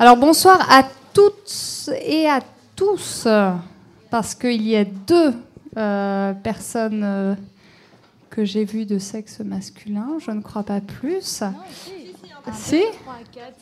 [0.00, 2.38] Alors bonsoir à toutes et à
[2.76, 3.26] tous,
[4.10, 5.34] parce qu'il y a deux
[5.76, 7.34] euh, personnes euh,
[8.30, 11.40] que j'ai vues de sexe masculin, je ne crois pas plus.
[11.42, 11.52] Non,
[12.54, 13.56] si, 3, 4,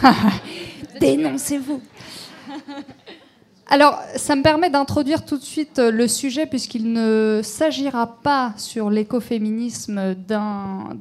[0.00, 1.00] 5.
[1.00, 1.82] Dénoncez-vous.
[3.70, 8.54] Alors, ça me permet d'introduire tout de suite euh, le sujet, puisqu'il ne s'agira pas
[8.56, 10.96] sur l'écoféminisme d'un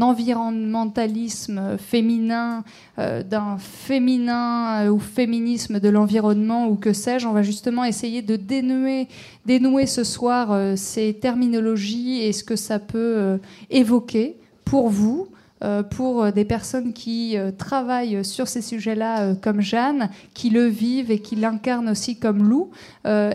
[0.00, 2.62] environnementalisme féminin,
[3.00, 7.26] euh, d'un féminin euh, ou féminisme de l'environnement ou que sais-je.
[7.26, 9.08] On va justement essayer de dénouer,
[9.44, 15.26] dénouer ce soir ces terminologies et ce que ça peut évoquer pour vous.
[15.64, 20.66] Euh, pour des personnes qui euh, travaillent sur ces sujets-là, euh, comme Jeanne, qui le
[20.66, 22.70] vivent et qui l'incarnent aussi comme Lou,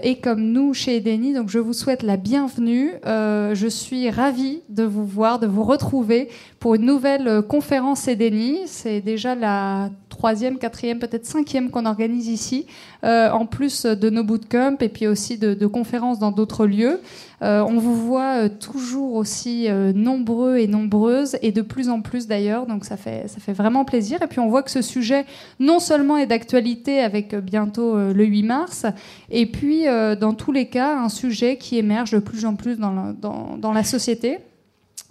[0.04, 1.34] et comme nous chez Edeni.
[1.34, 2.92] Donc je vous souhaite la bienvenue.
[3.06, 6.30] je suis ravie de vous voir, de vous retrouver
[6.62, 8.60] pour une nouvelle conférence Edeni.
[8.68, 12.68] C'est déjà la troisième, quatrième, peut-être cinquième qu'on organise ici,
[13.04, 17.02] en plus de nos bootcamps et puis aussi de, de conférences dans d'autres lieux.
[17.44, 22.02] Euh, on vous voit euh, toujours aussi euh, nombreux et nombreuses, et de plus en
[22.02, 24.22] plus d'ailleurs, donc ça fait, ça fait vraiment plaisir.
[24.22, 25.26] Et puis on voit que ce sujet,
[25.60, 28.86] non seulement est d'actualité avec bientôt le 8 mars,
[29.30, 29.86] et puis
[30.20, 33.14] dans tous les cas, un sujet qui émerge de plus en plus dans la,
[33.58, 34.40] dans, la société.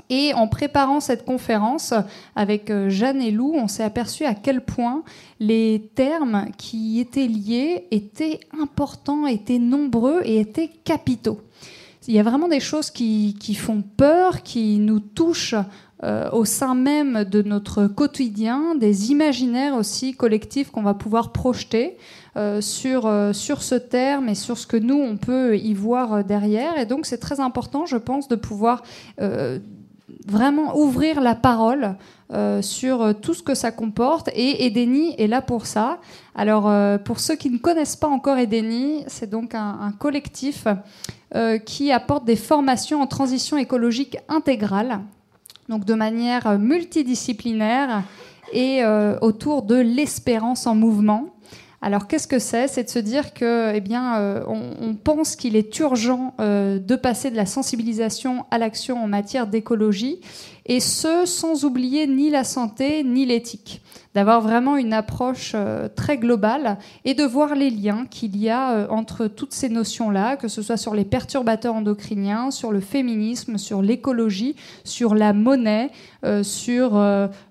[0.09, 1.95] Et en préparant cette conférence
[2.34, 5.03] avec Jeanne et Lou, on s'est aperçu à quel point
[5.39, 11.41] les termes qui étaient liés étaient importants, étaient nombreux et étaient capitaux
[12.11, 15.55] il y a vraiment des choses qui, font peur, qui nous touchent
[16.03, 21.98] euh, au sein même de notre quotidien, des imaginaires aussi collectifs qu'on va pouvoir projeter
[22.37, 26.25] euh, sur, euh, sur ce terme et sur ce que nous, on peut y voir
[26.25, 26.79] derrière.
[26.79, 28.83] Et donc c'est très important, je pense, de pouvoir
[30.31, 31.97] vraiment ouvrir la parole
[32.61, 34.28] sur tout ce que ça comporte.
[34.34, 35.98] Et Edeni est là pour ça.
[36.36, 36.73] Alors,
[37.05, 40.69] pour ceux qui ne connaissent pas encore Edeni, c'est donc un, collectif
[41.36, 44.98] euh, qui apporte des formations en transition écologique intégrale,
[45.68, 48.02] donc de manière multidisciplinaire
[48.52, 51.27] et euh, autour de l'espérance en mouvement.
[51.83, 52.68] Alors qu'est-ce que c'est?
[52.68, 57.30] C'est de se dire que, eh bien, euh, on, pense qu'il est urgent de passer
[57.30, 60.20] de la sensibilisation à l'action en matière d'écologie,
[60.67, 63.83] et ce sans oublier ni la santé ni l'éthique.
[64.13, 68.73] D'avoir vraiment une approche euh, très globale et de voir les liens qu'il y a
[68.73, 73.57] euh, entre toutes ces notions-là, que ce soit sur les perturbateurs endocriniens, sur le féminisme,
[73.57, 75.93] sur l'écologie, sur la monnaie,
[76.25, 77.01] euh, sur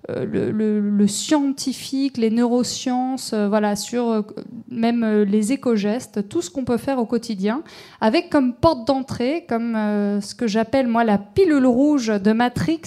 [0.08, 4.24] le, scientifique, les neurosciences, voilà, sur
[4.70, 7.62] même les éco-gestes, tout ce qu'on peut faire au quotidien,
[8.02, 9.72] avec comme porte d'entrée, comme
[10.20, 12.82] ce que j'appelle moi la pilule rouge de Matrix,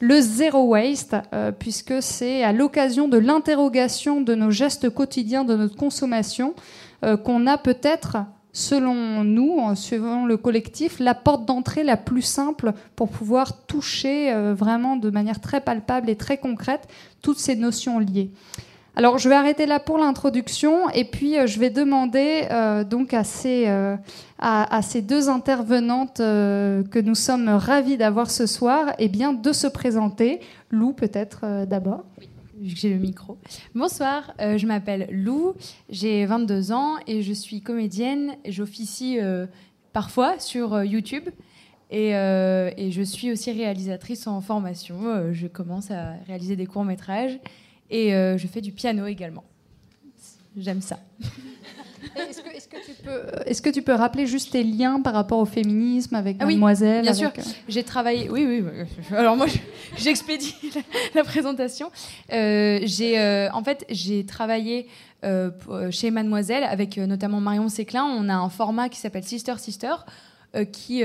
[0.00, 5.56] le zéro waste, euh, puisque c'est à l'occasion de l'interrogation de nos gestes quotidiens, de
[5.56, 6.54] notre consommation,
[7.04, 8.18] euh, qu'on a peut-être,
[8.52, 14.54] selon nous, suivant le collectif, la porte d'entrée la plus simple pour pouvoir toucher euh,
[14.54, 16.86] vraiment de manière très palpable et très concrète
[17.22, 18.30] toutes ces notions liées.
[18.96, 22.46] Alors, je vais arrêter là pour l'introduction et puis je vais demander
[22.88, 23.66] donc à ces,
[24.46, 29.52] à, ces deux intervenantes euh, que nous sommes ravis d'avoir ce soir eh bien, de
[29.52, 30.40] se présenter.
[30.70, 32.04] Lou, peut-être euh, d'abord.
[32.20, 32.28] Oui.
[32.62, 33.38] J'ai le micro.
[33.74, 35.54] Bonsoir, euh, je m'appelle Lou,
[35.88, 38.36] j'ai 22 ans et je suis comédienne.
[38.46, 39.18] J'officie
[39.92, 41.24] parfois sur YouTube
[41.90, 45.32] et, et, je suis aussi réalisatrice en formation.
[45.32, 47.38] je commence à réaliser des courts-métrages
[47.94, 49.44] et je fais du piano également.
[50.56, 50.98] J'aime ça.
[53.46, 57.02] Est-ce que, tu peux rappeler juste tes liens par rapport au féminisme avec ah Mademoiselle
[57.02, 58.28] Bien sûr, euh, j'ai travaillé.
[58.30, 58.64] Oui, oui.
[59.16, 59.46] Alors moi,
[59.96, 60.54] j'expédie
[61.14, 61.90] la, présentation.
[62.32, 64.88] Euh, j'ai, euh, en fait, j'ai travaillé
[65.90, 68.04] chez Mademoiselle avec notamment Marion Séclin.
[68.04, 69.94] On a un format qui s'appelle Sister Sister,
[70.70, 71.02] qui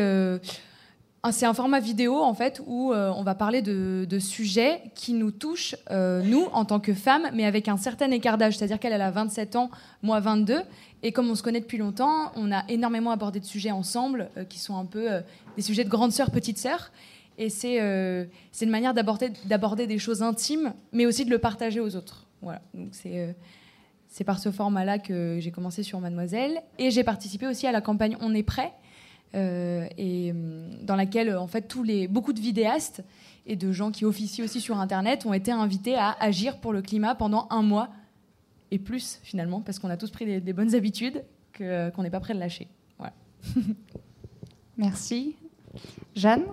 [1.31, 5.75] c'est un format vidéo en fait où on va parler de, sujets qui nous touchent
[5.89, 8.57] nous en tant que femmes, mais avec un certain écart d'âge.
[8.57, 9.69] C'est-à-dire qu'elle elle a 27 ans,
[10.01, 10.61] moi 22,
[11.01, 14.43] et comme on se connaît depuis longtemps, on a énormément abordé de sujets ensemble euh,
[14.43, 15.21] qui sont un peu euh,
[15.55, 16.91] des sujets de grande sœur, petite sœur.
[17.37, 18.25] Et c'est euh,
[18.61, 22.27] une manière d'aborder des choses intimes, mais aussi de le partager aux autres.
[22.41, 22.61] Voilà.
[22.73, 23.35] Donc c'est
[24.11, 26.61] c'est par ce format-là que j'ai commencé sur Mademoiselle.
[26.79, 28.73] Et j'ai participé aussi à la campagne On est prêt,
[29.33, 30.33] et
[30.81, 33.03] dans laquelle en fait tous les beaucoup de vidéastes
[33.45, 36.81] et de gens qui officient aussi sur Internet ont été invités à agir pour le
[36.81, 37.89] climat pendant un mois
[38.71, 41.23] et plus finalement, parce qu'on a tous pris des, bonnes habitudes
[41.57, 42.67] qu'on n'est pas prêt de lâcher.
[42.97, 43.13] Voilà.
[44.77, 45.35] Merci.
[46.15, 46.45] Jeanne?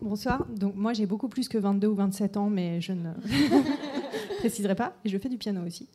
[0.00, 0.46] Bonsoir.
[0.48, 3.12] Donc moi j'ai beaucoup plus que 22 ou 27 ans, mais je ne
[4.38, 4.94] préciserai pas.
[5.04, 5.88] Et je fais du piano aussi.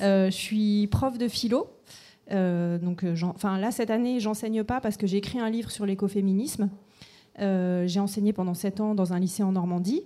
[0.00, 1.70] je suis prof de philo.
[2.30, 6.68] Donc, enfin, là, cette année, j'enseigne pas parce que j'ai écrit un livre sur l'écoféminisme.
[7.38, 10.02] j'ai enseigné pendant sept ans dans un lycée en Normandie.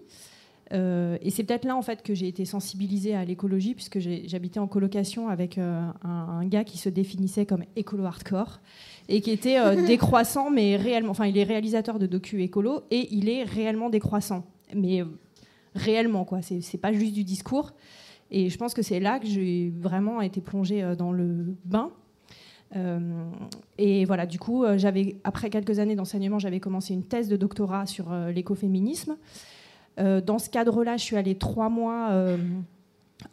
[0.73, 4.59] Euh, et c'est peut-être là en fait que j'ai été sensibilisée à l'écologie puisque j'habitais
[4.59, 8.61] en colocation avec euh, un, gars qui se définissait comme écolo hardcore
[9.09, 13.09] et qui était euh, décroissant mais réellement, enfin il est réalisateur de docu écolo et
[13.15, 15.03] il est réellement décroissant, mais
[15.75, 17.73] réellement quoi, c'est pas juste du discours.
[18.31, 21.91] Et je pense que c'est là que j'ai vraiment été plongée dans le bain.
[23.79, 27.87] Et voilà, du coup, j'avais après quelques années d'enseignement, j'avais commencé une thèse de doctorat
[27.87, 29.17] sur l'écoféminisme.
[29.99, 32.39] Euh, dans ce cadre-là, je suis allée trois mois euh,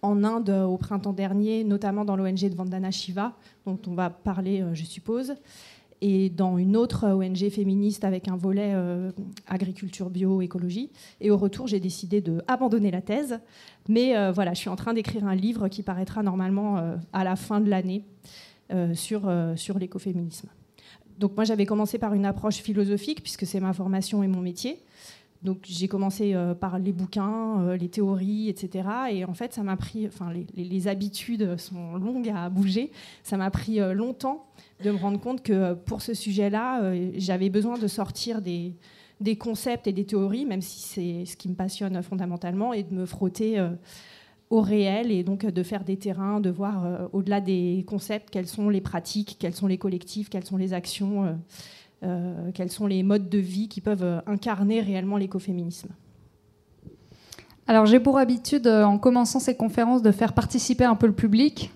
[0.02, 3.34] en Inde au printemps dernier, notamment dans l'ONG de Vandana Shiva,
[3.66, 5.36] dont on va parler, euh, je suppose,
[6.02, 8.74] et dans une autre ONG féministe avec un volet
[9.48, 10.92] agriculture bio, écologie.
[11.20, 13.42] Et au retour, j'ai décidé d'abandonner la thèse.
[13.90, 16.82] Mais voilà, je suis en train d'écrire un livre qui paraîtra normalement
[17.12, 18.06] à la fin de l'année
[18.94, 20.50] sur, sur l'écoféminisme.
[21.19, 24.80] Donc moi, j'avais commencé par une approche philosophique, puisque c'est ma formation et mon métier.
[25.44, 28.88] Donc j'ai commencé euh, par les bouquins, euh, les théories, etc.
[29.12, 32.92] Et en fait, ça m'a pris, enfin les, habitudes sont longues à bouger.
[33.24, 34.45] Ça m'a pris euh, longtemps
[34.83, 38.75] de me rendre compte que pour ce sujet-là, j'avais besoin de sortir des,
[39.38, 43.06] concepts et des théories, même si c'est ce qui me passionne fondamentalement, et de me
[43.06, 43.62] frotter
[44.50, 48.69] au réel et donc de faire des terrains, de voir au-delà des concepts quelles sont
[48.69, 51.38] les pratiques, quels sont les collectifs, quelles sont les actions
[52.01, 55.90] euh, quels sont les modes de vie qui peuvent euh, incarner réellement l'écoféminisme.
[57.68, 61.13] Alors j'ai pour habitude, euh, en commençant ces conférences, de faire participer un peu le
[61.13, 61.72] public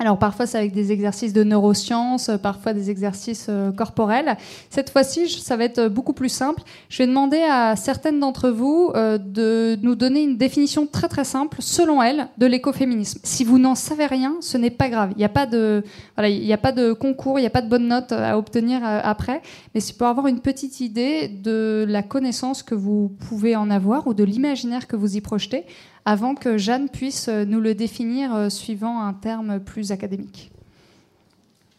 [0.00, 4.38] alors parfois c'est avec des exercices de neurosciences, parfois des exercices euh, corporels.
[4.70, 6.62] Cette fois-ci, ça va être beaucoup plus simple.
[6.88, 11.24] Je vais demander à certaines d'entre vous euh, de nous donner une définition très très
[11.24, 13.20] simple, selon elles, de l'écoféminisme.
[13.24, 15.10] Si vous n'en savez rien, ce n'est pas grave.
[15.16, 15.84] Il n'y a pas de
[16.16, 18.38] voilà, il n'y a pas de concours, il n'y a pas de bonne note à
[18.38, 19.42] obtenir euh, après.
[19.74, 24.06] Mais c'est pour avoir une petite idée de la connaissance que vous pouvez en avoir
[24.06, 25.66] ou de l'imaginaire que vous y projetez
[26.04, 30.50] avant que Jeanne puisse euh, nous le définir euh, suivant un terme plus académique.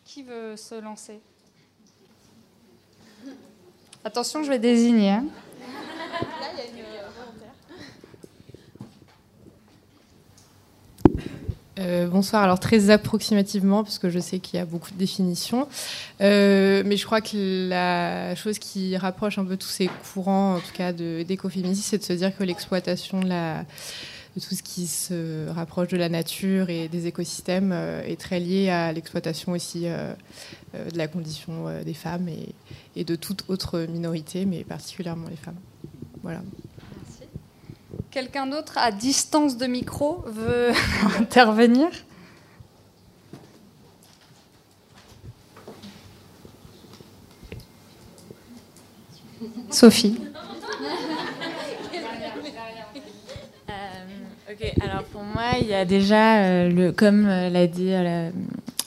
[0.06, 1.20] Qui veut se lancer?
[4.04, 5.12] Attention, je vais désigner.
[5.12, 5.26] Hein.
[11.80, 12.44] Euh, bonsoir.
[12.44, 15.68] Alors très approximativement, parce que je sais qu'il y a beaucoup de définitions,
[16.20, 20.74] mais je crois que la chose qui rapproche un peu tous ces courants, en tout
[20.74, 23.64] cas d'écoféminisme, c'est de se dire que l'exploitation de
[24.36, 28.40] de tout ce qui se rapproche de la nature et des écosystèmes euh, est très
[28.40, 30.14] lié à l'exploitation aussi euh,
[30.76, 32.30] euh, de la condition des femmes
[32.96, 35.60] et, de toute autre minorité, mais particulièrement les femmes.
[36.24, 36.42] Voilà.
[38.12, 40.72] Quelqu'un d'autre à distance de micro veut
[41.19, 41.88] intervenir?
[49.69, 50.19] Sophie.
[54.81, 58.30] alors pour moi, il y a déjà, euh, le, comme euh, l'a dit euh,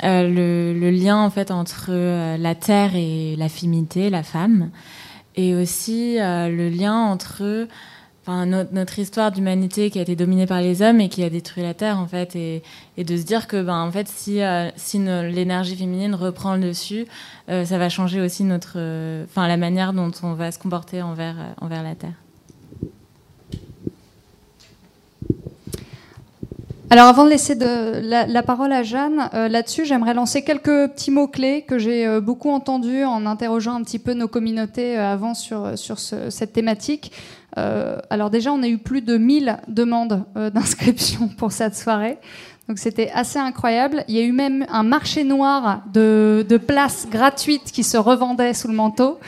[0.03, 1.93] le, lien en fait entre
[2.37, 4.71] la terre et la féminité, la femme,
[5.35, 7.67] et aussi le lien entre
[8.27, 11.63] enfin, notre, histoire d'humanité qui a été dominée par les hommes et qui a détruit
[11.63, 12.63] la terre en fait, et,
[12.97, 14.41] de se dire que ben en fait si
[14.77, 17.07] si l'énergie féminine reprend le dessus,
[17.49, 18.79] ça va changer aussi notre,
[19.25, 22.24] enfin la manière dont on va se comporter envers envers la terre.
[26.95, 31.63] Alors avant de laisser la, parole à Jeanne, euh, là-dessus, j'aimerais lancer quelques petits mots-clés
[31.63, 35.77] que j'ai euh, beaucoup entendus en interrogeant un petit peu nos communautés euh, avant sur,
[35.77, 37.11] sur cette thématique.
[37.57, 40.23] alors déjà, on a eu plus de 1000 demandes
[40.55, 42.17] d'inscription pour cette soirée.
[42.69, 44.05] Donc c'était assez incroyable.
[44.07, 48.55] Il y a eu même un marché noir de, de places gratuites qui se revendaient
[48.55, 49.19] sous le manteau.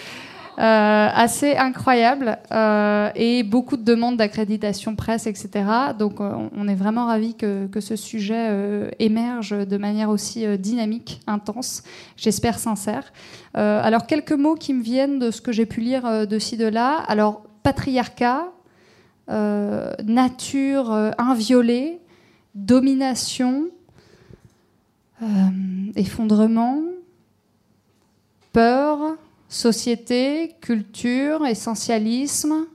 [0.58, 5.50] Euh, assez incroyable euh, et beaucoup de demandes d'accréditation presse, etc.
[5.98, 11.20] Donc euh, on est vraiment ravis que, que, ce sujet émerge de manière aussi dynamique,
[11.26, 11.82] intense,
[12.16, 13.12] j'espère sincère.
[13.52, 16.66] alors quelques mots qui me viennent de ce que j'ai pu lire de ci, de
[16.66, 17.04] là.
[17.06, 18.46] Alors patriarcat,
[19.28, 22.00] nature inviolée,
[22.54, 23.66] domination,
[25.96, 26.80] effondrement,
[28.54, 29.16] peur,
[29.48, 32.66] Société, culture, essentialisme,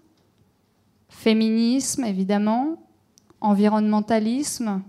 [1.09, 2.77] féminisme évidemment,
[3.41, 4.81] environnementalisme.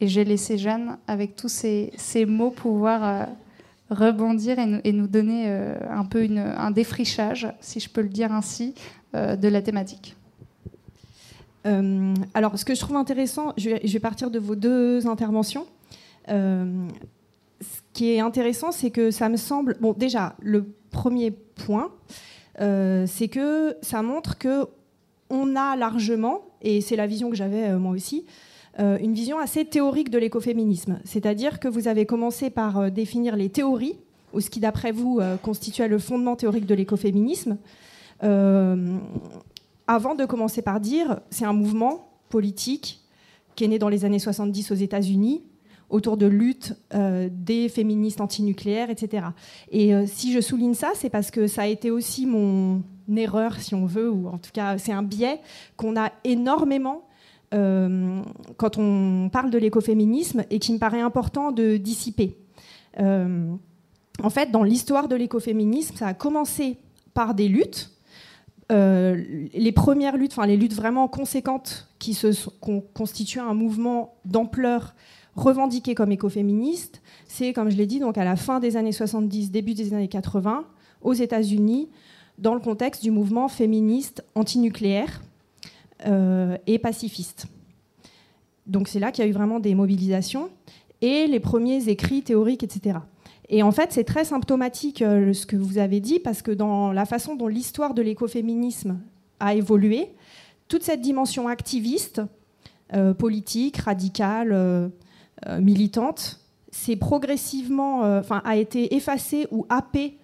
[0.00, 3.24] Et j'ai laissé Jeanne avec tous ces, mots pouvoir euh,
[3.90, 8.74] rebondir et nous, donner euh, un peu un défrichage, si je peux le dire ainsi,
[9.14, 10.14] euh, de la thématique.
[12.34, 15.66] Alors, ce que je trouve intéressant, je vais, partir de vos deux interventions.
[17.96, 19.76] Euh, ce qui est intéressant, c'est que ça me semble.
[19.80, 21.90] Bon, déjà, le premier point,
[22.60, 24.66] euh, c'est que ça montre que
[25.30, 28.26] on a largement, et c'est la vision que j'avais moi aussi,
[28.78, 31.00] une vision assez théorique de l'écoféminisme.
[31.04, 33.98] C'est-à-dire que vous avez commencé par définir les théories,
[34.34, 37.56] ou ce qui, d'après vous, constituait le fondement théorique de l'écoféminisme
[38.20, 43.00] avant de commencer par dire c'est un mouvement politique
[43.56, 45.42] qui est né dans les années 70 aux États-Unis
[45.88, 49.26] autour de lutte euh, des féministes antinucléaires, etc.
[49.70, 52.82] Et euh, si je souligne ça, c'est parce que ça a été aussi mon
[53.14, 55.40] erreur, si on veut, ou en tout cas c'est un biais
[55.76, 57.06] qu'on a énormément
[57.54, 58.20] euh,
[58.56, 62.36] quand on parle de l'écoféminisme et qui me paraît important de dissiper.
[62.98, 66.78] en fait, dans l'histoire de l'écoféminisme, ça a commencé
[67.14, 67.92] par des luttes
[68.68, 72.48] les premières luttes, enfin les luttes vraiment conséquentes qui se
[72.94, 74.96] constitué un mouvement d'ampleur
[75.36, 79.50] revendiqué comme écoféministe, c'est, comme je l'ai dit, donc à la fin des années 70,
[79.50, 80.64] début des années 80,
[81.02, 81.88] aux États-Unis,
[82.38, 85.22] dans le contexte du mouvement féministe antinucléaire
[86.06, 87.46] euh, et pacifiste.
[88.66, 90.50] Donc c'est là qu'il y a eu vraiment des mobilisations
[91.00, 92.98] et les premiers écrits théoriques, etc.
[93.48, 96.92] Et en fait, c'est très symptomatique euh, ce que vous avez dit, parce que dans
[96.92, 98.98] la façon dont l'histoire de l'écoféminisme
[99.38, 100.10] a évolué,
[100.68, 102.22] toute cette dimension activiste,
[102.94, 104.90] euh, politique, radicale,
[105.60, 106.40] militante,
[106.70, 110.18] c'est progressivement, enfin, a été effacée ou happée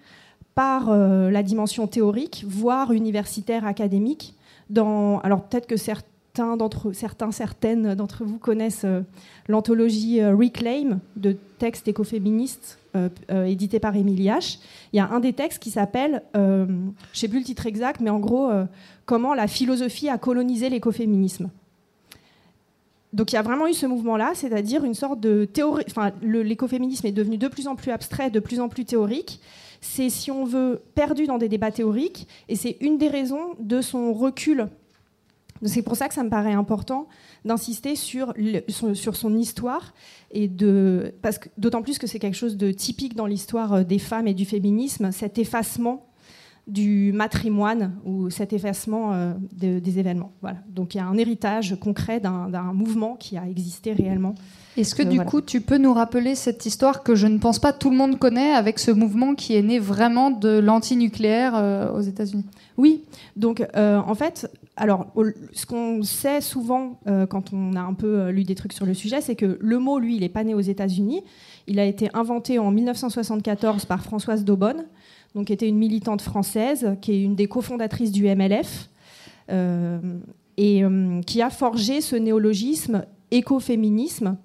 [0.54, 4.34] par la dimension théorique, voire universitaire, académique.
[4.70, 6.08] Dans, alors peut-être que certains
[6.56, 9.02] d'entre certains, certaines d'entre vous connaissent euh,
[9.48, 13.08] l'anthologie euh, Reclaim de textes écoféministes euh,
[13.44, 14.58] édité par Émilie H.
[14.92, 18.00] Il y a un des textes qui s'appelle, je ne sais plus le titre exact,
[18.00, 18.50] mais en gros,
[19.06, 21.48] comment la philosophie a colonisé l'écoféminisme.
[23.12, 25.84] Donc il y a vraiment eu ce mouvement-là, c'est-à-dire une sorte de théorie.
[25.90, 29.40] Enfin, l'écoféminisme est devenu de plus en plus abstrait, de plus en plus théorique.
[29.80, 33.80] C'est, si on veut, perdu dans des débats théoriques, et c'est une des raisons de
[33.80, 34.68] son recul
[35.64, 37.08] c'est pour ça que ça me paraît important
[37.44, 38.34] d'insister sur,
[38.68, 39.94] sur son histoire
[40.30, 40.50] et
[41.22, 44.26] parce que d'autant plus que c'est quelque chose de typique dans l'histoire euh, des femmes
[44.26, 46.06] et du féminisme, cet effacement
[46.66, 50.32] du matrimoine ou cet effacement euh, des événements.
[50.40, 50.58] Voilà.
[50.68, 54.34] Donc il y a un héritage concret d'un mouvement qui a existé réellement.
[54.76, 57.58] Est-ce que euh, du coup tu peux nous rappeler cette histoire que je ne pense
[57.58, 62.00] pas tout le monde connaît avec ce mouvement qui est né vraiment de l'antinucléaire aux
[62.00, 62.44] États-Unis?
[62.78, 63.02] Oui,
[63.36, 65.12] donc en fait alors,
[65.52, 68.86] ce qu'on sait souvent euh, quand on a un peu euh, lu des trucs sur
[68.86, 71.22] le sujet, c'est que le mot, lui, il n'est pas né aux États-Unis.
[71.66, 74.86] Il a été inventé en 1974 par Françoise Daubonne,
[75.34, 78.90] donc qui était une militante française, qui est une des cofondatrices du MLF,
[79.50, 80.18] euh,
[80.56, 80.84] et
[81.26, 84.36] qui a forgé ce néologisme écoféminisme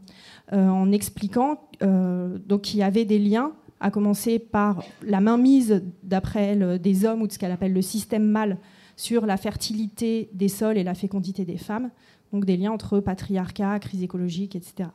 [0.53, 6.79] en expliquant donc qu'il y avait des liens à commencer par la mainmise, d'après elle,
[6.79, 8.58] des hommes ou de ce qu'elle appelle le système mâle
[8.96, 11.91] sur la fertilité des sols et la fécondité des femmes,
[12.34, 14.89] donc des liens entre patriarcat, crise écologique, etc.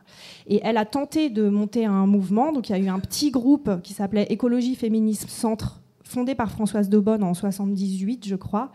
[0.47, 3.31] Et elle a tenté de monter un mouvement, donc il y a eu un petit
[3.31, 5.82] groupe qui s'appelait Écologie Féminisme Centre,
[6.13, 8.71] fondé par Françoise Daubonne en 78, je crois,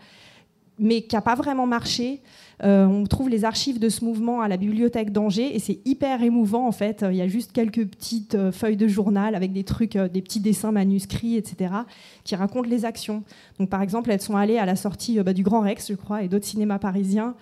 [0.78, 2.20] mais qui n'a pas vraiment marché.
[2.64, 6.22] Euh, on trouve les archives de ce mouvement à la bibliothèque d'Angers et c'est hyper
[6.22, 7.04] émouvant en fait.
[7.08, 10.22] Il y a juste quelques petites euh, feuilles de journal avec des trucs, euh, des
[10.22, 11.72] petits dessins manuscrits, etc.,
[12.24, 13.22] qui racontent les actions.
[13.58, 16.22] Donc par exemple, elles sont allées à la sortie bah, du Grand Rex, je crois,
[16.22, 17.34] et d'autres cinémas parisiens,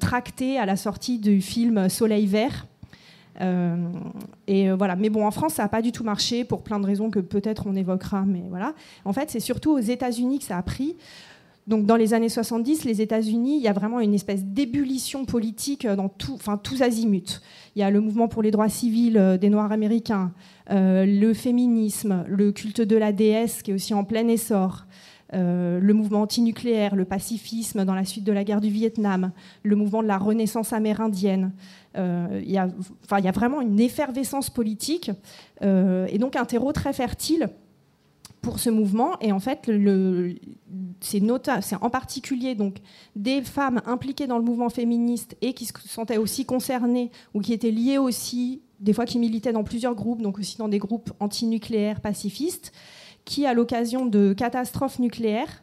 [0.00, 2.66] tractées à la sortie du film Soleil Vert.
[4.46, 4.96] Et voilà.
[4.96, 7.20] Mais bon, en France, ça n'a pas du tout marché pour plein de raisons que
[7.20, 8.24] peut-être on évoquera.
[8.26, 8.74] Mais voilà.
[9.04, 10.96] En fait, c'est surtout aux États-Unis que ça a pris.
[11.66, 15.86] Donc dans les années 70, les États-Unis, il y a vraiment une espèce d'ébullition politique
[15.86, 17.40] dans tout, enfin tous azimuts.
[17.76, 20.32] Il y a le mouvement pour les droits civils euh, des Noirs américains,
[20.70, 24.86] euh, le féminisme, le culte de la déesse qui est aussi en plein essor.
[25.32, 29.32] Euh, le mouvement antinucléaire, le pacifisme dans la suite de la guerre du Vietnam,
[29.62, 31.52] le mouvement de la renaissance amérindienne.
[31.94, 35.10] a, il y a vraiment une effervescence politique
[35.62, 37.48] et donc un terreau très fertile
[38.40, 39.18] pour ce mouvement.
[39.20, 39.70] Et en fait,
[41.00, 42.78] c'est en particulier donc,
[43.16, 47.52] des femmes impliquées dans le mouvement féministe et qui se sentaient aussi concernées ou qui
[47.52, 51.12] étaient liées aussi, des fois qui militaient dans plusieurs groupes, donc aussi dans des groupes
[51.20, 52.72] antinucléaires pacifistes,
[53.24, 55.62] qui, à l'occasion de catastrophes nucléaires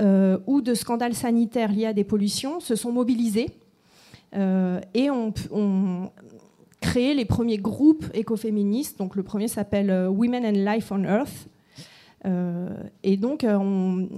[0.00, 3.50] euh, ou de scandales sanitaires liés à des pollutions, se sont mobilisées
[4.34, 5.32] euh, et ont,
[6.80, 8.98] créé les premiers groupes écoféministes.
[8.98, 11.48] Donc le premier s'appelle euh, Women and Life on Earth,
[13.02, 14.08] et donc, on,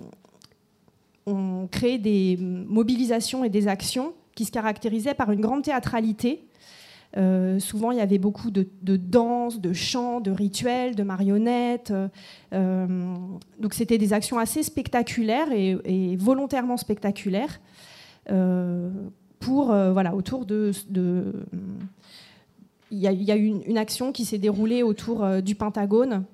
[1.26, 6.47] on crée des mobilisations et des actions qui se caractérisait par une grande théâtralité.
[7.16, 11.92] Euh, souvent, il y avait beaucoup de, danse, de chants, de rituels, de marionnettes.
[12.52, 13.14] Euh,
[13.58, 17.61] donc, c'était des actions assez spectaculaires et, volontairement spectaculaires
[19.38, 20.73] pour voilà autour de,
[22.90, 26.25] il y, a, une, action qui s'est déroulée autour du Pentagone,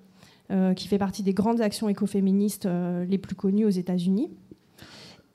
[0.77, 2.67] qui fait partie des grandes actions écoféministes
[3.09, 4.31] les plus connues aux États-Unis.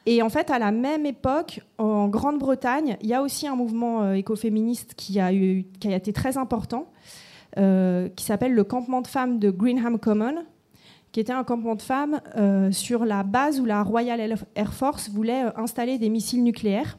[0.09, 4.03] Et en fait, à la même époque, en Grande-Bretagne, il y a aussi un mouvement
[4.03, 6.89] euh, écoféministe qui a, eu, été très important,
[7.57, 10.45] euh, qui s'appelle le campement de femmes de Greenham Common,
[11.11, 15.09] qui était un campement de femmes euh, sur la base où la Royal Air Force
[15.09, 16.97] voulait installer des missiles nucléaires.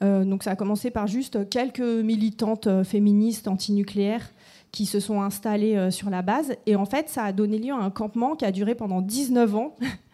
[0.00, 4.30] donc ça a commencé par juste quelques militantes féministes antinucléaires
[4.72, 6.54] qui se sont installées sur la base.
[6.64, 9.54] Et en fait, ça a donné lieu à un campement qui a duré pendant 19
[9.56, 9.74] ans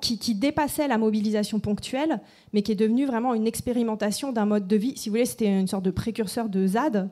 [0.00, 2.20] qui dépassait la mobilisation ponctuelle,
[2.52, 4.96] mais qui est devenu vraiment une expérimentation d'un mode de vie.
[4.96, 7.08] Si vous voulez, c'était une sorte de précurseur de ZAD,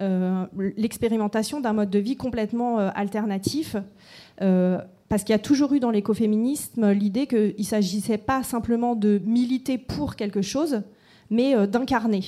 [0.00, 0.46] euh,
[0.78, 3.76] l'expérimentation d'un mode de vie complètement euh, alternatif.
[4.40, 4.78] Euh,
[5.10, 9.20] parce qu'il y a toujours eu dans l'écoféminisme l'idée qu'il ne s'agissait pas simplement de
[9.26, 10.82] militer pour quelque chose,
[11.30, 12.22] mais d'incarner.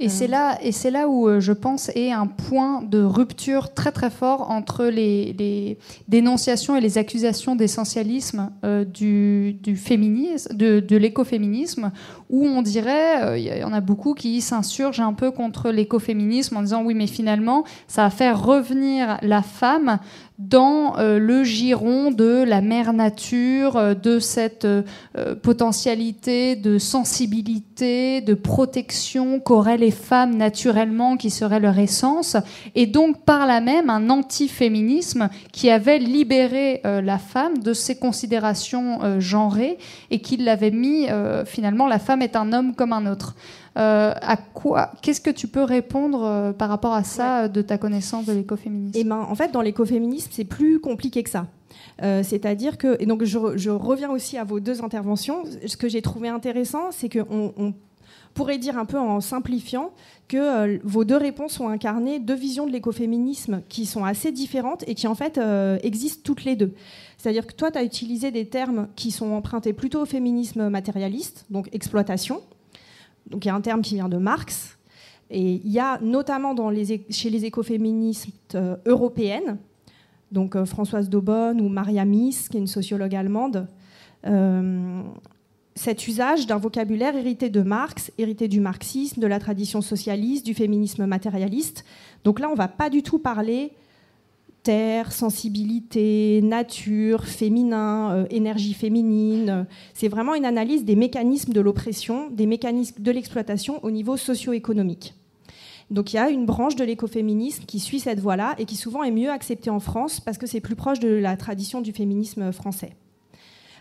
[0.00, 3.74] Et c'est là, et c'est là où euh, je pense est un point de rupture
[3.74, 5.76] très très fort entre les,
[6.06, 11.90] dénonciations et les accusations d'essentialisme euh, du, féminisme, de, de l'écoféminisme,
[12.30, 16.56] où on dirait, euh, il y en a beaucoup qui s'insurgent un peu contre l'écoféminisme
[16.56, 19.98] en disant oui mais finalement ça va faire revenir la femme
[20.38, 24.84] dans euh, le giron de la mère nature, euh, de cette euh,
[25.42, 32.36] potentialité de sensibilité, de protection qu'auraient les femmes naturellement, qui serait leur essence,
[32.76, 39.20] et donc par là même un anti-féminisme qui avait libéré la femme de ses considérations
[39.20, 39.78] genrées
[40.10, 41.06] et qui l'avait mis
[41.46, 43.34] finalement la femme est un homme comme un autre.
[43.78, 47.78] Euh, à quoi Qu'est-ce que tu peux répondre euh, par rapport à ça de ta
[47.78, 48.98] connaissance de l'écoféminisme?
[48.98, 51.46] Eh ben, en fait, dans l'écoféminisme, c'est plus compliqué que ça.
[52.02, 55.44] Euh, c'est-à-dire que, et donc je, reviens aussi à vos deux interventions.
[55.64, 57.74] Ce que j'ai trouvé intéressant, c'est qu'on on
[58.34, 59.92] pourrait dire un peu en simplifiant
[60.26, 64.94] que vos deux réponses ont incarné deux visions de l'écoféminisme qui sont assez différentes et
[64.94, 65.40] qui en fait
[65.82, 66.72] existent toutes les deux.
[67.16, 71.46] C'est-à-dire que toi, tu as utilisé des termes qui sont empruntés plutôt au féminisme matérialiste,
[71.50, 72.42] donc exploitation,
[73.30, 74.78] donc il y a un terme qui vient de Marx.
[75.30, 76.54] Et il y a notamment
[77.10, 79.58] chez les écoféministes euh, européennes,
[80.32, 83.66] donc euh, Françoise Daubonne ou Maria Mies, qui est une sociologue allemande,
[84.26, 85.02] euh,
[85.74, 90.54] cet usage d'un vocabulaire hérité de Marx, hérité du marxisme, de la tradition socialiste, du
[90.54, 91.84] féminisme matérialiste.
[92.24, 93.72] Donc là, on ne va pas du tout parler
[95.10, 99.66] sensibilité, nature, féminin, euh, énergie féminine.
[99.94, 105.14] C'est vraiment une analyse des mécanismes de l'oppression, des mécanismes de l'exploitation au niveau socio-économique.
[105.90, 109.02] Donc il y a une branche de l'écoféminisme qui suit cette voie-là et qui souvent
[109.02, 112.52] est mieux acceptée en France parce que c'est plus proche de la tradition du féminisme
[112.52, 112.94] français.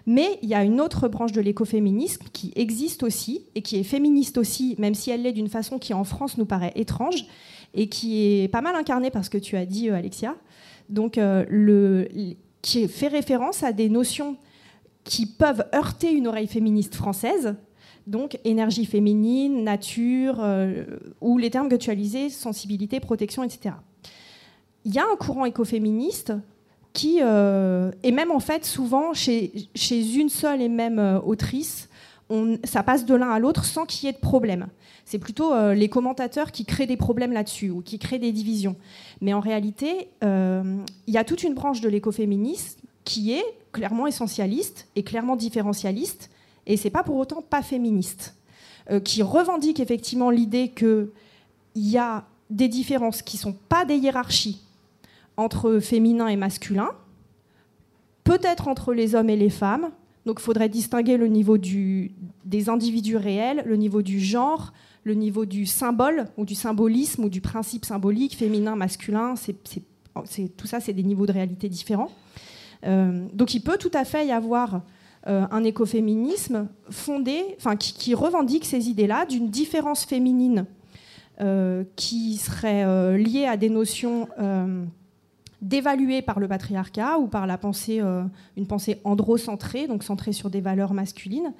[0.05, 3.83] Mais il y a une autre branche de l'écoféminisme qui existe aussi et qui est
[3.83, 7.25] féministe aussi, même si elle l'est d'une façon qui en France nous paraît étrange
[7.73, 10.37] et qui est pas mal incarnée par ce que tu as dit, euh, Alexia,
[10.89, 12.05] donc, euh,
[12.61, 14.37] qui fait référence à des notions
[15.03, 17.55] qui peuvent heurter une oreille féministe française,
[18.07, 20.83] donc énergie féminine, nature, euh,
[21.21, 21.89] ou les termes que tu
[22.29, 23.75] sensibilité, protection, etc.
[24.85, 26.33] Il y a un courant écoféministe
[26.93, 31.89] qui, euh, et même en fait souvent chez, chez une seule et même autrice,
[32.29, 34.67] on, ça passe de l'un à l'autre sans qu'il y ait de problème.
[35.05, 38.75] C'est plutôt euh, les commentateurs qui créent des problèmes là-dessus ou qui créent des divisions.
[39.21, 44.07] Mais en réalité, euh, il y a toute une branche de l'écoféminisme qui est clairement
[44.07, 46.29] essentialiste et clairement différentialiste,
[46.65, 48.35] et c'est pas pour autant pas féministe,
[48.91, 51.09] euh, qui revendique effectivement l'idée qu'il
[51.75, 54.61] y a des différences qui sont pas des hiérarchies
[55.37, 56.89] entre féminin et masculin,
[58.23, 59.91] peut-être entre les hommes et les femmes.
[60.27, 64.73] Donc il faudrait distinguer le niveau des individus réels, le niveau du genre,
[65.05, 69.55] le niveau du symbole ou du symbolisme ou du principe symbolique, féminin, masculin, c'est,
[70.57, 72.11] tout ça, c'est des niveaux de réalité différents.
[72.85, 74.81] Euh, donc il peut tout à fait y avoir
[75.27, 80.65] euh, un écoféminisme fondé, enfin qui, revendique ces idées-là d'une différence féminine
[81.39, 84.27] euh, qui serait liée à des notions
[85.61, 87.99] dévaluées par le patriarcat ou par la pensée,
[88.55, 91.53] une pensée androcentrée, donc centrée sur des valeurs masculines,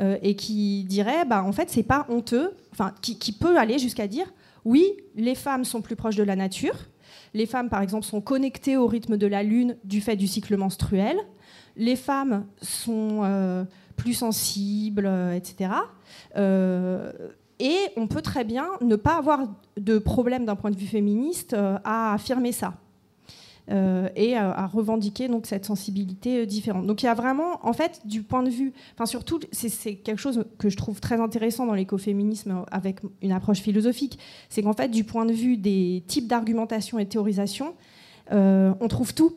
[0.00, 3.80] euh, et qui dirait, bah, en fait, c'est pas honteux, enfin, qui, qui peut aller
[3.80, 4.32] jusqu'à dire,
[4.64, 6.76] oui, les femmes sont plus proches de la nature.
[7.34, 10.56] Les femmes, par exemple, sont connectées au rythme de la lune du fait du cycle
[10.56, 11.16] menstruel.
[11.76, 13.64] Les femmes sont euh,
[13.96, 15.72] plus sensibles, etc.
[16.36, 21.56] et on peut très bien ne pas avoir de problème d'un point de vue féministe
[21.84, 22.74] à affirmer ça.
[23.70, 26.86] Euh, et à, revendiquer donc cette sensibilité euh, différente.
[26.86, 30.20] Donc il y a vraiment, en fait, du point de vue, enfin surtout, c'est quelque
[30.20, 34.88] chose que je trouve très intéressant dans l'écoféminisme avec une approche philosophique, c'est qu'en fait,
[34.88, 37.74] du point de vue des types d'argumentation et de théorisation,
[38.32, 39.36] euh, on trouve tout.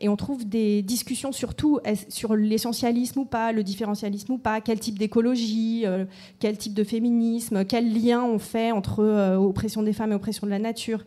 [0.00, 4.60] Et on trouve des discussions sur tout, sur l'essentialisme ou pas, le différentialisme ou pas,
[4.60, 5.84] quel type d'écologie,
[6.40, 10.50] quel type de féminisme, quel lien on fait entre oppression des femmes et oppression de
[10.50, 11.04] la nature.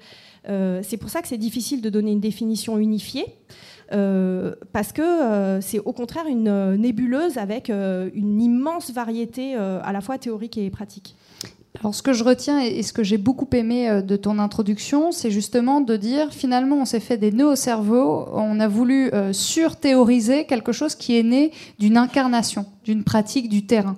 [0.49, 3.25] Euh, c'est pour ça que c'est difficile de donner une définition unifiée.
[3.93, 10.01] Euh, parce que euh, c'est au contraire une nébuleuse avec une immense variété à la
[10.01, 11.15] fois théorique et pratique.
[11.81, 15.29] Alors, ce que je retiens et ce que j'ai beaucoup aimé de ton introduction, c'est
[15.29, 20.45] justement de dire finalement, on s'est fait des nœuds au cerveau, on a voulu surthéoriser
[20.45, 23.97] quelque chose qui est né d'une incarnation, d'une pratique du terrain.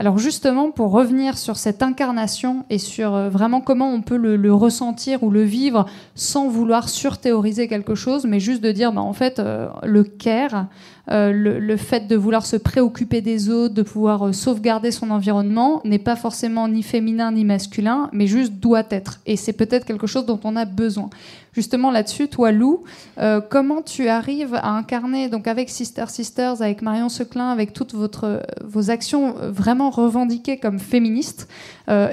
[0.00, 4.50] Alors justement, pour revenir sur cette incarnation et sur euh, vraiment comment on peut le,
[4.50, 5.84] ressentir ou le vivre
[6.14, 10.68] sans vouloir surthéoriser quelque chose, mais juste de dire, bah, en fait, euh, le care,
[11.10, 15.98] euh, le, fait de vouloir se préoccuper des autres, de pouvoir sauvegarder son environnement, n'est
[15.98, 19.20] pas forcément ni féminin ni masculin, mais juste doit être.
[19.26, 21.10] Et c'est peut-être quelque chose dont on a besoin.
[21.52, 22.84] Justement là-dessus, toi Lou,
[23.18, 27.94] euh, comment tu arrives à incarner, donc avec Sister Sisters, avec Marion Seclin, avec toutes
[27.94, 31.48] votre, vos actions vraiment revendiquées comme féministes,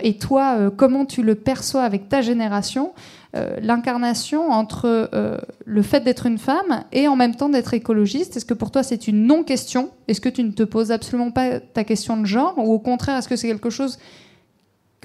[0.01, 2.93] et toi, comment tu le perçois avec ta génération
[3.35, 8.37] euh, l'incarnation entre euh, le fait d'être une femme et en même temps d'être écologiste?
[8.37, 9.91] Est-ce que pour toi c'est une non-question?
[10.07, 12.53] Est-ce que tu ne te poses absolument pas ta question de genre?
[12.57, 13.99] Ou au contraire, est-ce que c'est quelque chose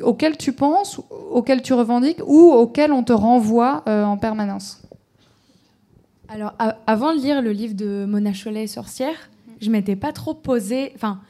[0.00, 1.00] auquel tu penses,
[1.30, 4.82] auquel tu revendiques ou auquel on te renvoie euh, en permanence
[6.28, 6.54] Alors,
[6.86, 10.92] avant de lire le livre de Mona Chollet, Sorcière, je m'étais pas trop posé.
[10.94, 11.20] Enfin,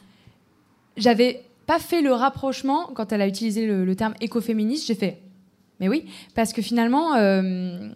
[0.96, 4.86] j'avais pas fait le rapprochement quand elle a utilisé le, terme écoféministe.
[4.86, 5.18] J'ai fait
[5.80, 6.04] mais oui,
[6.36, 7.88] parce que finalement, euh,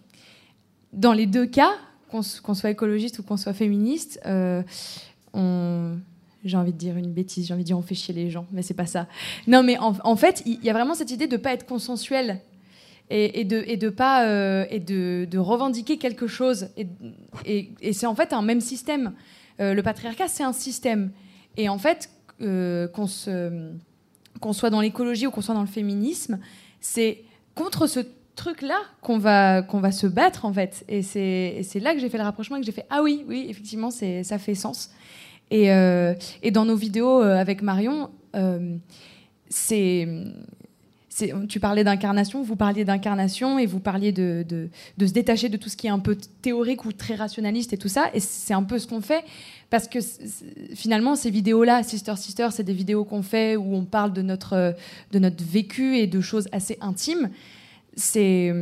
[0.91, 1.71] dans les deux cas,
[2.09, 4.61] qu'on soit écologiste ou qu'on soit féministe, euh,
[6.47, 8.45] j'ai envie de dire une bêtise, j'ai envie de dire on fait chier les gens,
[8.51, 9.07] mais c'est pas ça.
[9.47, 12.41] Non, mais en, fait, il y, a vraiment cette idée de ne pas être consensuel
[13.09, 16.69] et, de pas euh, et de, revendiquer quelque chose.
[17.45, 19.13] Et, c'est en fait un même système.
[19.59, 21.11] le patriarcat, c'est un système.
[21.55, 23.07] Et en fait, qu'on
[24.39, 26.39] qu'on soit dans l'écologie ou qu'on soit dans le féminisme,
[26.79, 27.23] c'est
[27.55, 28.01] contre ce
[28.35, 30.85] truc-là qu'on va, qu'on va se battre, en fait.
[30.87, 33.47] Et c'est là que j'ai fait le rapprochement et que j'ai fait Ah oui, oui,
[33.49, 34.91] effectivement, ça fait sens.
[35.51, 38.77] Et, euh, et dans nos vidéos euh, avec Marion, euh,
[39.49, 40.07] c'est
[41.49, 45.57] tu parlais d'incarnation, vous parliez d'incarnation et vous parliez de, de, de, se détacher de
[45.57, 48.11] tout ce qui est un peu théorique ou très rationaliste et tout ça.
[48.13, 49.23] Et c'est un peu ce qu'on fait
[49.71, 49.97] parce que
[50.75, 54.75] finalement, ces vidéos-là, Sister Sister, c'est des vidéos qu'on fait où on parle de notre,
[55.11, 57.31] de notre vécu et de choses assez intimes.
[57.95, 58.53] C'est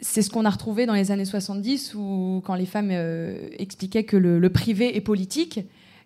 [0.00, 4.04] c'est ce qu'on a retrouvé dans les années 70 où quand les femmes euh, expliquaient
[4.04, 5.60] que le, privé est politique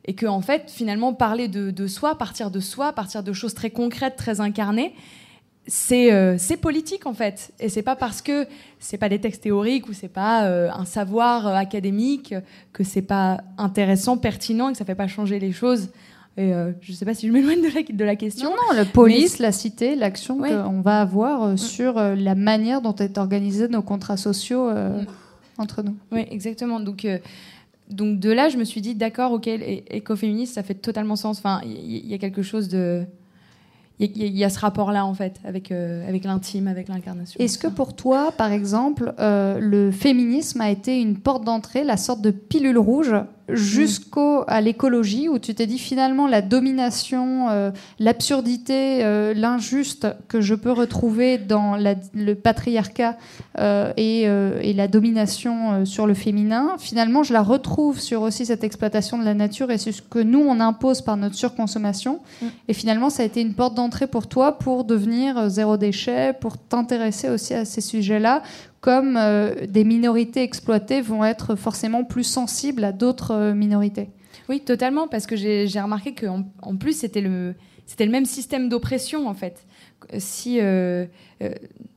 [0.05, 3.71] et que en fait finalement parler de, soi, partir de soi, partir de choses très
[3.71, 4.95] concrètes, très incarnées,
[5.67, 7.53] c'est euh, politique en fait.
[7.61, 8.47] Et c'est pas parce que
[8.81, 12.35] c'est pas des textes théoriques ou c'est pas euh, un savoir académique
[12.73, 15.89] que c'est pas intéressant, pertinent et que ça fait pas changer les choses.
[16.37, 18.51] Et je sais pas si je m'éloigne de la, de la question.
[18.51, 21.57] Non, non, la police, la cité, l'action qu'on va avoir mm.
[21.59, 25.07] sur la manière dont est organisé nos contrats sociaux mm.
[25.59, 25.95] entre nous.
[26.11, 26.81] Oui, exactement.
[26.81, 27.07] Donc,
[27.91, 31.39] donc de là, je me suis dit, d'accord, ok, écoféministe, ça fait totalement sens.
[31.39, 33.05] Enfin, il y, a quelque chose de
[34.01, 37.39] il y, a ce rapport-là, en fait, avec, euh, avec l'intime, avec l'incarnation.
[37.39, 41.97] Est-ce que pour toi, par exemple, euh, le féminisme a été une porte d'entrée, la
[41.97, 43.15] sorte de pilule rouge
[43.49, 49.01] jusqu'à l'écologie, où tu t'es dit finalement la domination, euh, l'absurdité,
[49.35, 53.19] l'injuste que je peux retrouver dans le patriarcat
[53.59, 54.27] et,
[54.75, 59.35] la domination sur le féminin, finalement je la retrouve sur aussi cette exploitation de la
[59.35, 62.21] nature et c'est ce que nous on impose par notre surconsommation.
[62.41, 62.47] Mm.
[62.69, 66.59] Et finalement ça a été une porte d'entrée pour toi pour devenir zéro déchet, pour
[66.59, 68.43] t'intéresser aussi à ces sujets-là
[68.85, 74.11] comme euh, des minorités exploitées vont être forcément plus sensibles à d'autres euh, minorités.
[74.51, 77.55] Oui, totalement, parce que j'ai remarqué qu'en en plus, c'était le,
[77.99, 79.67] le même système d'oppression, en fait.
[80.19, 81.07] Si euh,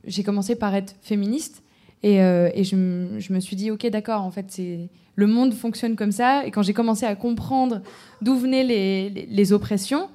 [0.06, 1.62] j'ai commencé par être féministe,
[2.02, 2.20] et,
[2.64, 4.58] je, me suis dit, ok, d'accord, en fait,
[5.14, 7.82] le monde fonctionne comme ça, et quand j'ai commencé à comprendre
[8.22, 10.08] d'où venaient les, les oppressions,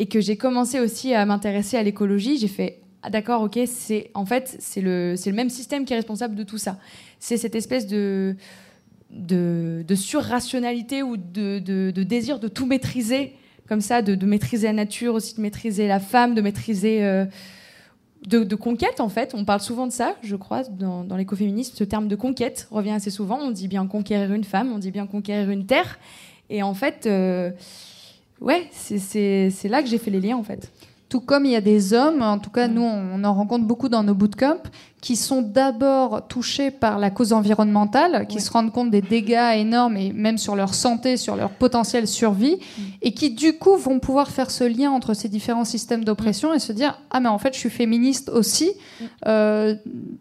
[0.00, 4.10] et que j'ai commencé aussi à m'intéresser à l'écologie, j'ai fait ah, d'accord, ok, c'est
[4.14, 6.78] en fait c'est le, le même système qui est responsable de tout ça.
[7.18, 8.34] C'est cette espèce de
[9.10, 13.34] de, de surrationalité ou de, de, désir de tout maîtriser,
[13.68, 17.04] comme ça, de, maîtriser la nature, aussi de maîtriser la femme, de maîtriser.
[17.04, 17.26] Euh,
[18.26, 19.34] de, conquête, en fait.
[19.34, 21.74] On parle souvent de ça, je crois, dans, dans l'écoféminisme.
[21.74, 23.38] Ce terme de conquête revient assez souvent.
[23.40, 25.98] On dit bien conquérir une femme, on dit bien conquérir une terre.
[26.50, 27.50] Et en fait, euh,
[28.40, 30.70] ouais, c'est là que j'ai fait les liens, en fait.
[31.08, 33.88] Tout comme il y a des hommes, en tout cas nous on en rencontre beaucoup
[33.88, 34.62] dans nos bootcamps,
[35.00, 39.96] qui sont d'abord touchés par la cause environnementale, qui se rendent compte des dégâts énormes
[39.96, 42.82] et même sur leur santé, sur leur potentiel survie, mm.
[43.02, 46.58] et qui du coup vont pouvoir faire ce lien entre ces différents systèmes d'oppression et
[46.58, 49.04] se dire ah mais en fait je suis féministe aussi mm.
[49.26, 49.74] euh,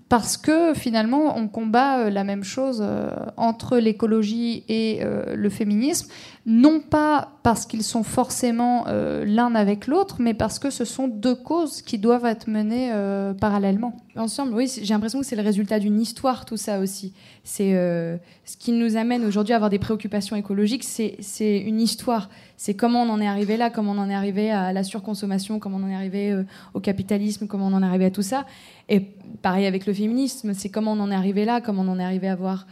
[0.08, 5.02] parce que finalement on combat euh, la même chose euh, entre l'écologie et
[5.34, 6.10] le féminisme
[6.46, 11.36] non pas parce qu'ils sont forcément l'un avec l'autre, mais parce que ce sont deux
[11.36, 12.92] causes qui doivent être menées
[13.39, 13.96] parallèlement.
[14.15, 17.14] Ensemble, oui, j'ai l'impression que c'est le résultat d'une histoire, tout ça aussi.
[17.44, 22.30] C'est euh, ce qui nous amène aujourd'hui à avoir des préoccupations écologiques, c'est une histoire.
[22.58, 25.60] C'est comment on en est arrivé là, comment on en est arrivé à la surconsommation,
[25.60, 28.46] comment on en est arrivé au capitalisme, comment on en est arrivé à tout ça.
[28.90, 29.00] Et
[29.42, 32.04] pareil avec le féminisme, c'est comment on en est arrivé là, comment on en est
[32.04, 32.68] arrivé à avoir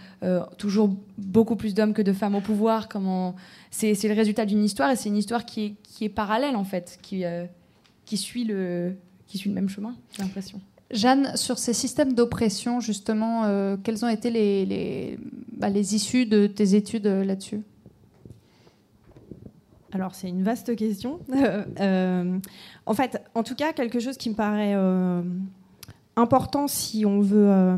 [0.57, 2.87] toujours beaucoup plus d'hommes que de femmes au pouvoir,
[3.71, 7.45] c'est le résultat d'une histoire et c'est une histoire qui est, parallèle en fait, euh,
[8.05, 8.95] qui, suit le,
[9.27, 10.61] qui suit le même chemin, j'ai l'impression.
[10.91, 15.17] Jeanne, sur ces systèmes d'oppression, justement, euh, quelles ont été
[15.57, 17.61] bah, les, issues de tes études euh, là-dessus?
[19.91, 21.19] Alors c'est une vaste question.
[22.85, 24.75] en fait, en tout cas, quelque chose qui me paraît
[26.15, 27.77] important si on veut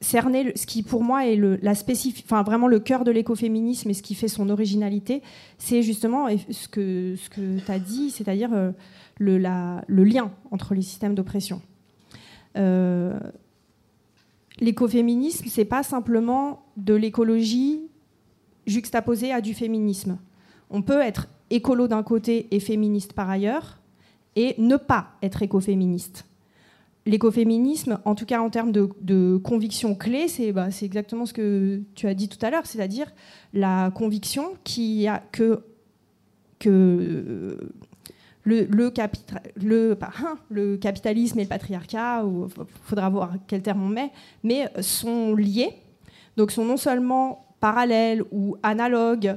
[0.00, 4.28] cerner ce qui pour moi est vraiment le cœur de l'écoféminisme et ce qui fait
[4.28, 5.22] son originalité,
[5.58, 8.50] c'est justement ce que tu as dit, c'est-à-dire
[9.18, 9.38] le,
[10.04, 11.62] lien entre les systèmes d'oppression.
[12.56, 13.18] Euh,
[14.60, 17.88] l'écoféminisme, c'est pas simplement de l'écologie
[18.66, 20.18] juxtaposée à du féminisme.
[20.70, 23.78] On peut être écolo d'un côté et féministe par ailleurs,
[24.34, 26.26] et ne pas être écoféministe
[27.06, 32.08] l'écoféminisme, en tout cas en termes de, conviction clé, bah, c'est exactement ce que tu
[32.08, 33.06] as dit tout à l'heure, c'est-à-dire
[33.54, 35.62] la conviction qui a que
[38.46, 44.10] hein, le, capitalisme et le patriarcat, il faudra voir quel terme on met,
[44.42, 45.74] mais sont liés,
[46.36, 49.36] donc sont non seulement parallèles ou analogues,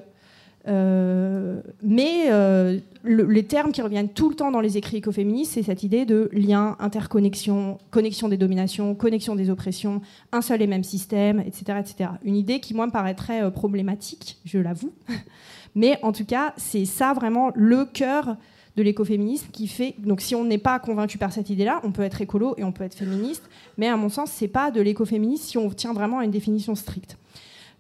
[0.68, 5.64] euh, mais euh, les termes qui reviennent tout le temps dans les écrits écoféministes, c'est
[5.64, 10.84] cette idée de lien, interconnexion, connexion des dominations, connexion des oppressions, un seul et même
[10.84, 11.80] système, etc.
[11.80, 12.10] etc.
[12.24, 14.94] Une idée qui, moi, me paraîtrait euh, problématique, je l'avoue.
[15.76, 18.36] Mais en tout cas, c'est ça vraiment le cœur
[18.80, 19.94] de l'écoféminisme qui fait.
[20.00, 22.72] Donc, si on n'est pas convaincu par cette idée-là, on peut être écolo et on
[22.72, 23.44] peut être féministe.
[23.78, 26.76] Mais à mon sens, c'est pas de l'écoféminisme si on tient vraiment à une définition
[26.76, 27.18] stricte.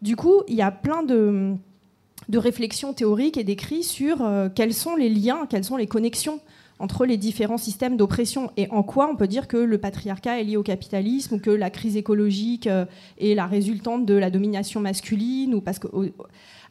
[0.02, 1.56] Du coup, il y a plein de
[2.28, 6.40] de réflexion théorique et d'écrit sur euh, quels sont les liens, quelles sont les connexions
[6.78, 10.44] entre les différents systèmes d'oppression et en quoi on peut dire que le patriarcat est
[10.46, 12.86] lié au capitalisme ou que la crise écologique euh,
[13.20, 15.88] est la résultante de la domination masculine ou parce que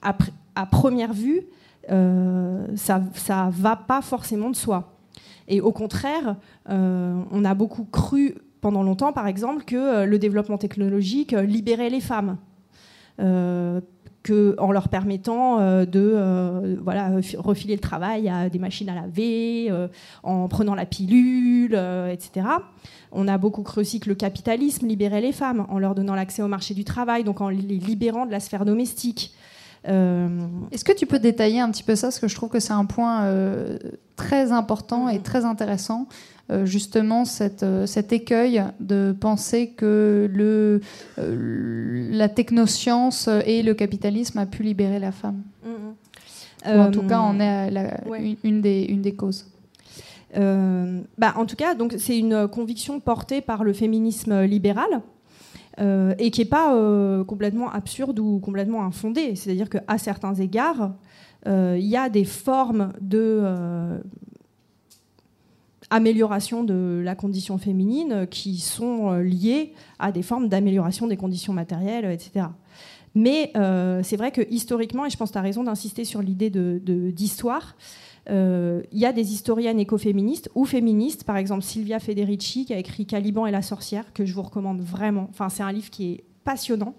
[0.01, 1.43] à, première vue
[1.91, 4.95] euh, ça ça va pas forcément de soi
[5.49, 11.33] et au contraire on a beaucoup cru pendant longtemps par exemple que le développement technologique
[11.33, 12.37] libérait les femmes
[14.59, 19.69] en leur permettant euh, de euh, voilà, refiler le travail à des machines à laver,
[19.71, 19.89] euh,
[20.23, 21.75] en prenant la pilule,
[22.11, 22.47] etc.
[23.13, 26.43] On a beaucoup cru aussi que le capitalisme libérait les femmes en leur donnant l'accès
[26.43, 29.35] au marché du travail, donc en les libérant de la sphère domestique.
[29.85, 32.73] Est-ce que tu peux détailler un petit peu ça Parce que je trouve que c'est
[32.73, 33.31] un point
[34.17, 36.09] très important et très intéressant.
[36.51, 40.81] Euh, justement cette, euh, cet écueil de penser que le,
[41.19, 45.43] euh, la technoscience et le capitalisme a pu libérer la femme.
[45.67, 46.81] Mm-hmm.
[46.81, 47.71] en tout cas, on est
[48.45, 49.47] une, des, une des causes.
[50.35, 55.03] bah, en tout cas, donc c'est une conviction portée par le féminisme libéral.
[55.79, 59.37] Et qui n'est pas complètement absurde ou complètement infondée.
[59.37, 60.93] C'est-à-dire qu'à certains égards,
[61.47, 64.01] il y a des formes de
[65.91, 71.53] amélioration de la condition féminine qui sont euh, liées à des formes d'amélioration des conditions
[71.53, 72.47] matérielles, etc.
[73.15, 76.23] Mais euh, c'est vrai que historiquement, et je pense que tu as raison d'insister sur
[76.23, 77.83] l'idée d'histoire, euh,
[78.29, 83.07] il y a des historiennes écoféministes ou féministes, par exemple Silvia Federici qui a écrit
[83.07, 85.29] Caliban et la sorcière, que je vous recommande vraiment.
[85.31, 86.95] Enfin, c'est un livre qui est passionnant,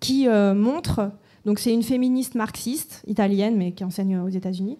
[0.00, 1.10] qui montre,
[1.44, 4.78] donc c'est une féministe marxiste italienne, mais qui enseigne aux États-Unis,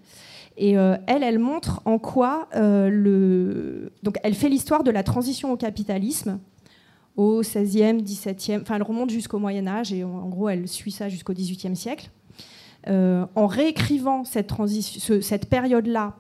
[0.56, 3.92] et euh, elle, elle montre en quoi euh, le.
[4.02, 6.38] Donc, elle fait l'histoire de la transition au capitalisme
[7.16, 11.08] au 16e, 17e, enfin elle remonte jusqu'au Moyen Âge et en gros elle suit ça
[11.08, 12.10] jusqu'au 18e siècle.
[12.86, 16.16] En réécrivant cette, période-là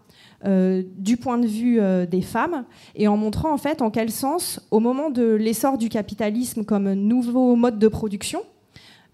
[0.98, 4.80] du point de vue des femmes et en montrant en fait en quel sens, au
[4.80, 8.40] moment de l'essor du capitalisme comme nouveau mode de production,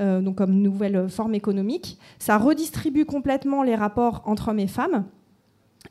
[0.00, 1.98] euh, donc comme nouvelle forme économique.
[2.18, 5.04] Ça redistribue complètement les rapports entre hommes et femmes.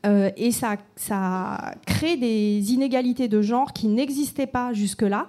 [0.06, 5.28] Euh, et ça, ça, crée des inégalités de genre qui n'existaient pas jusque-là.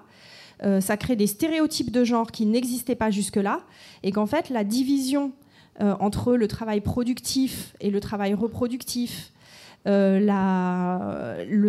[0.63, 3.61] Euh, ça crée des stéréotypes de genre qui n'existaient pas jusque-là.
[4.03, 5.33] Et qu'en fait, la division
[5.79, 9.33] entre le travail productif et le travail reproductif,
[9.87, 11.69] la, le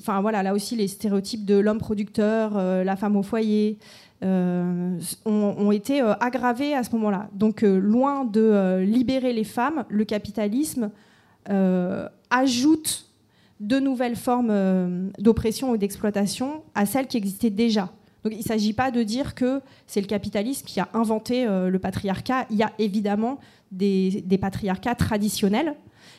[0.00, 3.78] enfin voilà, là aussi les stéréotypes de l'homme producteur, la femme au foyer,
[4.24, 7.28] euh, ont, été euh, aggravées à ce moment-là.
[7.32, 10.90] Donc, euh, loin de libérer les femmes, le capitalisme
[12.30, 13.06] ajoute
[13.58, 17.90] de nouvelles formes d'oppression ou d'exploitation à celles qui existaient déjà.
[18.24, 21.76] Donc il ne s'agit pas de dire que c'est le capitalisme qui a inventé le
[21.78, 22.46] patriarcat.
[22.50, 23.38] Il y a évidemment
[23.72, 25.74] des, patriarcats traditionnels,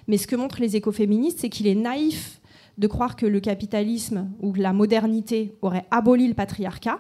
[0.08, 2.42] mais ce que montrent les écoféministes, c'est qu'il est naïf
[2.78, 7.00] de croire que le capitalisme ou la modernité aurait aboli le patriarcat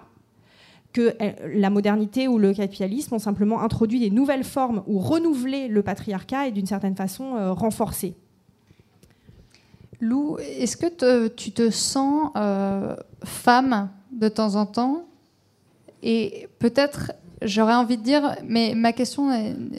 [0.93, 5.67] que euh, la modernité ou le capitalisme ont simplement introduit des nouvelles formes ou renouvelé
[5.67, 8.13] le patriarcat et d'une certaine façon euh, renforcé.
[9.99, 15.05] Lou, est-ce que tu te sens euh, femme de temps en temps
[16.01, 19.29] Et peut-être, j'aurais envie de dire, mais ma question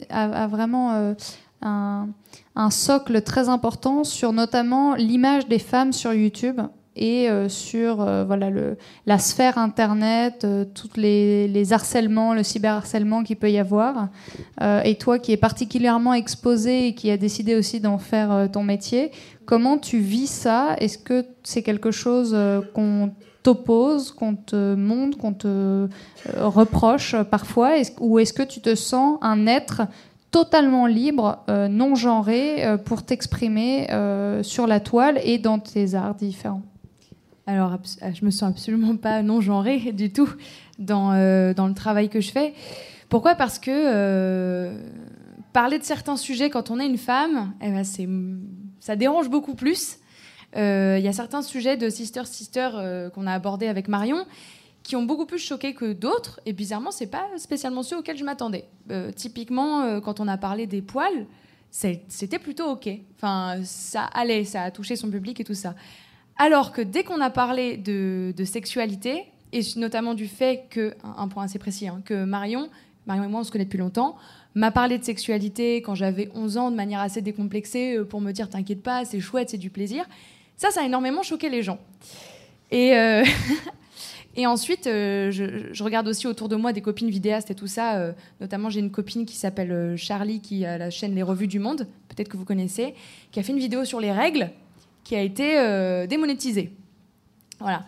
[0.09, 1.15] a, vraiment
[1.61, 2.07] un,
[2.55, 6.61] un, socle très important sur notamment l'image des femmes sur YouTube
[6.95, 12.43] et euh, sur euh, voilà, le, la sphère Internet, euh, tous les, les, harcèlements, le
[12.43, 14.09] cyberharcèlement qu'il peut y avoir.
[14.83, 19.11] et toi qui es particulièrement exposé et qui a décidé aussi d'en faire ton métier,
[19.45, 20.75] comment tu vis ça?
[20.79, 22.35] Est-ce que c'est quelque chose
[22.73, 23.11] qu'on
[23.45, 25.87] t'oppose, qu'on te montre, qu'on te
[26.35, 27.73] reproche parfois?
[27.99, 29.83] Ou est-ce que tu te sens un être
[30.31, 33.87] totalement libre, non genré, pour t'exprimer
[34.41, 36.63] sur la toile et dans tes arts différents?
[37.47, 40.29] Alors, je me sens absolument pas non genrée du tout
[40.79, 42.53] dans, euh, dans le travail que je fais.
[43.07, 43.35] Pourquoi?
[43.35, 44.75] Parce que euh,
[45.53, 47.83] parler de certains sujets quand on est une femme, eh ben
[48.79, 49.99] ça dérange beaucoup plus.
[50.55, 52.69] Euh, il y a certains sujets de Sister Sister
[53.13, 54.25] qu'on a abordés avec Marion
[54.83, 56.39] qui ont beaucoup plus choqué que d'autres.
[56.45, 58.65] Et bizarrement, c'est pas spécialement ceux auxquels je m'attendais.
[59.15, 61.25] typiquement, quand on a parlé des poils,
[61.71, 62.89] c'était plutôt ok.
[63.15, 65.75] Enfin, ça allait, ça a touché son public et tout ça.
[66.37, 71.43] Alors que dès qu'on a parlé de, sexualité, et notamment du fait que, un, point
[71.43, 72.69] assez précis, hein, que Marion,
[73.07, 74.15] Marion et moi on se connaît depuis longtemps,
[74.53, 78.31] m'a parlé de sexualité quand j'avais 11 ans de manière assez décomplexée euh, pour me
[78.31, 80.05] dire t'inquiète pas, c'est chouette, c'est du plaisir.
[80.57, 81.79] Ça, ça a énormément choqué les gens.
[82.71, 83.23] Et, euh,
[84.45, 88.13] ensuite, euh, je, regarde aussi autour de moi des copines vidéastes et tout ça.
[88.39, 91.87] notamment, j'ai une copine qui s'appelle Charlie, qui a la chaîne Les Revues du Monde,
[92.09, 92.93] peut-être que vous connaissez,
[93.31, 94.51] qui a fait une vidéo sur les règles
[95.05, 96.73] qui a été euh, démonétisée.
[97.59, 97.85] Voilà.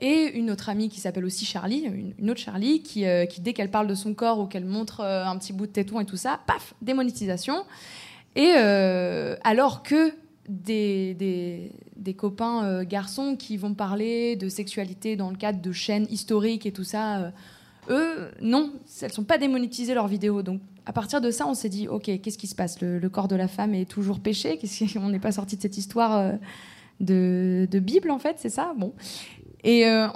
[0.00, 3.52] Et une autre amie qui s'appelle aussi Charlie, une, autre Charlie, qui, euh, qui dès
[3.52, 6.06] qu'elle parle de son corps ou qu'elle montre euh, un petit bout de téton et
[6.06, 7.64] tout ça, paf, démonétisation.
[8.34, 10.14] Et alors que
[10.48, 16.06] des, des, des copains garçons qui vont parler de sexualité dans le cadre de chaînes
[16.10, 17.32] historiques et tout ça,
[17.90, 20.42] eux, non, elles sont pas démonétisées leurs vidéos.
[20.42, 22.80] Donc à partir de ça, on s'est dit, ok, qu'est-ce qui se passe?
[22.80, 24.58] Le, corps de la femme est toujours péché?
[24.96, 26.32] On n'est pas sorti de cette histoire euh,
[27.00, 28.74] de, Bible, en fait, c'est ça?
[28.76, 28.92] Bon.
[29.62, 30.08] Et euh,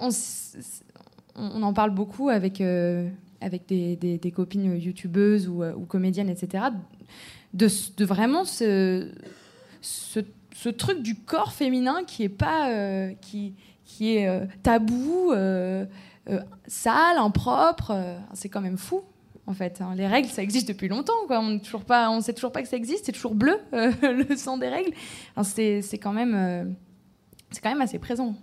[1.37, 3.09] on, en parle beaucoup avec, euh,
[3.41, 6.65] avec des, copines youtubeuses ou, comédiennes, etc.,
[7.55, 7.69] de,
[8.05, 8.45] vraiment
[9.87, 10.21] ce,
[10.55, 12.71] ce, truc du corps féminin qui est pas...
[13.21, 15.33] qui, qui est tabou,
[16.67, 17.93] sale, impropre.
[18.35, 19.03] c'est quand même fou
[19.47, 19.81] en fait.
[19.81, 19.95] Hein.
[19.97, 21.13] Les règles, ça existe depuis longtemps.
[21.27, 21.41] Quoi.
[21.41, 23.07] On ne sait toujours pas que ça existe.
[23.07, 23.93] C'est toujours bleu, euh,
[24.29, 24.93] le sang des règles.
[25.43, 26.65] c'est, quand même, euh,
[27.51, 28.35] c'est quand même assez présent.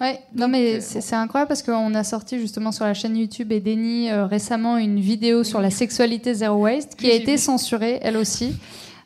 [0.00, 3.50] Ouais, non mais euh, c'est, incroyable parce qu'on a sorti justement sur la chaîne YouTube
[3.50, 8.16] et Denny récemment une vidéo sur la sexualité zero waste qui a été censurée elle
[8.16, 8.54] aussi.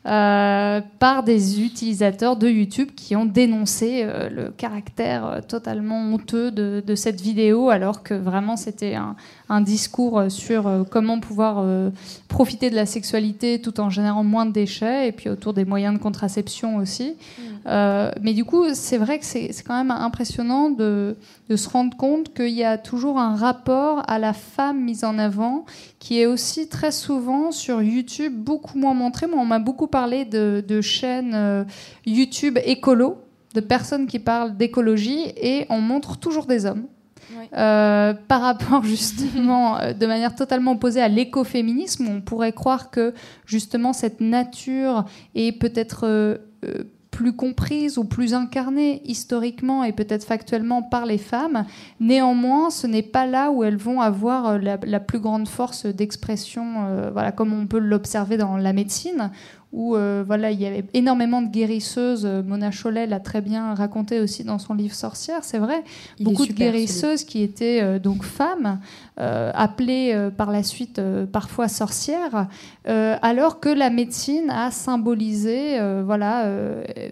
[0.05, 6.51] Euh, par des utilisateurs de YouTube qui ont dénoncé euh, le caractère euh, totalement honteux
[6.51, 9.15] de, de, cette vidéo, alors que vraiment c'était un,
[9.53, 11.65] un, discours sur comment pouvoir
[12.27, 15.93] profiter de la sexualité tout en générant moins de déchets, et puis autour des moyens
[15.93, 17.15] de contraception aussi.
[17.39, 18.11] Mm.
[18.21, 21.15] mais du coup, c'est vrai que c'est quand même impressionnant de,
[21.49, 25.17] de se rendre compte qu'il y a toujours un rapport à la femme mise en
[25.17, 25.65] avant
[25.99, 29.27] qui est aussi très souvent sur YouTube beaucoup moins montré.
[29.27, 31.63] Moi, on m'a beaucoup parlé de, chaînes euh,
[32.05, 33.17] YouTube écolo,
[33.53, 36.85] de personnes qui parlent d'écologie, et on montre toujours des hommes.
[37.55, 42.07] Euh, par rapport justement euh, de manière totalement opposée à l'écoféminisme.
[42.07, 43.13] On pourrait croire que
[43.45, 45.05] justement cette nature
[45.35, 46.39] est peut-être
[47.11, 51.65] plus comprise ou plus incarnée historiquement et peut-être factuellement par les femmes.
[51.99, 57.31] Néanmoins, ce n'est pas là où elles vont avoir la, plus grande force d'expression, voilà,
[57.31, 59.29] comme on peut l'observer dans la médecine,
[59.73, 62.25] où euh, voilà, il y avait énormément de guérisseuses.
[62.25, 65.83] Euh, Mona Chollet l'a très bien raconté aussi dans son livre Sorcière, c'est vrai.
[66.19, 68.79] Beaucoup de guérisseuses qui étaient euh, donc femmes,
[69.15, 70.99] appelées par la suite
[71.31, 72.47] parfois sorcières,
[72.85, 76.51] alors que la médecine a symbolisé, voilà,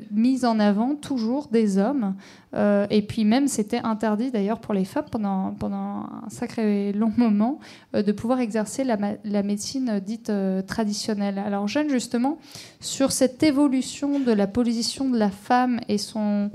[0.09, 2.15] mise en avant toujours des hommes
[2.53, 7.59] et puis même, c'était interdit d'ailleurs pour les femmes pendant, pendant un sacré long moment
[7.93, 10.31] de pouvoir exercer la, la médecine dite
[10.65, 11.37] traditionnelle.
[11.37, 12.39] Alors Jeanne, justement,
[12.79, 16.49] sur cette évolution de la position de la femme et son,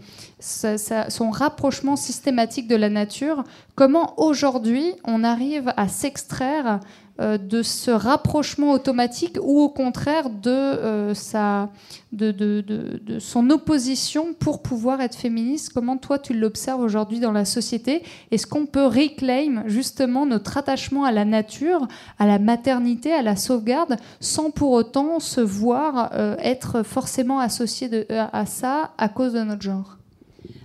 [1.32, 3.44] rapprochement systématique de la nature,
[3.74, 6.80] comment aujourd'hui on arrive à s'extraire
[7.18, 11.70] de ce rapprochement automatique ou au contraire de, euh, sa,
[12.12, 15.72] de, de, de, son opposition pour pouvoir être féministe.
[15.72, 18.02] Comment toi tu l'observes aujourd'hui dans la société?
[18.30, 21.88] Est-ce qu'on peut reclaim justement notre attachement à la nature,
[22.18, 27.88] à la maternité, à la sauvegarde, sans pour autant se voir euh, être forcément associé
[27.88, 29.96] de, à ça à cause de notre genre?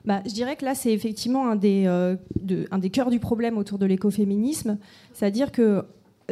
[0.04, 3.78] Bah, je dirais que là, c'est effectivement un des, un des cœurs du problème autour
[3.78, 4.78] de l'écoféminisme.
[5.14, 5.86] C'est-à-dire que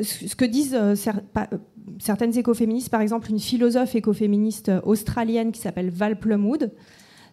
[0.03, 1.57] ce que disent euh, euh,
[1.99, 6.71] certaines écoféministes, par exemple une philosophe écoféministe australienne qui s'appelle Val Plumwood,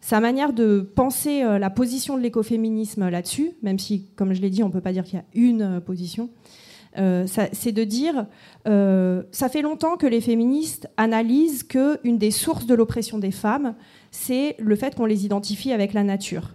[0.01, 4.51] sa manière de penser euh, la position de l'écoféminisme là-dessus, même si, comme je l'ai
[4.51, 6.31] dit, on ne peut pas dire qu'il y a une position,
[7.27, 8.27] c'est de dire,
[8.65, 13.75] ça fait longtemps que les féministes analysent qu'une des sources de l'oppression des femmes,
[14.11, 16.55] c'est le fait qu'on les identifie avec la nature.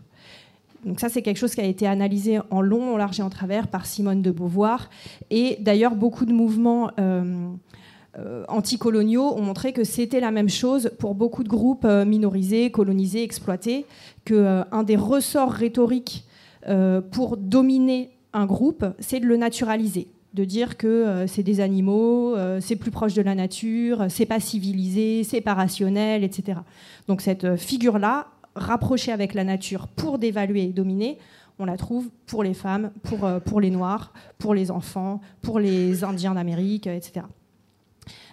[0.86, 3.30] Donc ça, c'est quelque chose qui a été analysé en long, en large et en
[3.30, 4.90] travers par Simone de Beauvoir.
[5.30, 7.50] Et d'ailleurs, beaucoup de mouvements euh,
[8.18, 12.72] euh, anticoloniaux ont montré que c'était la même chose pour beaucoup de groupes euh, minorisés,
[12.72, 13.86] colonisés, exploités,
[14.26, 16.26] qu'un des ressorts rhétoriques
[17.10, 22.76] pour dominer un groupe, c'est de le naturaliser de dire que c'est des animaux, c'est
[22.76, 26.60] plus proche de la nature, c'est pas civilisé, c'est pas rationnel, etc.
[27.08, 31.18] Donc cette figure-là rapprochée avec la nature pour dévaluer et dominer,
[31.60, 35.60] on la trouve pour les femmes, pour, euh, pour les Noirs, pour les enfants, pour
[35.60, 37.26] les Indiens d'Amérique, etc.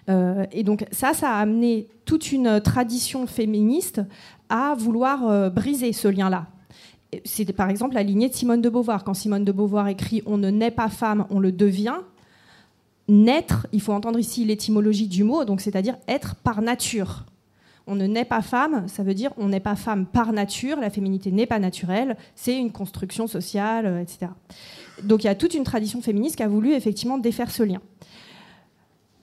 [0.09, 4.01] Euh, et donc ça, ça a amené toute une tradition féministe
[4.49, 6.47] à vouloir euh, briser ce lien-là.
[7.23, 9.03] C'est par exemple la lignée de Simone de Beauvoir.
[9.03, 11.97] Quand Simone de Beauvoir écrit On ne naît pas femme, on le devient,
[13.07, 17.25] naître, il faut entendre ici l'étymologie du mot, donc c'est-à-dire être par nature
[17.89, 20.91] on ne naît pas femme, ça veut dire on n'est pas femme par nature, la
[20.91, 24.27] féminité n'est pas naturelle, c'est une construction sociale, euh, etc.
[25.03, 27.81] Donc il y a toute une tradition féministe qui a voulu effectivement défaire ce lien.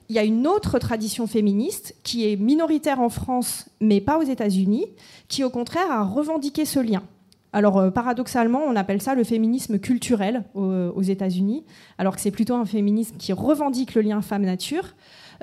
[0.09, 4.23] Il y a une autre tradition féministe qui est minoritaire en France, mais pas aux
[4.23, 4.85] États-Unis,
[5.27, 7.03] qui au contraire a revendiqué ce lien.
[7.53, 11.63] Alors euh, paradoxalement, on appelle ça le féminisme culturel aux États-Unis,
[11.97, 14.93] alors que c'est plutôt un féminisme qui revendique le lien femme-nature.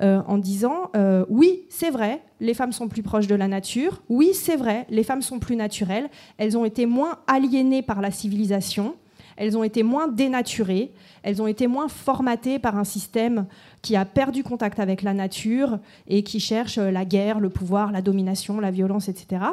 [0.02, 4.02] Euh, en disant euh, oui, c'est vrai, les femmes sont plus proches de la nature,
[4.08, 8.10] oui, c'est vrai, les femmes sont plus naturelles, elles ont été moins aliénées par la
[8.10, 8.96] civilisation,
[9.36, 10.90] elles ont été moins dénaturées,
[11.22, 13.46] elles ont été moins formatées par un système
[13.82, 15.78] qui a perdu contact avec la nature
[16.08, 19.44] et qui cherche la guerre, le pouvoir, la domination, la violence, etc.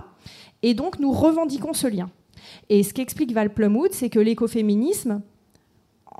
[0.63, 2.09] Et donc nous revendiquons ce lien.
[2.69, 5.21] Et ce qu'explique Val Plumwood, c'est que l'écoféminisme,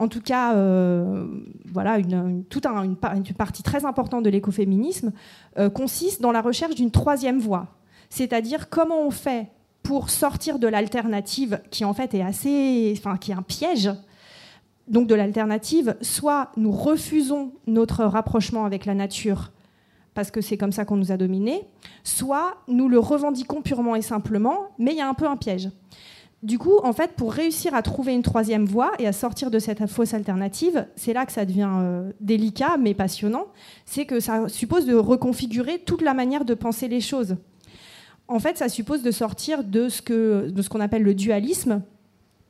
[0.01, 1.27] en tout cas, euh,
[1.71, 2.95] voilà, une, toute une,
[3.37, 5.11] partie très importante de l'écoféminisme
[5.59, 7.67] euh, consiste dans la recherche d'une troisième voie.
[8.09, 9.49] C'est-à-dire comment on fait
[9.83, 13.91] pour sortir de l'alternative qui en fait est assez, enfin, qui est un piège.
[14.87, 19.51] Donc de l'alternative, soit nous refusons notre rapprochement avec la nature
[20.15, 21.61] parce que c'est comme ça qu'on nous a dominés,
[22.03, 25.69] soit nous le revendiquons purement et simplement, mais il y a un peu un piège.
[26.43, 29.59] Du coup, en fait, pour réussir à trouver une troisième voie et à sortir de
[29.59, 33.45] cette fausse alternative, c'est là que ça devient euh, délicat mais passionnant.
[33.85, 37.35] C'est que ça suppose de reconfigurer toute la manière de penser les choses.
[38.27, 41.83] En fait, ça suppose de sortir de ce que de ce qu'on appelle le dualisme,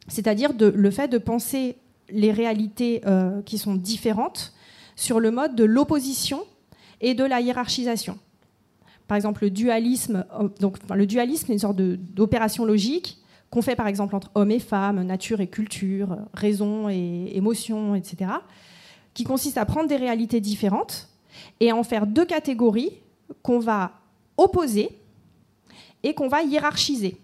[0.07, 1.75] c'est-à-dire le fait de penser
[2.09, 4.53] les réalités euh, qui sont différentes
[4.95, 6.43] sur le mode de l'opposition
[7.01, 8.17] et de la hiérarchisation.
[9.07, 13.20] Par exemple, le dualisme, euh, donc, le dualisme est une sorte d'opération logique
[13.51, 18.31] qu'on fait par exemple entre hommes et femmes, nature et culture, raison et émotion, etc.,
[19.13, 21.09] qui consiste à prendre des réalités différentes
[21.59, 22.93] et à en faire deux catégories
[23.43, 23.91] qu'on va
[24.37, 24.97] opposer
[26.01, 27.17] et qu'on va hiérarchiser.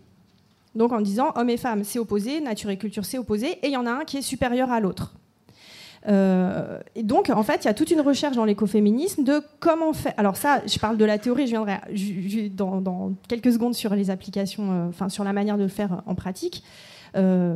[0.76, 3.72] Donc en disant hommes et femmes, c'est opposé, nature et culture, c'est opposé, et il
[3.72, 5.16] y en a un qui est supérieur à l'autre.
[6.08, 9.94] Euh, et donc, en fait, il y a toute une recherche dans l'écoféminisme de comment
[9.94, 10.14] faire.
[10.18, 14.72] Alors ça, je parle de la théorie, je viendrai dans, quelques secondes sur les applications,
[14.72, 16.64] euh, enfin sur la manière de le faire en pratique.
[17.16, 17.56] Euh,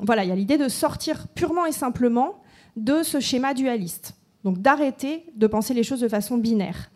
[0.00, 2.40] voilà, il y a l'idée de sortir purement et simplement
[2.76, 4.14] de ce schéma dualiste.
[4.44, 6.90] Donc d'arrêter de penser les choses de façon binaire.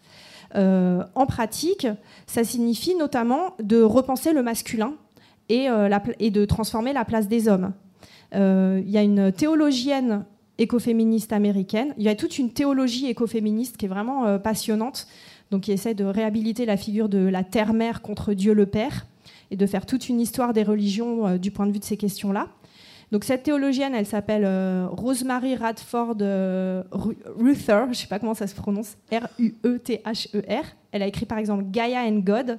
[0.54, 1.86] en pratique,
[2.26, 4.94] ça signifie notamment de repenser le masculin
[5.48, 5.68] et,
[6.18, 7.72] et de transformer la place des hommes.
[8.32, 10.24] Il y a une théologienne
[10.58, 11.94] écoféministe américaine.
[11.98, 15.06] Il y a toute une théologie écoféministe qui est vraiment euh, passionnante,
[15.50, 19.06] donc qui essaie de réhabiliter la figure de la terre-mère contre Dieu le Père
[19.50, 21.96] et de faire toute une histoire des religions euh, du point de vue de ces
[21.96, 22.48] questions-là.
[23.12, 26.16] Donc cette théologienne, elle s'appelle euh, Rosemary Radford
[27.38, 30.64] Ruther, je ne sais pas comment ça se prononce, R-U-E-T-H-E-R.
[30.64, 32.58] E elle a écrit par exemple Gaia and God.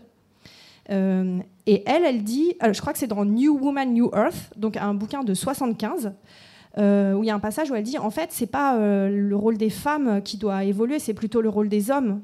[0.90, 4.94] et elle, elle dit, je crois que c'est dans New Woman, New Earth, donc un
[4.94, 6.14] bouquin de 75.
[6.78, 9.10] Euh, où il y a un passage où elle dit en fait, c'est pas euh,
[9.10, 12.22] le rôle des femmes qui doit évoluer, c'est plutôt le rôle des hommes.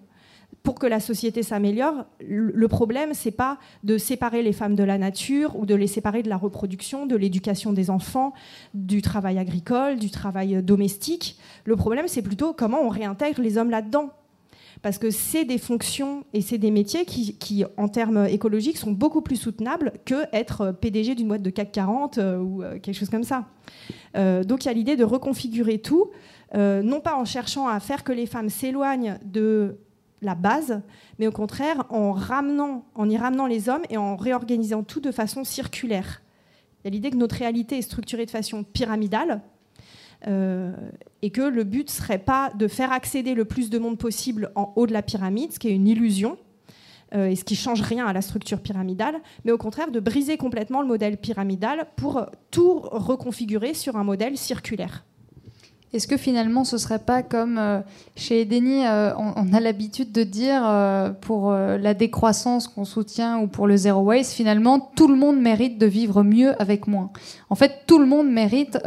[0.62, 4.97] Pour que la société s'améliore, le problème, c'est pas de séparer les femmes de la
[4.97, 8.34] nature ou de les séparer de la reproduction, de l'éducation des enfants,
[8.74, 11.38] du travail agricole, du travail domestique.
[11.66, 14.12] Le problème, c'est plutôt comment on réintègre les hommes là-dedans
[14.84, 19.22] parce que c'est des fonctions et c'est des métiers qui, en termes écologiques, sont beaucoup
[19.22, 23.10] plus soutenables que être PDG d'une boîte de CAC 40 euh, ou euh, quelque chose
[23.10, 23.45] comme ça.
[24.16, 26.11] Euh, donc il y a l'idée de reconfigurer tout,
[26.55, 29.80] non pas en cherchant à faire que les femmes s'éloignent de
[30.22, 30.82] la base,
[31.18, 35.11] mais au contraire en, ramenant, en y ramenant les hommes et en réorganisant tout de
[35.11, 36.22] façon circulaire.
[36.80, 39.41] Il y a l'idée que notre réalité est structurée de façon pyramidale,
[40.28, 40.72] euh,
[41.22, 44.72] et que le but serait pas de faire accéder le plus de monde possible en
[44.76, 46.38] haut de la pyramide, ce qui est une illusion,
[47.14, 50.38] euh, et ce qui change rien à la structure pyramidale, mais au contraire de briser
[50.38, 55.03] complètement le modèle pyramidal pour tout reconfigurer sur un modèle circulaire.
[55.93, 57.82] Est-ce que finalement ce serait pas comme euh,
[58.16, 60.64] chez Edeni, on, a l'habitude de dire
[61.22, 65.78] pour la décroissance qu'on soutient ou pour le zero waste, finalement tout le monde mérite
[65.78, 67.11] de vivre mieux avec moins.
[67.51, 68.80] En fait, tout le monde mérite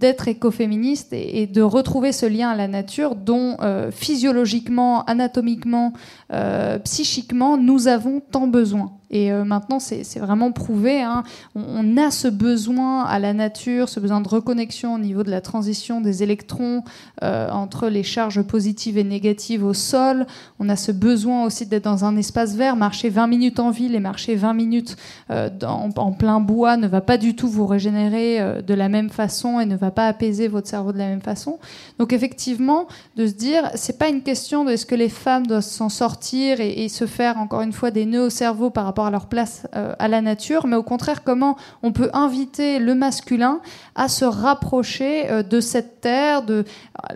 [0.00, 5.92] d'être écoféministe et, de retrouver ce lien à la nature dont euh, physiologiquement, anatomiquement,
[6.32, 8.92] euh, psychiquement, nous avons tant besoin.
[9.12, 11.02] Et euh, maintenant, c'est vraiment prouvé.
[11.02, 11.24] Hein.
[11.56, 15.40] On, a ce besoin à la nature, ce besoin de reconnexion au niveau de la
[15.40, 16.84] transition des électrons
[17.20, 20.26] entre les charges positives et négatives au sol.
[20.60, 22.76] On a ce besoin aussi d'être dans un espace vert.
[22.76, 24.96] Marcher 20 minutes en ville et marcher 20 minutes
[25.28, 29.66] en plein bois ne va pas du tout vous régénérer de la même façon et
[29.66, 31.58] ne va pas apaiser votre cerveau de la même façon.
[31.98, 32.86] Donc effectivement,
[33.16, 36.60] de se dire, c'est pas une question de est-ce que les femmes doivent s'en sortir
[36.60, 39.66] et, se faire encore une fois des nœuds au cerveau par rapport à leur place
[39.76, 43.60] euh, à la nature, mais au contraire comment on peut inviter le masculin
[43.94, 46.42] à se rapprocher euh, de cette terre.
[46.42, 46.64] De,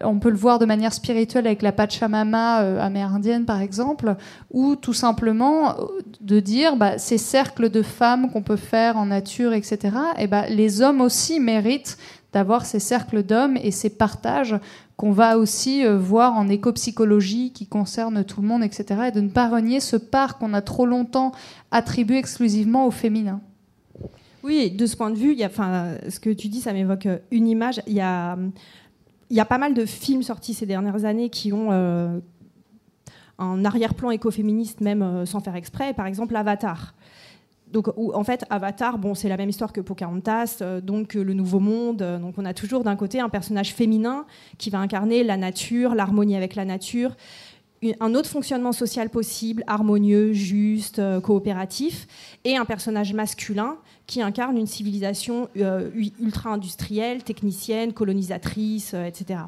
[0.03, 4.15] on peut le voir de manière spirituelle avec la Pachamama euh, amérindienne par exemple,
[4.53, 5.75] ou tout simplement
[6.21, 9.97] de dire bah, ces cercles de femmes qu'on peut faire en nature, etc.
[10.19, 11.99] Et bah, les hommes aussi méritent
[12.35, 14.57] d'avoir ces cercles d'hommes et ces partages
[14.97, 19.03] qu'on va aussi euh, voir en éco-psychologie qui concerne tout le monde, etc.
[19.09, 21.31] Et de ne pas renier ce part qu'on a trop longtemps
[21.71, 23.41] attribué exclusivement au féminin.
[24.43, 27.19] Oui, de ce point de vue, y a, ce que tu dis, ça m'évoque euh,
[27.31, 27.81] une image.
[27.87, 28.37] Il y a,
[29.31, 32.19] y a pas mal de films sortis ces dernières années qui ont euh,
[33.39, 35.95] un arrière-plan écoféministe, même sans faire exprès.
[35.95, 36.95] Par exemple, Avatar
[37.75, 41.35] donc en fait Avatar, bon, c'est la même histoire que Pocahontas, euh, donc euh, le
[41.35, 42.03] Nouveau Monde.
[42.03, 44.27] Euh, donc on a toujours d'un côté un personnage féminin
[44.59, 47.17] qui va incarner la nature, l'harmonie avec la nature,
[48.01, 52.07] un autre fonctionnement social possible, harmonieux, juste, coopératif,
[52.45, 59.41] et un personnage masculin qui incarne une civilisation ultra-industrielle, technicienne, colonisatrice, etc.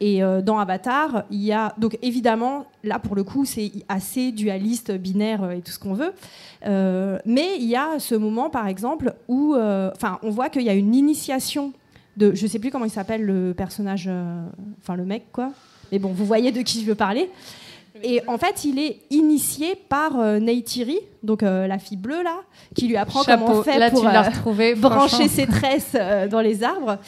[0.00, 4.30] Et euh, dans Avatar, il y a donc évidemment là pour le coup c'est assez
[4.30, 6.12] dualiste, binaire euh, et tout ce qu'on veut,
[6.66, 10.68] euh, mais il y a ce moment par exemple où, enfin, on voit qu'il y
[10.68, 11.72] a une initiation
[12.16, 14.08] de, je sais plus comment il s'appelle le personnage,
[14.80, 15.52] enfin le mec quoi,
[15.90, 17.28] mais bon, vous voyez de qui je veux parler.
[18.02, 22.36] Et en fait, il est initié par euh, Neytiri, donc euh, la fille bleue là,
[22.74, 25.96] qui lui apprend comment faire pour euh, brancher ses tresses
[26.30, 26.98] dans les arbres.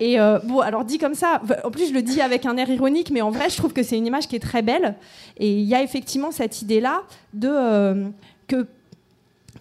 [0.00, 3.10] Et bon, alors dit comme ça, en plus je le dis avec un air ironique,
[3.10, 4.94] mais en vrai, je trouve que c'est une image qui est très belle.
[5.38, 7.02] Et il y a effectivement cette idée-là
[7.34, 8.10] de
[8.46, 8.66] que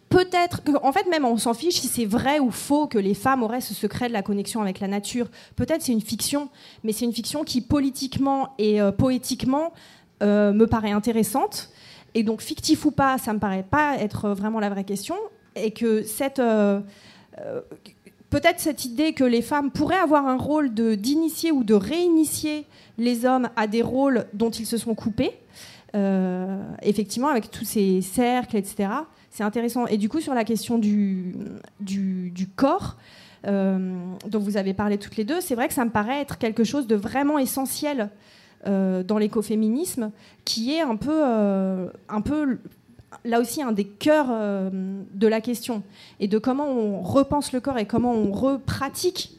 [0.10, 3.44] peut-être, en fait même on s'en fiche si c'est vrai ou faux que les femmes
[3.44, 5.28] auraient ce secret de la connexion avec la nature.
[5.56, 6.50] Peut-être c'est une fiction,
[6.84, 9.74] mais c'est une fiction qui politiquement et poétiquement
[10.24, 11.70] euh, me paraît intéressante.
[12.16, 15.16] Et donc, fictif ou pas, ça me paraît pas être vraiment la vraie question.
[15.56, 16.42] et que cette
[18.30, 22.66] peut-être cette idée que les femmes pourraient avoir un rôle d'initier ou de réinitier
[22.98, 25.32] les hommes à des rôles dont ils se sont coupés,
[25.96, 28.90] euh, effectivement, avec tous ces cercles, etc.
[29.30, 29.88] C'est intéressant.
[29.88, 31.36] Et du coup, sur la question du,
[32.56, 32.98] corps,
[33.46, 33.96] euh,
[34.28, 36.64] dont vous avez parlé toutes les deux, c'est vrai que ça me paraît être quelque
[36.64, 38.10] chose de vraiment essentiel
[38.66, 40.12] euh, dans l'écoféminisme,
[40.44, 42.60] qui est un peu, un peu
[43.24, 44.28] là aussi un des cœurs
[44.72, 45.84] de la question,
[46.20, 49.38] et de comment on repense le corps et comment on repratique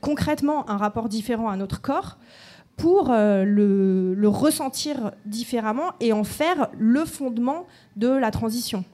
[0.00, 2.18] concrètement un rapport différent à notre corps
[2.76, 8.84] pour euh, le, ressentir différemment et en faire le fondement de la transition.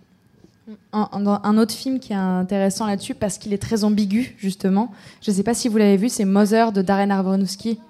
[0.93, 4.93] Un, autre film qui est intéressant là-dessus parce qu'il est très ambigu justement.
[5.21, 7.81] Je ne sais pas si vous l'avez vu, c'est Mother de Darren Aronofsky.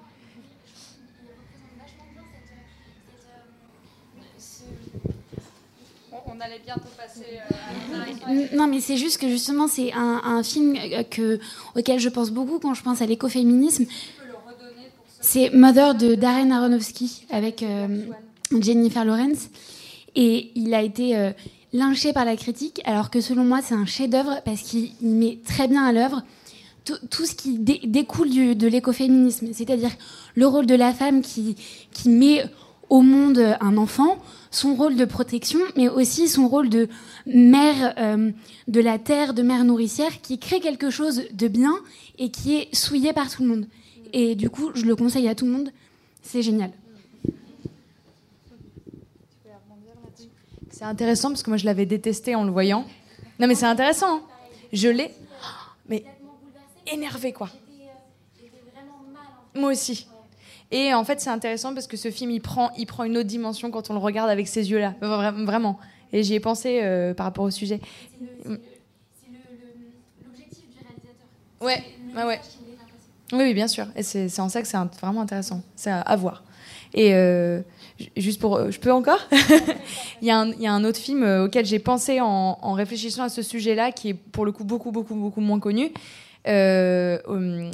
[6.41, 7.25] Allait bientôt passer.
[8.29, 10.75] Euh, non, mais c'est juste que justement, c'est un, film
[11.09, 11.39] que,
[11.75, 13.85] auquel je pense beaucoup quand je pense à l'écoféminisme.
[15.19, 18.05] C'est Mother de Darren Aronofsky avec euh,
[18.59, 19.49] Jennifer Lawrence.
[20.15, 21.31] Et il a été euh,
[21.73, 25.67] lynché par la critique, alors que selon moi, c'est un chef-d'œuvre parce qu'il met très
[25.67, 26.23] bien à l'œuvre
[27.11, 29.91] tout ce qui découle de l'écoféminisme, c'est-à-dire
[30.33, 31.55] le rôle de la femme qui,
[31.93, 32.43] qui met
[32.89, 34.17] au monde un enfant,
[34.51, 36.89] son rôle de protection, mais aussi son rôle de
[37.25, 38.31] mère euh,
[38.67, 41.73] de la terre, de mère nourricière, qui crée quelque chose de bien
[42.19, 43.67] et qui est souillé par tout le monde.
[44.13, 45.71] Et du coup, je le conseille à tout le monde.
[46.21, 46.71] C'est génial.
[50.69, 52.85] C'est intéressant parce que moi, je l'avais détesté en le voyant.
[53.39, 54.17] Non, mais c'est intéressant.
[54.17, 54.21] Hein.
[54.73, 55.11] Je l'ai.
[55.87, 56.03] Mais
[56.91, 57.49] énervé, quoi.
[59.53, 60.07] Moi aussi.
[60.71, 63.27] Et en fait, c'est intéressant parce que ce film, il prend, il prend une autre
[63.27, 64.95] dimension quand on le regarde avec ces yeux-là.
[65.01, 65.77] Vraiment.
[66.13, 67.79] Et j'y ai pensé euh, par rapport au sujet.
[68.13, 68.49] C'est
[70.25, 71.27] l'objectif du réalisateur.
[71.61, 71.83] Ouais,
[72.15, 72.39] ouais, ouais.
[73.33, 73.87] Oui, bien sûr.
[73.95, 75.61] Et c'est en ça que c'est vraiment intéressant.
[75.75, 76.43] C'est à, voir.
[76.93, 77.61] Et euh,
[78.17, 78.55] juste pour.
[78.55, 79.19] Euh, je peux encore?
[80.21, 82.73] Il, y a un, il, y a un, autre film auquel j'ai pensé en, en,
[82.73, 85.91] réfléchissant à ce sujet-là, qui est pour le coup beaucoup, beaucoup, beaucoup moins connu.
[86.47, 87.19] Euh,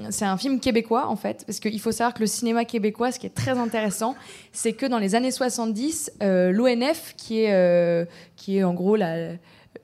[0.09, 3.19] c'est un film québécois en fait, parce qu'il faut savoir que le cinéma québécois, ce
[3.19, 4.15] qui est très intéressant,
[4.51, 8.97] c'est que dans les années 70, euh, l'ONF, qui est qui est en gros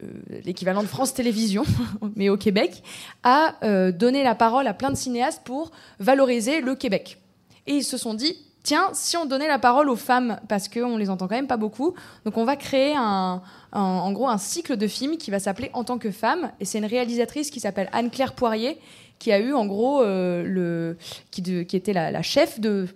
[0.02, 1.66] euh, l'équivalent de France Télévisions,
[2.16, 2.84] mais au Québec,
[3.24, 7.20] a euh, donné la parole à plein de cinéastes pour valoriser le Québec.
[7.68, 10.98] Et ils se sont dit, tiens, si on donnait la parole aux femmes, parce qu'on
[10.98, 11.94] les entend quand même pas beaucoup,
[12.26, 13.42] donc on va créer un,
[13.74, 16.80] en gros un cycle de films qui va s'appeler En tant que femme, et c'est
[16.80, 18.80] une réalisatrice qui s'appelle Anne-Claire Poirier,
[19.20, 20.94] qui a eu en gros euh,
[21.32, 22.88] qui, était la, chef de,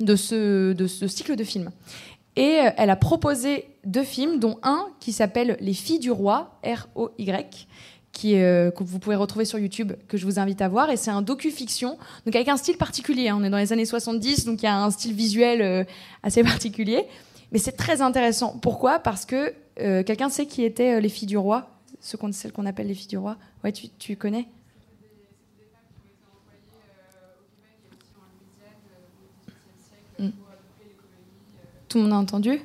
[0.00, 1.70] de, ce, de ce cycle de films.
[2.36, 6.58] Et euh, elle a proposé deux films, dont un qui s'appelle Les filles du roi,
[6.64, 7.66] R-O-Y,
[8.24, 10.90] euh, que vous pouvez retrouver sur YouTube, que je vous invite à voir.
[10.90, 13.28] Et c'est un docu-fiction, donc avec un style particulier.
[13.28, 13.38] Hein.
[13.40, 15.84] On est dans les années 70, donc il y a un style visuel euh,
[16.22, 17.06] assez particulier.
[17.52, 18.58] Mais c'est très intéressant.
[18.60, 18.98] Pourquoi?
[18.98, 22.86] Parce que quelqu'un sait qui étaient les filles du roi, ce qu'on, celles qu'on appelle
[22.86, 23.36] les filles du roi?
[23.62, 24.46] Ouais, tu, tu connais?
[31.88, 32.58] Tout le monde a entendu?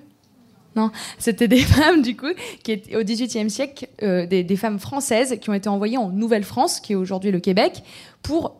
[0.77, 2.31] Non, c'était des femmes du coup
[2.63, 6.79] qui étaient au XVIIIe siècle, euh, des, femmes françaises qui ont été envoyées en Nouvelle-France,
[6.79, 7.81] qui est aujourd'hui le Québec,
[8.21, 8.57] pour,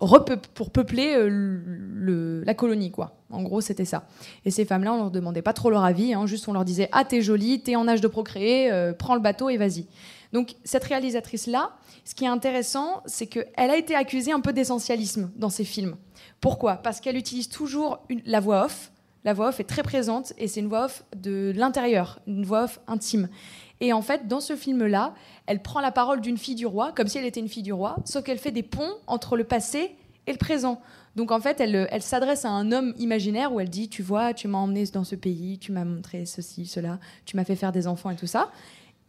[0.56, 3.14] pour peupler euh, la colonie quoi.
[3.30, 4.08] En gros, c'était ça.
[4.46, 6.90] Et ces femmes-là, on leur demandait pas trop leur avis, hein, juste on leur disait
[6.92, 9.86] ah t'es jolie, t'es en âge de procréer, euh, prends le bateau et vas-y.
[10.34, 14.54] Donc cette réalisatrice là, ce qui est intéressant, c'est qu'elle a été accusée un peu
[14.54, 15.98] d'essentialisme dans ses films.
[16.42, 16.78] Pourquoi?
[16.78, 18.92] Parce qu'elle utilise toujours la voix off
[19.24, 22.64] la voix off est très présente et c'est une voix off de l'intérieur, une voix
[22.66, 23.30] off intime.
[23.80, 25.14] Et en fait, dans ce film-là,
[25.46, 27.74] elle prend la parole d'une fille du roi, comme si elle était une fille du
[27.74, 29.96] roi, sauf qu'elle fait des ponts entre le passé
[30.26, 30.82] et le présent.
[31.16, 34.34] Donc en fait, elle, elle s'adresse à un homme imaginaire où elle dit, tu vois,
[34.34, 37.72] tu m'as emmené dans ce pays, tu m'as montré ceci, cela, tu m'as fait faire
[37.72, 38.52] des enfants et tout ça.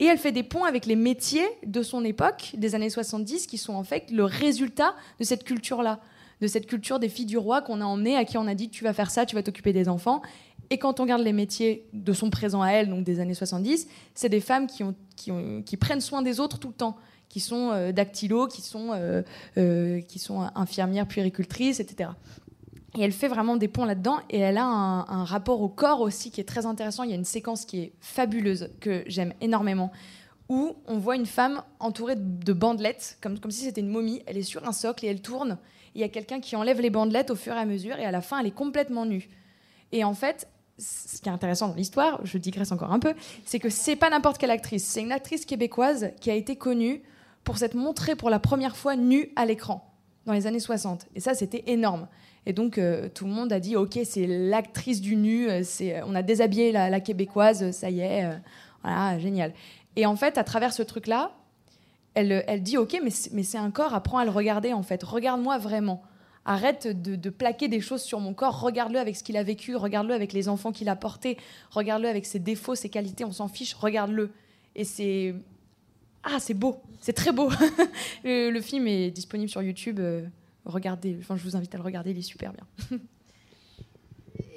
[0.01, 3.59] Et elle fait des ponts avec les métiers de son époque, des années 70, qui
[3.59, 6.01] sont en fait le résultat de cette culture-là
[6.41, 8.71] de cette culture des filles du roi qu'on a emmené, à qui on a dit
[8.71, 10.23] tu vas faire ça, tu vas t'occuper des enfants.
[10.71, 13.89] Et quand on regarde les métiers de son présent à elle, donc des années 70,
[14.15, 16.97] c'est des femmes qui, ont, qui, prennent soin des autres tout le temps,
[17.29, 19.23] qui sont euh, dactylos, qui sont, euh,
[19.57, 22.11] euh, qui sont infirmières, puéricultrices, etc.
[22.97, 24.19] Et elle fait vraiment des ponts là-dedans.
[24.29, 27.03] Et elle a un, un, rapport au corps aussi qui est très intéressant.
[27.03, 29.91] Il y a une séquence qui est fabuleuse, que j'aime énormément,
[30.51, 34.23] où on voit une femme entourée de bandelettes, comme, comme si c'était une momie.
[34.27, 35.59] Elle est sur un socle et elle tourne
[35.99, 38.13] il y a quelqu'un qui enlève les bandelettes au fur et à mesure, et à
[38.13, 39.29] la fin, elle est complètement nue.
[39.91, 40.47] Et en fait,
[40.79, 44.09] ce qui est intéressant dans l'histoire, je digresse encore un peu, c'est que c'est pas
[44.09, 47.03] n'importe quelle actrice, c'est une actrice québécoise qui a été connue
[47.43, 49.93] pour s'être montrée pour la première fois nue à l'écran
[50.25, 51.07] dans les années 60.
[51.17, 52.07] Et ça, c'était énorme.
[52.47, 56.01] Et donc, euh, tout le monde a dit, OK, c'est l'actrice du nu, euh, c'est,
[56.05, 58.25] on a déshabillé la, québécoise, ça y est,
[58.85, 59.53] voilà, génial.
[59.97, 61.33] Et en fait, à travers ce truc-là,
[62.19, 65.05] elle, elle dit, OK, mais, c'est un corps, apprends à le regarder, en fait.
[65.05, 66.03] Regarde-moi vraiment.
[66.45, 68.61] Arrête de, plaquer des choses sur mon corps.
[68.61, 69.77] Regarde-le avec ce qu'il a vécu.
[69.77, 71.37] Regarde-le avec les enfants qu'il a portés.
[71.71, 73.25] Regarde-le avec ses défauts, ses qualités.
[73.25, 73.75] On s'en fiche.
[73.75, 74.33] Regarde-le.
[74.75, 75.35] Et c'est.
[76.25, 76.81] Ah, c'est beau.
[77.01, 77.51] C'est très beau.
[78.25, 80.01] le, film est disponible sur YouTube.
[80.01, 80.27] Euh,
[80.65, 81.17] regardez.
[81.21, 82.11] Enfin, je vous invite à le regarder.
[82.11, 82.99] Il est super bien.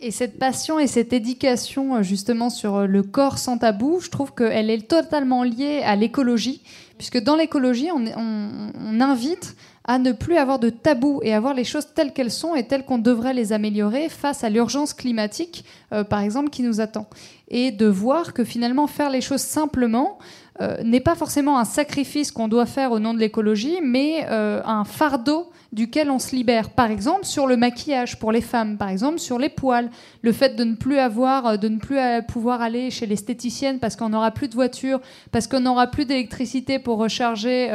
[0.04, 4.10] Et cette passion et cette éducation euh, justement sur euh, le corps sans tabou, je
[4.10, 6.64] trouve qu'elle est totalement liée à l'écologie,
[7.02, 11.64] puisque dans l'écologie, on, invite à ne plus avoir de tabou et à voir les
[11.64, 16.04] choses telles qu'elles sont et telles qu'on devrait les améliorer face à l'urgence climatique, euh,
[16.04, 17.08] par exemple, qui nous attend.
[17.48, 20.20] Et de voir que finalement faire les choses simplement
[20.62, 24.62] euh, n'est pas forcément un sacrifice qu'on doit faire au nom de l'écologie, mais euh,
[24.64, 26.70] un fardeau duquel on se libère.
[26.72, 29.90] Par exemple, sur le maquillage pour les femmes, par exemple, sur les poils,
[30.22, 31.98] le fait de ne plus avoir, de ne plus
[32.28, 35.00] pouvoir aller chez l'esthéticienne parce qu'on n'aura plus de voiture,
[35.32, 37.70] parce qu'on n'aura plus d'électricité pour recharger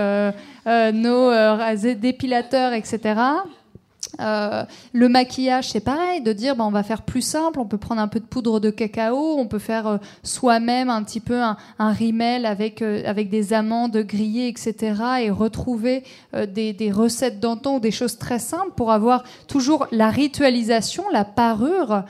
[0.67, 1.31] nos
[1.95, 3.15] dépilateurs, etc.
[4.21, 7.79] Euh, le maquillage, c'est pareil, de dire bah, on va faire plus simple, on peut
[7.79, 11.41] prendre un peu de poudre de cacao, on peut faire euh, soi-même un petit peu
[11.43, 14.95] un, un rimel avec, euh, avec des amandes grillées, etc.
[15.23, 16.05] et retrouver
[16.49, 21.25] des, des, recettes d'antan ou des choses très simples pour avoir toujours la ritualisation, la
[21.25, 22.05] parure,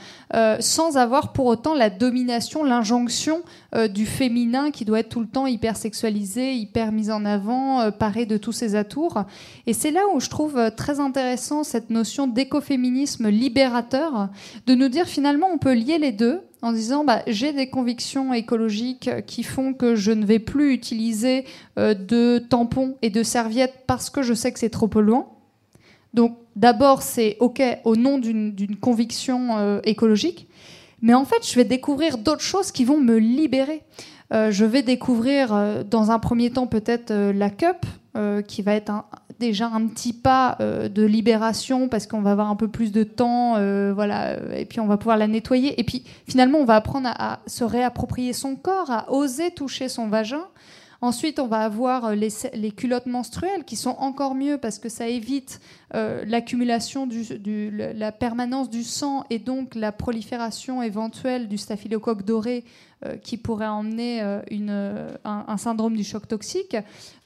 [0.61, 3.43] sans avoir pour autant la domination, l'injonction
[3.91, 8.27] du féminin qui doit être tout le temps hyper sexualisé, hyper mis en avant, paré
[8.27, 9.25] de tous ses atours.
[9.67, 11.91] Et c'est là où je trouve très intéressant cette
[12.27, 14.29] d'écoféminisme libérateur,
[14.67, 18.33] de nous dire finalement on peut lier les deux en disant bah, j'ai des convictions
[18.33, 21.45] écologiques qui font que je ne vais plus utiliser
[21.79, 25.33] euh, de tampons et de serviettes parce que je sais que c'est trop polluant.
[26.15, 30.49] Donc d'abord c'est ok au nom d'une conviction euh, écologique,
[31.03, 33.83] mais en fait je vais découvrir d'autres choses qui vont me libérer.
[34.33, 37.87] Euh, je vais découvrir dans un premier temps peut-être la cup,
[38.49, 39.05] qui va être un,
[39.39, 43.05] déjà un petit pas euh, de libération parce qu'on va avoir un peu plus de
[43.05, 45.79] temps, euh, voilà, et puis on va pouvoir la nettoyer.
[45.81, 50.09] Et puis finalement, on va apprendre à, se réapproprier son corps, à oser toucher son
[50.09, 50.45] vagin.
[51.03, 55.09] Ensuite, on va avoir euh, les, culottes menstruelles qui sont encore mieux parce que ça
[55.09, 55.61] évite
[55.93, 62.85] l'accumulation, du, la permanence du sang et donc la prolifération éventuelle du staphylocoque doré euh,
[63.23, 66.77] qui pourrait emmener euh, une, euh, un, syndrome du choc toxique.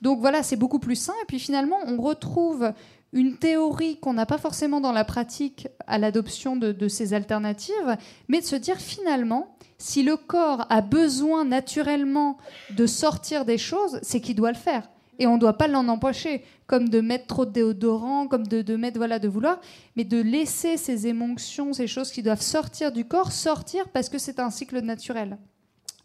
[0.03, 1.15] Donc voilà, c'est beaucoup plus sain.
[1.23, 2.73] Et puis finalement, on retrouve
[3.13, 7.97] une théorie qu'on n'a pas forcément dans la pratique à l'adoption de, ces alternatives,
[8.29, 12.37] mais de se dire finalement, si le corps a besoin naturellement
[12.71, 14.89] de sortir des choses, c'est qu'il doit le faire.
[15.19, 18.63] Et on ne doit pas l'en empocher, comme de mettre trop de déodorant, comme de,
[18.63, 19.61] de, mettre, voilà, de vouloir,
[19.97, 24.19] mais de laisser ces émotions, ces choses qui doivent sortir du corps, sortir parce que
[24.19, 25.39] c'est un cycle naturel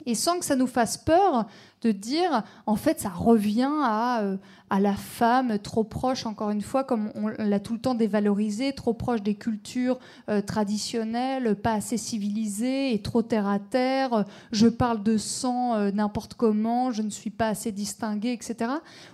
[0.06, 1.48] et sans que ça nous fasse peur
[1.82, 4.38] de dire, en fait, ça revient à, euh,
[4.70, 8.74] à la femme trop proche, encore une fois, comme on, l'a tout le temps dévalorisé,
[8.74, 14.26] trop proche des cultures euh, traditionnelles, pas assez civilisée et trop terre à terre.
[14.52, 18.72] je parle de sang euh, n'importe comment, je ne suis pas assez distinguée, etc.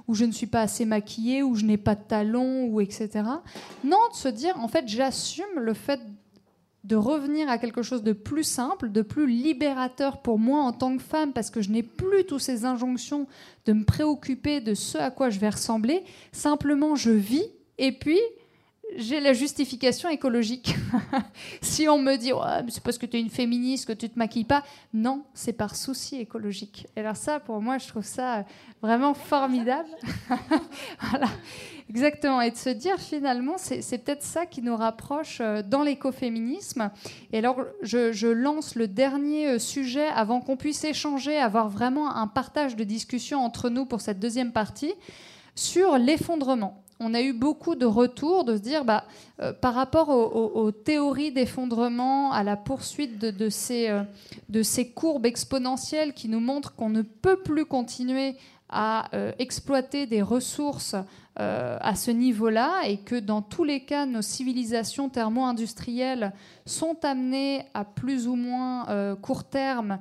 [0.08, 3.10] Ou je ne suis pas assez maquillée, ou je n'ai pas de talons, ou etc.
[3.84, 6.00] Non, de se dire, en fait, j'assume le fait
[6.84, 10.98] de revenir à quelque chose de plus simple, de plus libérateur pour moi en tant
[10.98, 13.28] que femme, parce que je n'ai plus toutes ces injonctions
[13.66, 16.04] de me préoccuper de ce à quoi je vais ressembler.
[16.32, 17.46] Simplement, je vis
[17.78, 18.20] et puis
[18.96, 20.76] j'ai la justification écologique.
[21.62, 22.32] si on me dit
[22.70, 24.64] c'est parce que tu es une féministe que tu te maquilles pas,
[24.94, 26.88] non, c'est par souci écologique.
[26.96, 28.46] Et alors ça, pour moi, je trouve ça
[28.82, 29.89] vraiment formidable.
[31.10, 31.28] voilà,
[31.89, 32.42] exactement.
[32.42, 36.92] Et de se dire finalement, c'est peut-être ça qui nous rapproche euh, dans l'écoféminisme.
[37.32, 42.28] Et alors, je, lance le dernier euh, sujet avant qu'on puisse échanger, avoir vraiment un
[42.28, 44.94] partage de discussion entre nous pour cette deuxième partie
[45.56, 49.06] sur l'effondrement on a eu beaucoup de retours de se dire, bah,
[49.41, 54.04] euh, par rapport aux, théories d'effondrement, à la poursuite de, ces, euh,
[54.49, 58.36] de, ces, courbes exponentielles qui nous montrent qu'on ne peut plus continuer
[58.70, 60.95] à euh, exploiter des ressources
[61.38, 66.34] à ce niveau-là et que dans tous les cas, nos civilisations thermo-industrielles
[66.66, 69.97] sont amenées à plus ou moins court terme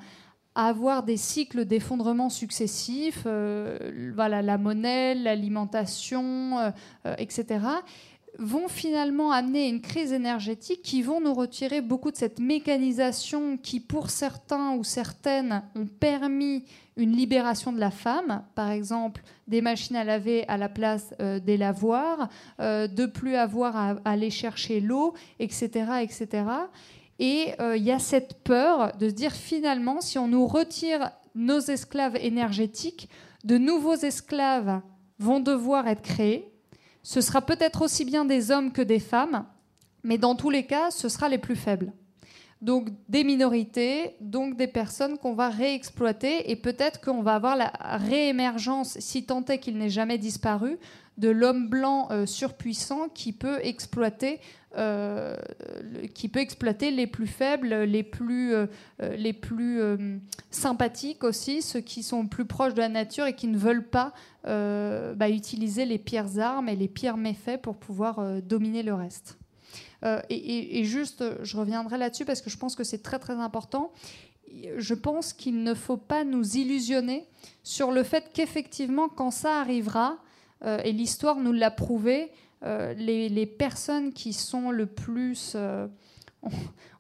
[0.55, 6.71] avoir des cycles d'effondrement successifs, euh, voilà, la monnaie, l'alimentation, euh,
[7.07, 7.65] euh, etc.
[8.39, 13.81] vont finalement amener une crise énergétique qui vont nous retirer beaucoup de cette mécanisation qui,
[13.81, 16.65] pour certains ou certaines, ont permis
[16.97, 21.57] une libération de la femme, par exemple des machines à laver à la place des
[21.57, 22.29] lavoirs,
[22.59, 26.45] de plus avoir à, aller chercher l'eau, etc., etc.
[27.21, 31.13] Et euh, il y a cette peur de se dire finalement, si on nous retire
[31.37, 33.09] nos esclaves énergétiques,
[33.45, 34.81] de nouveaux esclaves
[35.21, 36.51] vont devoir être créés
[37.03, 39.47] ce sera peut-être aussi bien des hommes que des femmes,
[40.03, 41.93] mais dans tous les cas, ce sera les plus faibles.
[42.61, 47.73] Donc des minorités, donc des personnes qu'on va réexploiter et peut-être qu'on va avoir la
[47.79, 50.79] réémergence, si tant est qu'il n'ait jamais disparu,
[51.17, 54.41] de l'homme blanc euh, surpuissant qui peut exploiter
[54.77, 55.37] euh,
[56.15, 58.67] qui peut exploiter les plus faibles, les plus, euh,
[59.17, 59.81] les plus
[60.51, 64.13] sympathiques aussi, ceux qui sont plus proches de la nature et qui ne veulent pas
[64.45, 69.39] bah, utiliser les pires armes et les pires méfaits pour pouvoir dominer le reste.
[70.31, 73.93] Et, juste, je reviendrai là-dessus parce que je pense que c'est très très important.
[74.77, 77.27] Je pense qu'il ne faut pas nous illusionner
[77.63, 80.19] sur le fait qu'effectivement, quand ça arrivera,
[80.65, 82.31] euh, et l'histoire nous l'a prouvé,
[82.65, 85.87] euh, les, personnes qui sont le plus, euh,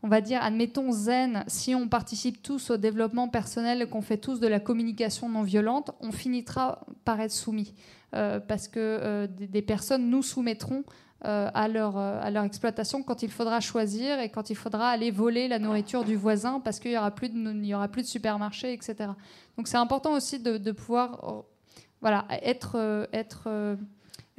[0.02, 4.16] on va dire, admettons zen, si on participe tous au développement personnel et qu'on fait
[4.16, 7.74] tous de la communication non violente, on finira par être soumis.
[8.10, 10.84] parce que des, personnes nous soumettront
[11.22, 15.48] à, leur, à leur exploitation quand il faudra choisir et quand il faudra aller voler
[15.48, 19.10] la nourriture du voisin parce qu'il n'y aura, plus de, aura plus de supermarché, etc.
[19.56, 21.44] Donc c'est important aussi de, de pouvoir
[22.00, 23.76] voilà, être, euh, être euh,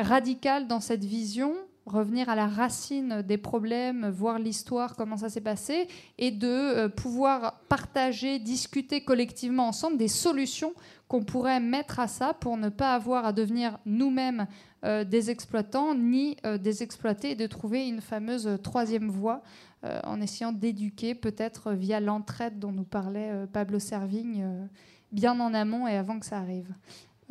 [0.01, 1.53] radical dans cette vision,
[1.85, 5.87] revenir à la racine des problèmes, voir l'histoire, comment ça s'est passé,
[6.17, 10.73] et de euh, pouvoir partager, discuter collectivement ensemble des solutions
[11.07, 14.47] qu'on pourrait mettre à ça pour ne pas avoir à devenir nous-mêmes
[14.83, 19.43] des exploitants ni des exploités et de trouver une fameuse troisième voie
[19.83, 24.69] en essayant d'éduquer peut-être via l'entraide dont nous parlait Pablo Servigne
[25.11, 26.73] bien en amont et avant que ça arrive.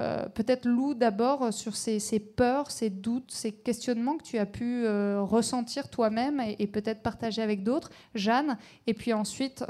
[0.01, 4.46] Euh, peut-être Lou d'abord euh, sur ces, peurs, ces doutes, ces questionnements que tu as
[4.46, 7.90] pu euh, ressentir toi-même et, peut-être partager avec d'autres.
[8.14, 9.62] Jeanne, et puis ensuite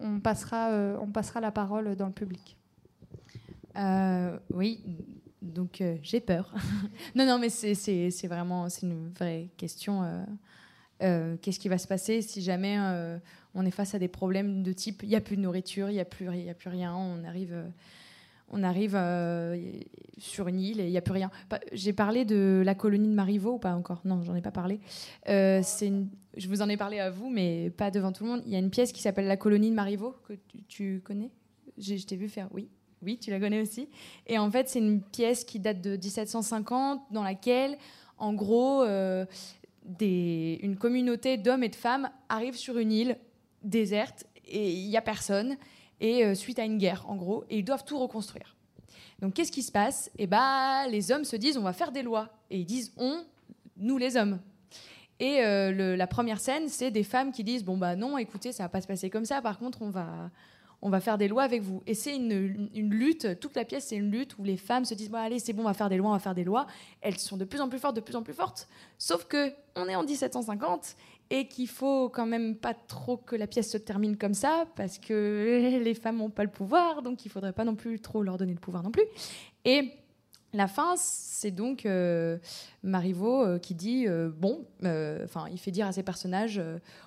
[0.00, 0.70] on, passera,
[1.00, 2.56] on passera la parole dans le public.
[4.52, 4.80] oui,
[5.42, 6.52] donc j'ai peur.
[7.14, 10.26] non, non, mais c'est vraiment une vraie question.
[10.98, 12.78] Qu'est-ce qui va se passer si jamais
[13.54, 15.94] on est face à des problèmes de type il n'y a plus de nourriture, il
[15.94, 17.54] n'y a, a plus rien, on arrive
[18.48, 19.72] on arrive euh,
[20.18, 21.30] sur une île et il n'y a plus rien.
[21.72, 24.00] J'ai parlé de la colonie de Marivaux ou pas encore?
[24.04, 24.80] Non, j'en ai pas parlé.
[25.28, 25.62] Euh,
[26.36, 28.42] je vous en ai parlé à vous, mais pas devant tout le monde.
[28.46, 30.34] Il y a une pièce qui s'appelle La colonie de Marivaux, que
[30.68, 31.30] tu, connais?
[31.78, 32.68] Je t'ai vu faire, oui.
[33.02, 33.88] Oui, tu la connais aussi.
[34.26, 37.76] Et en fait, c'est une pièce qui date de 1750, dans laquelle,
[38.16, 39.26] en gros, euh,
[40.00, 43.18] une communauté d'hommes et de femmes arrive sur une île
[43.62, 45.56] déserte et il n'y a personne
[46.00, 48.56] et euh, suite à une guerre, en gros, et ils doivent tout reconstruire.
[49.20, 50.10] Donc qu'est-ce qui se passe?
[50.18, 53.24] Eh ben, les hommes se disent on va faire des lois, et ils disent on,
[53.76, 54.40] nous les hommes.
[55.20, 58.64] Et euh, la première scène, c'est des femmes qui disent bon bah non, écoutez, ça
[58.64, 59.40] va pas se passer comme ça.
[59.40, 60.30] Par contre, on va
[60.84, 61.82] on va faire des lois avec vous.
[61.86, 64.92] Et c'est une, une, lutte, toute la pièce, c'est une lutte où les femmes se
[64.92, 66.66] disent bon, allez, c'est bon, on va faire des lois, on va faire des lois.
[67.00, 68.68] Elles sont de plus en plus fortes, de plus en plus fortes.
[68.98, 70.96] Sauf que on est en 1750
[71.30, 74.98] et qu'il faut quand même pas trop que la pièce se termine comme ça parce
[74.98, 78.36] que les femmes n'ont pas le pouvoir, donc il faudrait pas non plus trop leur
[78.36, 79.04] donner le pouvoir non plus.
[79.64, 79.92] Et
[80.54, 82.38] la fin, c'est donc euh,
[82.84, 84.64] Marivaux euh, qui dit euh, bon,
[85.24, 86.62] enfin, il fait dire à ses personnages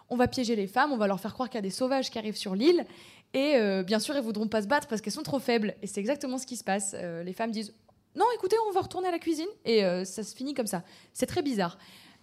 [0.09, 2.09] on va piéger les femmes, on va leur faire croire qu'il y a des sauvages
[2.09, 2.85] qui arrivent sur l'île,
[3.33, 5.75] et bien sûr, elles voudront pas se battre parce qu'elles sont trop faibles.
[5.81, 6.95] Et c'est exactement ce qui se passe.
[6.95, 7.73] les femmes disent
[8.15, 10.83] non, écoutez, on va retourner à la cuisine, et ça se finit comme ça.
[11.13, 11.77] C'est très bizarre.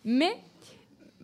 [0.04, 0.36] Mais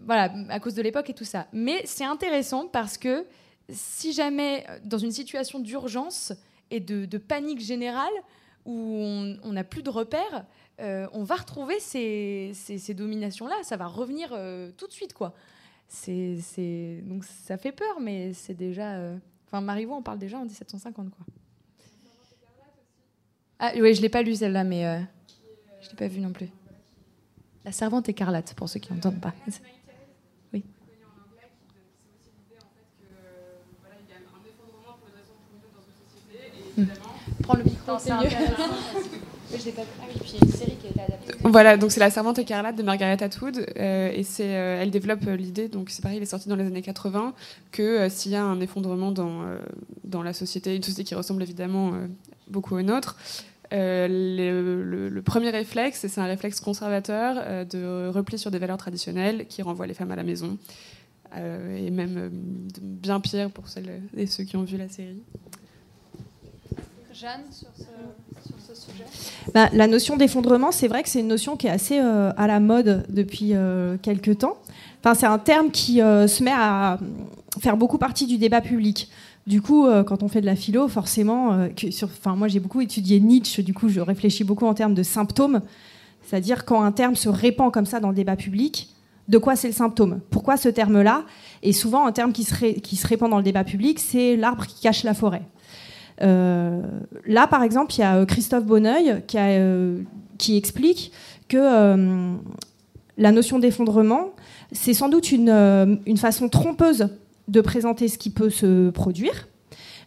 [0.05, 1.46] voilà, à cause de l'époque et tout ça.
[1.53, 3.26] Mais c'est intéressant parce que
[3.68, 6.32] si jamais, dans une situation d'urgence
[6.70, 8.12] et de, panique générale,
[8.66, 9.03] où
[9.42, 10.44] on n'a plus de repères,
[10.80, 12.55] euh, on va retrouver ces,
[12.94, 13.57] dominations-là.
[13.62, 15.34] Ça va revenir euh, tout de suite, quoi.
[16.07, 18.94] Donc ça fait peur, mais c'est déjà...
[18.94, 21.26] Euh, enfin, Marivaux, on parle déjà en 1750, quoi.
[23.59, 25.07] Ah oui, je l'ai pas lu celle-là, mais
[25.82, 26.48] je l'ai pas vue non plus.
[27.64, 29.34] La servante écarlate, pour ceux qui n'entendent pas.
[37.43, 38.28] Prends le micro, c'est mieux.
[41.43, 43.66] Voilà, donc c'est La Servante écarlate de Margaret Atwood.
[43.76, 46.57] Euh, et c'est, euh, elle développe euh, l'idée, donc c'est pareil, il est sorti dans
[46.57, 47.35] les années 80,
[47.72, 49.43] que s'il y a un effondrement dans,
[50.05, 51.93] dans la société, une société qui ressemble évidemment
[52.49, 53.16] beaucoup aux nôtres,
[53.72, 58.59] euh, le, le, premier réflexe, et c'est un réflexe conservateur, euh, de repli sur des
[58.59, 60.59] valeurs traditionnelles qui renvoient les femmes à la maison.
[61.37, 62.31] Euh, et même
[62.83, 65.22] bien pire pour celles et ceux qui ont vu la série.
[67.20, 69.04] Jeanne, sur ce, sujet
[69.52, 72.60] bah, La notion d'effondrement, c'est vrai que c'est une notion qui est assez à la
[72.60, 73.52] mode depuis
[74.02, 74.56] quelques temps.
[75.00, 76.98] Enfin, c'est un terme qui se met à
[77.60, 79.10] faire beaucoup partie du débat public.
[79.46, 81.68] Du coup, euh, quand on fait de la philo, forcément, euh,
[82.04, 85.62] enfin, moi j'ai beaucoup étudié Nietzsche, du coup je réfléchis beaucoup en termes de symptômes,
[86.22, 88.94] c'est-à-dire quand un terme se répand comme ça dans le débat public,
[89.28, 90.20] de quoi c'est le symptôme?
[90.30, 91.24] Pourquoi ce terme-là?
[91.62, 95.04] Et souvent, un terme qui se, répand dans le débat public, c'est l'arbre qui cache
[95.04, 95.42] la forêt.
[96.22, 96.82] Euh,
[97.26, 99.38] là, par exemple, il y a Christophe Bonneuil qui,
[100.38, 101.12] qui explique
[101.48, 102.36] que
[103.20, 104.30] la notion d'effondrement,
[104.72, 107.08] c'est sans doute une, façon trompeuse
[107.48, 109.48] de présenter ce qui peut se produire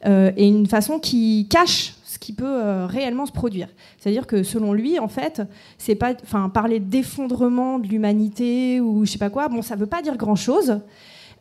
[0.05, 3.68] euh, et une façon qui cache ce qui peut euh, réellement se produire.
[3.97, 5.41] C'est-à-dire que selon lui, en fait,
[5.78, 9.47] c'est pas, enfin, parler d'effondrement de l'humanité ou je sais pas quoi.
[9.47, 10.80] Bon, ça veut pas dire grand-chose.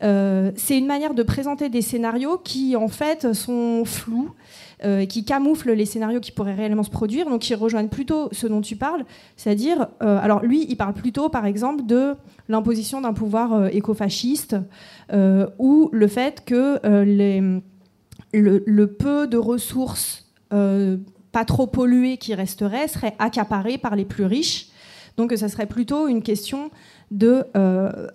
[0.03, 4.31] Euh, c'est une manière de présenter des scénarios qui en fait sont flous,
[5.07, 8.59] qui camouflent les scénarios qui pourraient réellement se produire, donc qui rejoignent plutôt ce dont
[8.59, 9.05] tu parles,
[9.37, 12.15] c'est-à-dire, alors lui, il parle plutôt, par exemple, de
[12.49, 14.57] l'imposition d'un pouvoir écofasciste
[15.11, 17.59] euh, ou le fait que euh,
[18.33, 20.97] le, peu de ressources euh,
[21.31, 24.69] pas trop polluées qui resteraient seraient accaparées par les plus riches.
[25.17, 26.71] Donc ça serait plutôt une question
[27.11, 27.45] de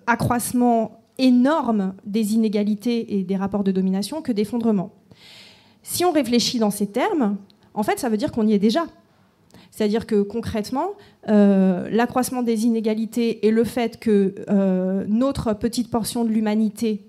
[0.05, 4.91] accroissement énorme des inégalités et des rapports de domination que d'effondrement.
[5.83, 7.37] Si on réfléchit dans ces termes,
[7.73, 8.85] en fait, ça veut dire qu'on y est déjà.
[9.71, 10.89] C'est-à-dire que concrètement,
[11.29, 17.05] euh, l'accroissement des inégalités et le fait que euh, notre petite portion de l'humanité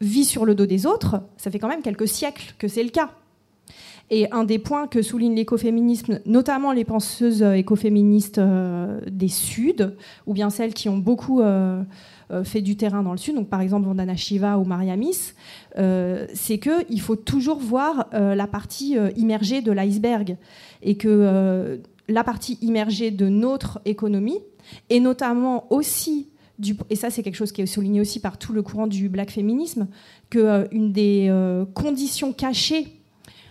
[0.00, 2.90] vit sur le dos des autres, ça fait quand même quelques siècles que c'est le
[2.90, 3.10] cas.
[4.10, 9.92] Et un des points que souligne l'écoféminisme, notamment les penseuses écoféministes euh, des Suds,
[10.26, 11.42] ou bien celles qui ont beaucoup
[12.44, 15.32] fait du terrain dans le Sud, donc par exemple Vandana Shiva ou Mariamis,
[15.76, 20.36] c'est qu'il faut toujours voir la partie immergée de l'iceberg.
[20.82, 24.40] Et que la partie immergée de notre économie,
[24.90, 28.52] et notamment aussi, du, et ça c'est quelque chose qui est souligné aussi par tout
[28.52, 29.88] le courant du black féminisme,
[30.30, 32.94] qu'une euh, une des euh, conditions cachées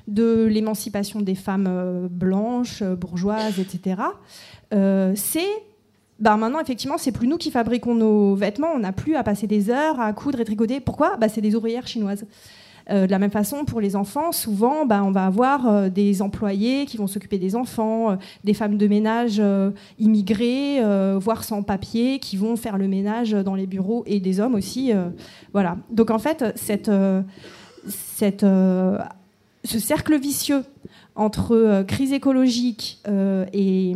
[0.08, 4.02] de l'émancipation des femmes euh, blanches, bourgeoises, etc.,
[4.70, 5.48] c'est
[6.20, 8.72] bah maintenant, effectivement, c'est plus nous qui fabriquons nos vêtements.
[8.74, 10.80] On n'a plus à passer des heures à coudre et tricoter.
[10.80, 11.16] Pourquoi?
[11.18, 12.26] Bah, C'est des ouvrières chinoises.
[12.90, 16.22] Euh, de la même façon, pour les enfants, souvent, bah, on va avoir euh, des
[16.22, 19.42] employés qui vont s'occuper des enfants, euh, des femmes de ménage
[20.00, 20.82] immigrées,
[21.20, 24.92] voire sans papier, qui vont faire le ménage dans les bureaux, et des hommes aussi.
[25.54, 25.78] voilà.
[25.90, 26.92] Donc en fait, cette,
[27.88, 30.64] cette, ce cercle vicieux
[31.16, 33.02] entre crise écologique
[33.54, 33.96] et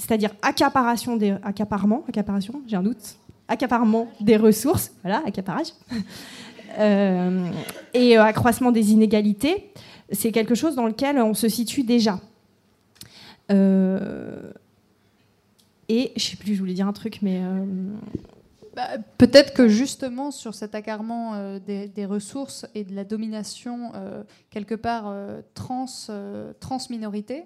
[0.00, 3.16] c'est-à-dire accaparation des accaparement, accaparation, j'ai un doute,
[3.48, 5.68] accaparement des ressources, voilà, accaparage,
[6.78, 7.50] euh,
[7.92, 9.72] et euh, accroissement des inégalités,
[10.10, 12.18] c'est quelque chose dans lequel on se situe déjà.
[13.52, 14.52] Euh,
[15.88, 17.42] et je sais plus, je voulais dire un truc, mais
[18.74, 18.88] bah,
[19.18, 23.92] peut-être que justement sur cet accarement des, ressources et de la domination
[24.50, 25.12] quelque part
[25.54, 25.86] trans
[26.60, 27.44] transminorité,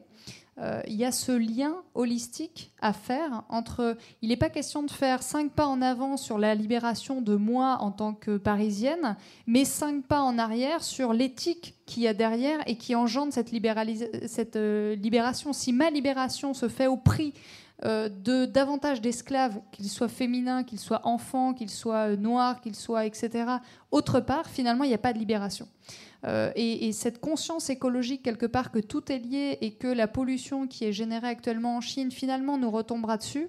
[0.61, 3.97] euh, il y a ce lien holistique à faire entre.
[4.23, 7.79] Il n'est pas question de faire cinq pas en avant sur la libération de moi
[7.81, 9.17] en tant que parisienne,
[9.49, 14.57] mais cinq pas en arrière sur l'éthique qu'il y a derrière et qui engendre cette,
[14.57, 15.53] euh, libération.
[15.53, 17.35] Si ma libération se fait au prix
[17.85, 23.05] euh, de davantage d'esclaves, qu'ils soient féminins, qu'ils soient enfants, qu'ils soient noirs, qu'ils soient
[23.05, 23.45] etc.
[23.91, 25.67] Autre part, finalement, il n'y a pas de libération.
[26.25, 30.67] Euh, et, cette conscience écologique, quelque part, que tout est lié et que la pollution
[30.67, 33.49] qui est générée actuellement en Chine, finalement, nous retombera dessus,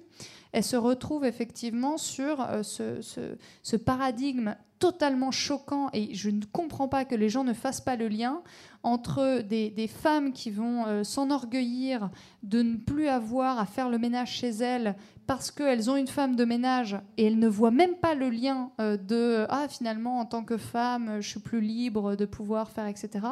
[0.56, 7.04] elle se retrouve effectivement sur euh, ce, paradigme totalement choquant et je ne comprends pas
[7.04, 8.40] que les gens ne fassent pas le lien
[8.82, 12.08] entre des, femmes qui vont euh, s'enorgueillir
[12.42, 14.96] de ne plus avoir à faire le ménage chez elles
[15.26, 18.70] parce qu'elles ont une femme de ménage et elles ne voient même pas le lien
[18.80, 22.86] euh, de ah finalement en tant que femme je suis plus libre de pouvoir faire
[22.86, 23.26] etc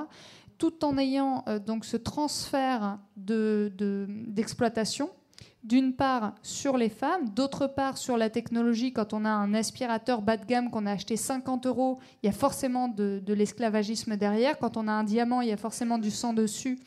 [0.59, 5.09] tout en ayant donc ce transfert d'exploitation
[5.65, 8.93] d'une part sur les femmes, d'autre part sur la technologie.
[8.93, 12.29] Quand on a un aspirateur bas de gamme qu'on a acheté 50 euros, il y
[12.29, 14.59] a forcément de, l'esclavagisme derrière.
[14.59, 16.79] Quand on a un diamant, il y a forcément du sang dessus,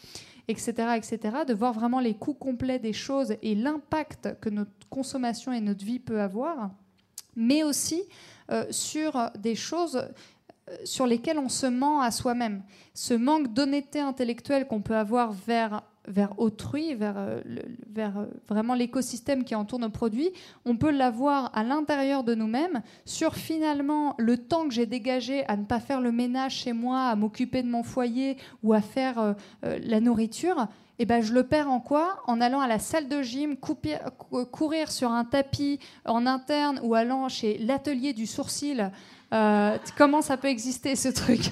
[0.48, 1.20] etc., etc.
[1.48, 5.84] De voir vraiment les coûts complets des choses et l'impact que notre consommation et notre
[5.84, 6.70] vie peut avoir,
[7.36, 8.04] mais aussi
[8.52, 10.08] euh, sur des choses
[10.70, 12.62] euh, sur lesquelles on se ment à soi-même.
[12.94, 17.42] Ce manque d'honnêteté intellectuelle qu'on peut avoir vers vers autrui, vers, euh,
[17.94, 20.32] vers euh, vraiment l'écosystème qui entoure nos produits,
[20.66, 25.58] on peut l'avoir à l'intérieur de nous-mêmes sur finalement le temps que j'ai dégagé à
[25.58, 29.20] ne pas faire le ménage chez moi, à m'occuper de mon foyer ou à faire
[29.20, 30.68] euh, la nourriture.
[31.00, 32.24] Et ben, je le perds en quoi?
[32.26, 37.30] En allant à la salle de gym, courir sur un tapis en interne ou allant
[37.30, 38.90] chez l'atelier du sourcil.
[39.30, 41.52] Comment ça peut exister ce truc?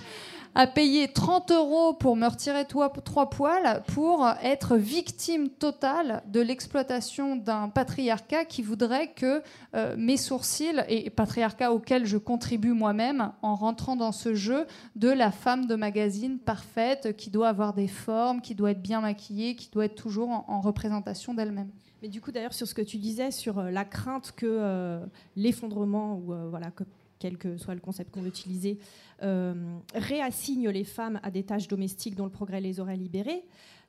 [0.57, 7.35] À payer 30 euros pour me retirer trois poils pour être victime totale de l'exploitation
[7.35, 9.41] d'un patriarcat qui voudrait que
[9.75, 15.09] euh, mes sourcils, et patriarcat auquel je contribue moi-même en rentrant dans ce jeu de
[15.09, 19.55] la femme de magazine parfaite qui doit avoir des formes, qui doit être bien maquillée,
[19.57, 21.69] qui doit être toujours en, en représentation d'elle-même.
[22.01, 25.05] Mais du coup, d'ailleurs, sur ce que tu disais, sur euh, la crainte que euh,
[25.35, 26.83] l'effondrement, ou voilà, que-
[27.17, 28.77] quel que soit le concept qu'on veut utiliser,
[29.21, 33.43] réassigne les femmes à des tâches domestiques dont le progrès les aurait libérées.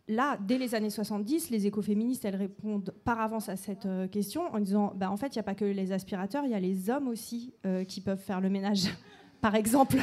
[0.08, 4.42] Là, dès les années 70, les écoféministes, elles répondent par avance à cette euh, question
[4.54, 6.60] en disant bah, en fait, il n'y a pas que les aspirateurs, il y a
[6.60, 8.84] les hommes aussi euh, qui peuvent faire le ménage,
[9.40, 9.96] par exemple.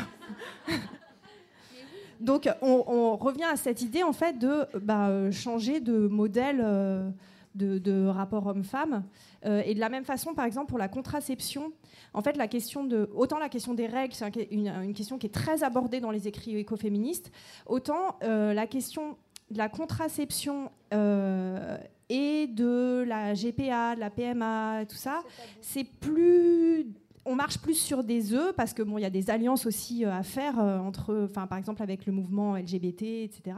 [2.19, 7.09] Donc, on, revient à cette idée en fait de bah, euh, changer de modèle euh,
[7.55, 9.03] de, de rapport homme-femme.
[9.45, 11.71] Euh, et de la même façon, par exemple, pour la contraception,
[12.13, 15.27] en fait, la question de autant la question des règles, c'est un- une, question qui
[15.27, 17.31] est très abordée dans les écrits écoféministes,
[17.65, 19.17] autant euh, la question
[19.51, 21.77] de la contraception euh,
[22.09, 25.21] et de la GPA, de la PMA, tout ça,
[25.61, 26.87] c'est plus
[27.25, 30.03] on marche plus sur des œufs parce que bon, il y a des alliances aussi
[30.03, 33.55] à faire entre, enfin, par exemple avec le mouvement LGBT, etc.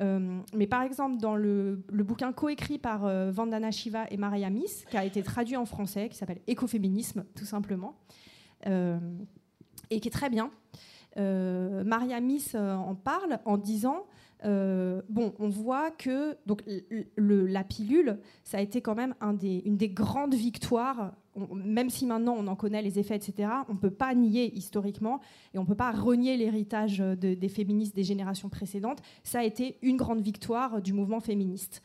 [0.00, 4.84] Euh, mais par exemple, dans le, bouquin coécrit par euh, Vandana Shiva et Maria Miss,
[4.90, 7.96] qui a été traduit en français, qui s'appelle Écoféminisme, tout simplement,
[8.66, 8.98] euh,
[9.90, 10.50] et qui est très bien,
[11.16, 14.06] Maria Miss en parle en disant
[14.44, 16.62] bon, on voit que donc,
[17.16, 21.12] la pilule, ça a été quand même une des grandes victoires,
[21.52, 25.20] Même si maintenant on en connaît les effets, etc., on ne peut pas nier historiquement
[25.54, 28.98] et on ne peut pas renier l'héritage de- des féministes des générations précédentes.
[29.22, 31.82] Ça a été une grande victoire du mouvement féministe.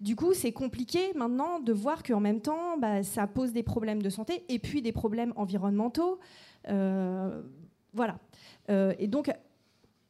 [0.00, 4.02] Du coup, c'est compliqué maintenant de voir qu'en même temps, bah, ça pose des problèmes
[4.02, 6.18] de santé et puis des problèmes environnementaux.
[6.68, 7.42] Euh,
[7.94, 8.18] voilà.
[8.68, 9.30] Euh, et donc,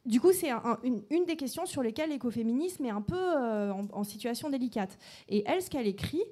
[0.05, 0.79] du coup, c'est un- un-
[1.11, 4.99] une, des questions sur lesquelles l'écoféminisme est un peu euh, en, en situation délicate.
[5.29, 6.23] Et elle, ce qu'elle écrit,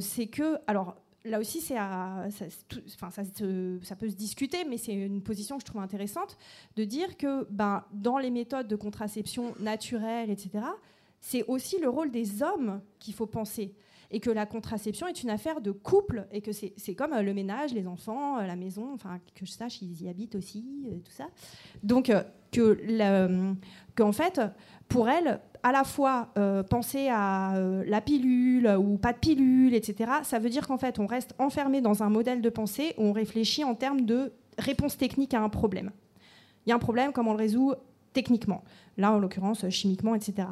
[0.00, 0.96] c'est que, alors
[1.26, 5.66] là aussi, c'est à- ça, ça, peut se discuter, mais c'est une position que je
[5.66, 6.36] trouve intéressante
[6.76, 10.64] de dire que ben, dans les méthodes de contraception naturelle, etc.,
[11.20, 13.74] c'est aussi le rôle des hommes qu'il faut penser.
[14.12, 17.34] Et que la contraception est une affaire de couple, et que c'est comme euh, le
[17.34, 20.98] ménage, les enfants, euh, la maison, enfin, que je sache, ils y habitent aussi, euh,
[21.04, 21.26] tout ça.
[21.82, 22.12] Donc,
[22.52, 22.78] que
[23.96, 24.40] qu'en fait,
[24.88, 29.74] pour elle, à la fois euh, penser à euh, la pilule ou pas de pilule,
[29.74, 33.02] etc., ça veut dire qu'en fait, on reste enfermé dans un modèle de pensée où
[33.02, 35.90] on réfléchit en termes de réponse technique à un problème.
[36.64, 37.74] Il y a un problème, comment on le résout
[38.12, 38.62] techniquement?
[38.96, 40.46] Là, en l'occurrence, chimiquement, etc.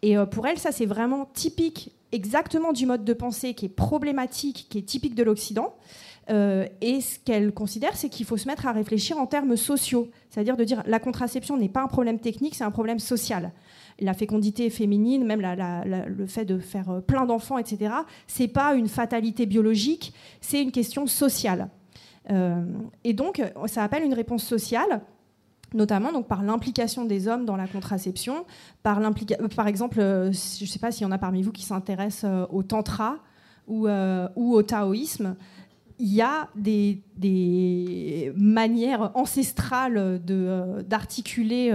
[0.00, 3.68] Et euh, pour elle, ça, c'est vraiment typique exactement du mode de pensée qui est
[3.68, 5.74] problématique, qui est typique de l'Occident.
[6.30, 10.08] Euh, et ce qu'elle considère, c'est qu'il faut se mettre à réfléchir en termes sociaux.
[10.30, 13.52] C'est-à-dire de dire la contraception n'est pas un problème technique, c'est un problème social.
[14.00, 17.94] La fécondité féminine, même le fait de faire euh, plein d'enfants, etc.,
[18.26, 21.70] c'est pas une fatalité biologique, c'est une question sociale.
[22.30, 22.62] Euh,
[23.04, 25.02] et donc, ça appelle une réponse sociale
[25.74, 28.46] notamment donc par l'implication des hommes dans la contraception,
[28.84, 31.64] par, euh, par exemple, je ne sais pas s'il y en a parmi vous qui
[31.64, 33.16] s'intéressent au tantra
[33.66, 35.34] ou, au taoïsme,
[35.98, 40.20] il y a des, manières ancestrales
[40.86, 41.72] d'articuler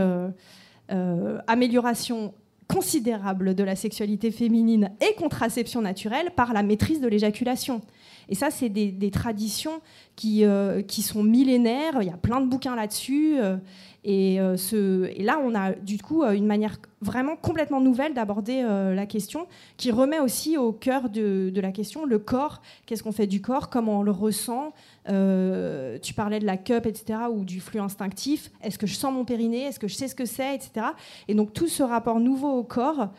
[1.47, 2.33] amélioration
[2.67, 7.81] considérable de la sexualité féminine et contraception naturelle par la maîtrise de l'éjaculation.
[8.31, 9.81] Et ça, c'est des, traditions
[10.15, 12.01] qui, euh, qui sont millénaires.
[12.01, 13.35] Il y a plein de bouquins là-dessus.
[13.37, 13.57] euh,
[14.05, 14.55] et, euh,
[15.13, 19.47] et là, on a du coup une manière vraiment complètement nouvelle d'aborder la question,
[19.77, 22.61] qui remet aussi au cœur de, la question le corps.
[22.85, 23.69] Qu'est-ce qu'on fait du corps?
[23.69, 24.71] Comment on le ressent?
[25.05, 28.49] Tu parlais de la cup, etc., ou du flux instinctif.
[28.63, 29.65] Est-ce que je sens mon périnée?
[29.65, 30.87] Est-ce que je sais ce que c'est, etc.
[31.27, 33.09] Et donc tout ce rapport nouveau au corps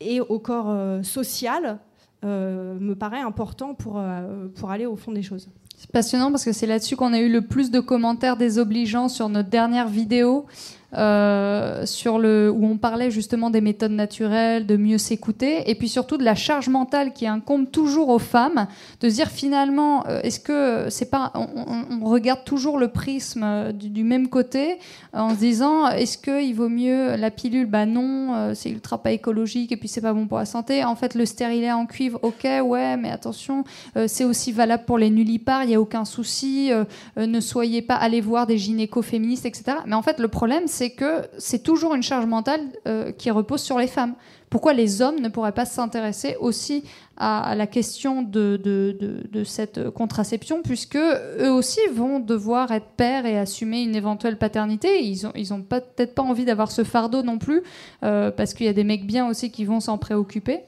[0.00, 1.80] et au corps social
[2.28, 5.48] me paraît important pour, euh, pour aller au fond des choses.
[5.76, 9.28] C'est passionnant parce que c'est là-dessus qu'on a eu le plus de commentaires désobligeants sur
[9.30, 10.46] notre dernière vidéo.
[10.92, 15.88] Euh, sur le, où on parlait justement des méthodes naturelles, de mieux s'écouter, et puis
[15.88, 18.66] surtout de la charge mentale qui incombe toujours aux femmes,
[19.00, 24.02] de dire finalement, euh, est-ce que c'est pas, on, regarde toujours le prisme euh, du,
[24.02, 24.78] même côté,
[25.12, 27.66] en se disant, est-ce qu'il vaut mieux la pilule?
[27.66, 30.84] Bah non, c'est ultra pas écologique, et puis c'est pas bon pour la santé.
[30.84, 33.64] En fait, le stérilet en cuivre, ok, ouais, mais attention,
[34.06, 36.70] c'est aussi valable pour les nullipares, il n'y a aucun souci,
[37.16, 39.78] ne soyez pas allés voir des gynéco féministes, etc.
[39.86, 43.30] Mais en fait, le problème, c'est c'est que c'est toujours une charge mentale euh, qui
[43.30, 44.14] repose sur les femmes.
[44.48, 46.84] Pourquoi les hommes ne pourraient pas s'intéresser aussi
[47.18, 53.82] à, la question de, cette contraception, puisque eux aussi vont devoir être pères et assumer
[53.82, 55.04] une éventuelle paternité.
[55.04, 57.62] Ils n'ont ils ont peut-être pas envie d'avoir ce fardeau non plus,
[58.02, 60.60] euh, parce qu'il y a des mecs bien aussi qui vont s'en préoccuper.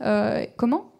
[0.00, 0.92] Euh, comment?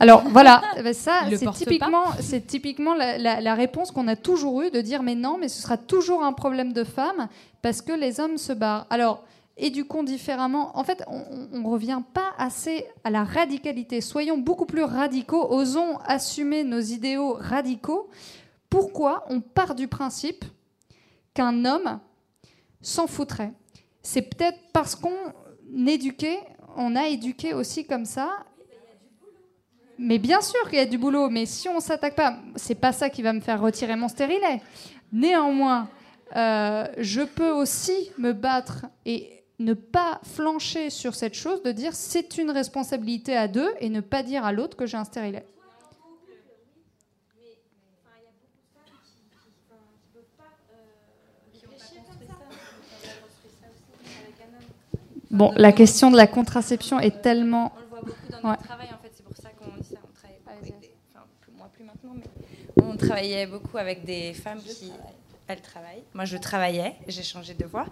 [0.00, 4.70] Alors voilà, eh ben, ça c'est typiquement, c'est typiquement la, réponse qu'on a toujours eue
[4.70, 7.28] de dire mais non, mais ce sera toujours un problème de femmes
[7.62, 8.86] parce que les hommes se barrent.
[8.90, 9.24] Alors
[9.56, 10.76] éduquons différemment.
[10.76, 14.00] En fait, on ne revient pas assez à la radicalité.
[14.00, 18.08] Soyons beaucoup plus radicaux, osons assumer nos idéaux radicaux.
[18.68, 20.44] Pourquoi on part du principe
[21.34, 22.00] qu'un homme
[22.80, 23.52] s'en foutrait?
[24.02, 25.16] C'est peut-être parce qu'on
[25.86, 26.40] éduquait,
[26.76, 28.30] on a éduqué aussi comme ça,
[29.98, 32.92] mais bien sûr qu'il y a du boulot, mais si on s'attaque pas, c'est pas
[32.92, 34.60] ça qui va me faire retirer mon stérilet.
[35.12, 35.88] Néanmoins,
[36.36, 41.94] euh, je peux aussi me battre et ne pas flancher sur cette chose, de dire
[41.94, 45.46] c'est une responsabilité à deux et ne pas dire à l'autre que j'ai un stérilet.
[55.30, 57.72] Bon, la question de la contraception est tellement.
[57.76, 58.86] On le voit beaucoup dans notre travail
[62.82, 64.92] on travaillait beaucoup avec des femmes qui.
[65.46, 66.02] Elles travaillent.
[66.14, 66.94] Moi, je travaillais.
[67.06, 67.84] J'ai changé de voix.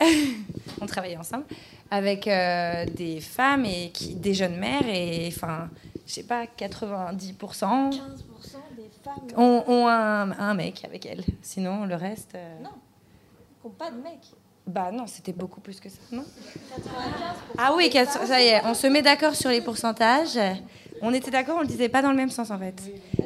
[0.80, 1.44] on travaillait ensemble
[1.90, 5.70] avec euh, des femmes et qui, des jeunes mères et enfin,
[6.06, 7.36] je sais pas, 90%.
[7.36, 7.98] 15%
[8.76, 11.24] des femmes ont, un, mec avec elles.
[11.40, 12.34] Sinon, le reste.
[12.34, 12.70] Euh, non,
[13.64, 14.18] n'ont pas de mec.
[14.66, 16.22] Bah non, c'était beaucoup plus que ça, non?
[16.22, 16.26] 95%.
[17.56, 20.38] Ah oui, ça y est, on se met d'accord sur les pourcentages.
[21.02, 22.82] On était d'accord, on le disait pas dans le même sens en fait.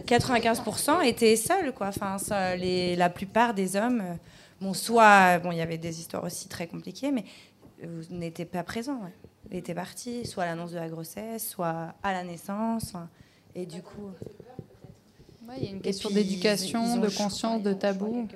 [0.06, 1.88] 95% étaient seuls, quoi.
[1.88, 2.16] Enfin,
[2.56, 4.14] les, la plupart des hommes, euh,
[4.60, 7.24] bon, soit, bon, il y avait des histoires aussi très compliquées, mais
[7.84, 9.00] euh, n'étaient pas présents.
[9.02, 9.12] Ouais.
[9.50, 12.94] Ils étaient partis, soit à l'annonce de la grossesse, soit à la naissance.
[13.54, 14.10] et du coup.
[15.58, 18.28] il y a une question d'éducation, de conscience, de tabou.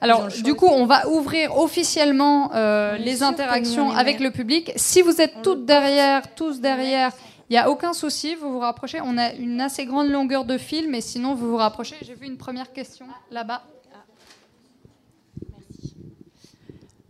[0.00, 4.72] Alors, du coup, on va ouvrir officiellement euh, les interactions avec le public.
[4.76, 7.12] Si vous êtes toutes derrière, tous derrière,
[7.50, 9.00] il n'y a aucun souci, vous vous rapprochez.
[9.02, 11.96] On a une assez grande longueur de fil, mais sinon, vous vous rapprochez.
[12.00, 13.64] J'ai vu une première question là-bas.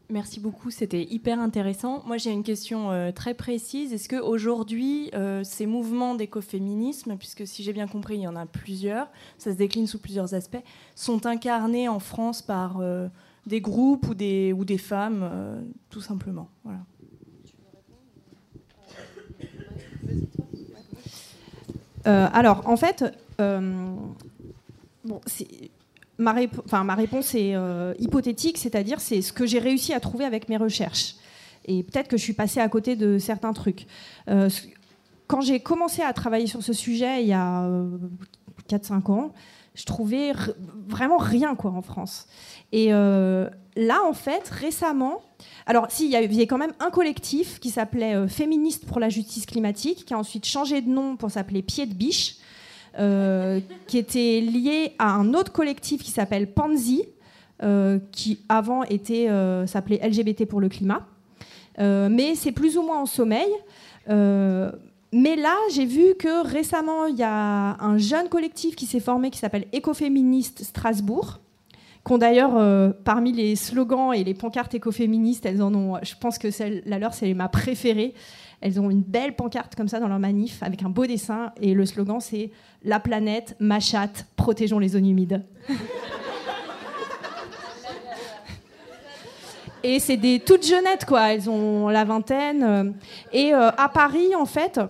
[0.09, 0.41] Merci.
[0.41, 2.03] Beaucoup, c'était hyper intéressant.
[2.07, 3.93] Moi, j'ai une question euh, très précise.
[3.93, 8.47] Est-ce qu'aujourd'hui, euh, ces mouvements d'écoféminisme, puisque si j'ai bien compris, il y en a
[8.47, 10.63] plusieurs, ça se décline sous plusieurs aspects,
[10.97, 13.09] sont incarnés en France par euh,
[13.47, 15.31] des groupes ou des, femmes,
[15.91, 16.49] tout simplement.
[22.07, 23.05] Euh, alors, en fait,
[23.41, 23.95] euh,
[26.19, 26.35] ma,
[26.85, 30.57] ma, réponse est euh, hypothétique, c'est-à-dire c'est ce que j'ai réussi à trouver avec mes
[30.57, 31.17] recherches.
[31.67, 33.87] Et peut-être que je suis passée à côté de certains trucs.
[35.27, 37.69] quand j'ai commencé à travailler sur ce sujet il y a
[38.69, 39.33] 4-5 ans,
[39.75, 40.33] je trouvais
[40.89, 42.27] vraiment rien quoi en France.
[42.73, 42.89] Et
[43.77, 45.23] là, en fait, récemment,
[45.67, 49.09] alors, si, il y avait quand même un collectif qui s'appelait euh, Féministes pour la
[49.09, 52.37] justice climatique, qui a ensuite changé de nom pour s'appeler Pied de Biche,
[52.99, 57.05] euh, qui était lié à un autre collectif qui s'appelle Panzi,
[57.63, 59.29] euh, qui avant était
[59.67, 61.07] s'appelait LGBT pour le climat.
[61.79, 63.51] mais c'est plus ou moins en sommeil.
[64.09, 69.31] mais là, j'ai vu que récemment, il y a un jeune collectif qui s'est formé
[69.31, 71.41] qui s'appelle Écoféministe Strasbourg,
[72.05, 76.39] qu'ont d'ailleurs, euh, parmi les slogans et les pancartes écoféministes, elles en ont, je pense
[76.39, 78.15] que celle, la leur, c'est ma préférée.
[78.61, 81.73] Elles ont une belle pancarte comme ça dans leur manif, avec un beau dessin, et
[81.75, 82.51] le slogan, c'est
[82.85, 85.45] La planète, ma chatte, protégeons les zones humides.
[89.83, 91.33] et c'est des toutes jeunettes, quoi.
[91.33, 92.95] Elles ont la vingtaine.
[93.33, 94.81] Et euh, à Paris, en fait,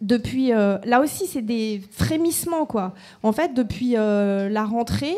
[0.00, 2.92] depuis euh, là aussi c'est des frémissements quoi.
[3.22, 5.16] En fait depuis la rentrée,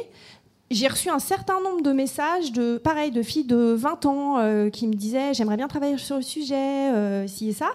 [0.70, 4.70] j'ai reçu un certain nombre de messages de pareil de filles de 20 ans euh,
[4.70, 7.70] qui me disaient j'aimerais bien travailler sur le sujet euh, ci et ça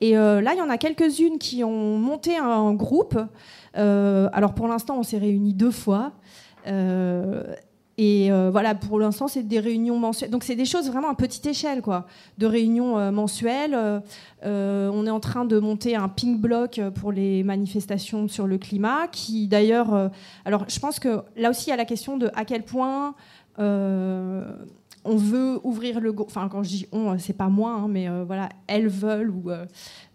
[0.00, 3.18] Et là, il y en a quelques-unes qui ont monté un groupe.
[3.74, 6.12] alors pour l'instant, on s'est réunis deux fois.
[7.98, 10.30] Et euh, voilà, pour l'instant, c'est des réunions mensuelles.
[10.30, 12.06] Donc, c'est des choses vraiment à petite échelle, quoi.
[12.38, 13.76] De réunions euh, mensuelles.
[14.44, 18.56] Euh, on est en train de monter un pink block pour les manifestations sur le
[18.56, 20.10] climat, qui d'ailleurs.
[20.46, 23.14] alors, je pense que là aussi, il y a la question de à quel point.
[23.58, 28.50] on veut ouvrir le enfin quand je dis on c'est pas moi hein, mais voilà
[28.66, 29.50] elles veulent ou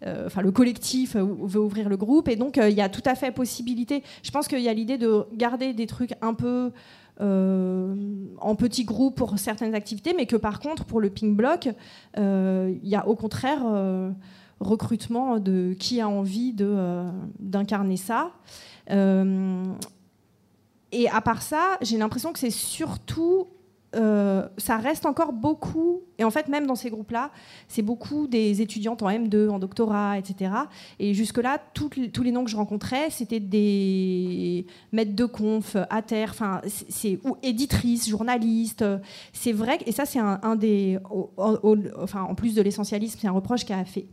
[0.04, 3.32] enfin le collectif veut ouvrir le groupe et donc il y a tout à fait
[3.32, 6.70] possibilité je pense qu'il y a l'idée de garder des trucs un peu
[7.18, 11.68] en petits groupes pour certaines activités, mais que par contre, pour le ping block,
[12.18, 14.10] euh, il y a au contraire euh,
[14.60, 16.54] recrutement de qui a envie
[17.38, 18.32] d'incarner ça.
[18.88, 18.94] et
[21.08, 23.48] à part ça, j'ai l'impression que c'est surtout
[23.96, 27.30] euh, ça reste encore beaucoup, et en fait même dans ces groupes-là,
[27.68, 30.52] c'est beaucoup des étudiantes en M2, en doctorat, etc.
[30.98, 31.90] Et jusque-là, tous
[32.22, 37.36] les noms que je rencontrais, c'était des maîtres de conf, à terre, enfin, c'est ou
[37.42, 38.84] éditrices, journalistes.
[39.32, 40.98] C'est vrai, et ça c'est un, des,
[41.36, 44.06] enfin en plus de l'essentialisme, c'est un reproche qui a fait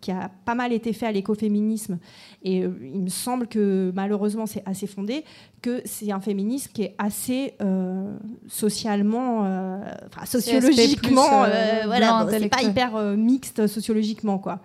[0.00, 1.98] qui a pas mal été fait à l'écoféminisme,
[2.42, 5.24] et euh, il me semble que malheureusement c'est assez fondé,
[5.62, 8.16] que c'est un féminisme qui est assez euh,
[8.48, 11.44] socialement, euh, enfin, sociologiquement,
[11.86, 14.60] voilà, c'est pas hyper mixte sociologiquement, quoi.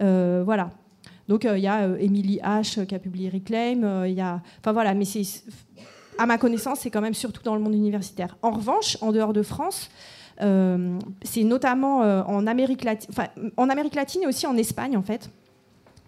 [0.00, 0.70] voilà.
[1.28, 4.94] Donc il y a Emily H qui a publié Reclaim, il y a, enfin voilà,
[4.94, 5.22] mais c'est,
[6.18, 8.36] à ma connaissance, c'est quand même surtout dans le monde universitaire.
[8.42, 9.90] En revanche, en dehors de France,
[10.40, 13.10] c'est notamment euh, en, Amérique latine,
[13.56, 15.30] en Amérique latine et aussi en Espagne, en fait,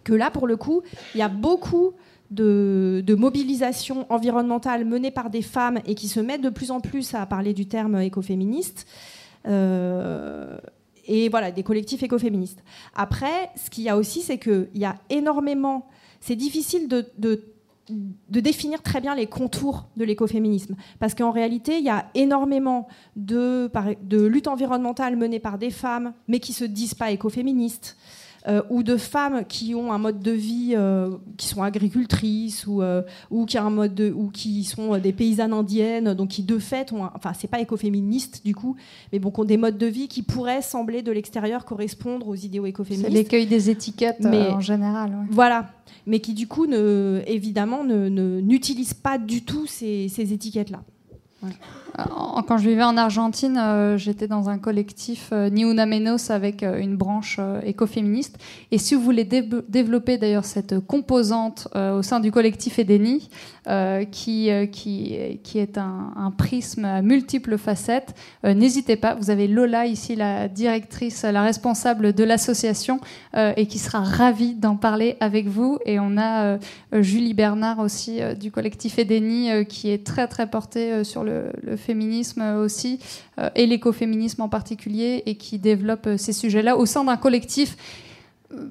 [0.04, 0.82] que là, pour le coup,
[1.14, 1.92] il y a beaucoup
[2.30, 6.80] de, de mobilisation environnementale menée par des femmes et qui se mettent de plus en
[6.80, 8.86] plus à parler du terme écoféministe.
[9.46, 10.58] Euh,
[11.06, 12.62] et voilà, des collectifs écoféministes.
[12.94, 15.88] Après, ce qu'il y a aussi, c'est qu'il y a énormément.
[16.20, 17.04] C'est difficile de
[17.88, 20.76] de définir très bien les contours de l'écoféminisme.
[20.98, 22.86] Parce qu'en réalité, il y a énormément
[23.16, 23.70] de,
[24.26, 27.96] luttes environnementales menées par des femmes, mais qui se disent pas écoféministes.
[28.48, 32.80] Euh, ou de femmes qui ont un mode de vie, euh, qui sont agricultrices ou,
[32.80, 36.58] euh, ou qui un mode de, ou qui sont des paysannes indiennes, donc qui de
[36.58, 38.76] fait ont, enfin c'est pas écoféministe du coup,
[39.12, 42.34] mais bon, qui ont des modes de vie qui pourraient sembler de l'extérieur correspondre aux
[42.34, 43.08] idéaux écoféministes.
[43.08, 45.14] C'est l'écueil des étiquettes mais, en général.
[45.30, 45.70] Voilà,
[46.06, 50.32] mais qui du coup, ne, évidemment, n'utilisent pas du tout ces, ces
[52.46, 56.96] Quand je vivais en Argentine, euh, j'étais dans un collectif euh, Menos avec euh, une
[56.96, 58.38] branche écoféministe.
[58.70, 63.28] Et si vous voulez développer d'ailleurs cette composante au sein du collectif Edeni,
[64.10, 68.14] qui, qui, qui est un, un, prisme à multiples facettes,
[68.44, 69.14] n'hésitez pas.
[69.14, 73.00] Vous avez Lola ici, la directrice, la responsable de l'association,
[73.36, 75.78] et qui sera ravie d'en parler avec vous.
[75.86, 76.58] Et on a
[76.92, 81.29] Julie Bernard aussi du collectif Edeni, qui est très très portée sur le,
[81.62, 83.00] le féminisme aussi,
[83.38, 87.76] euh, et l'écoféminisme en particulier, et qui développe euh, ces sujets-là au sein d'un collectif
[88.52, 88.66] euh,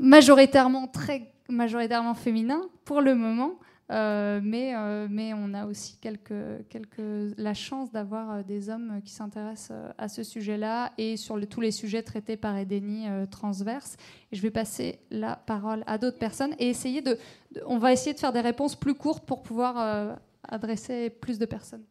[0.00, 3.54] majoritairement très majoritairement féminin pour le moment.
[3.90, 4.74] mais,
[5.08, 10.22] mais on a aussi quelques, quelques, la chance d'avoir des hommes qui s'intéressent à ce
[10.22, 13.96] sujet-là et sur tous les sujets traités par Edeni transverse.
[14.30, 17.16] Et je vais passer la parole à d'autres personnes et essayer de,
[17.64, 21.84] On va essayer de faire des réponses plus courtes pour pouvoir adresser plus de personnes.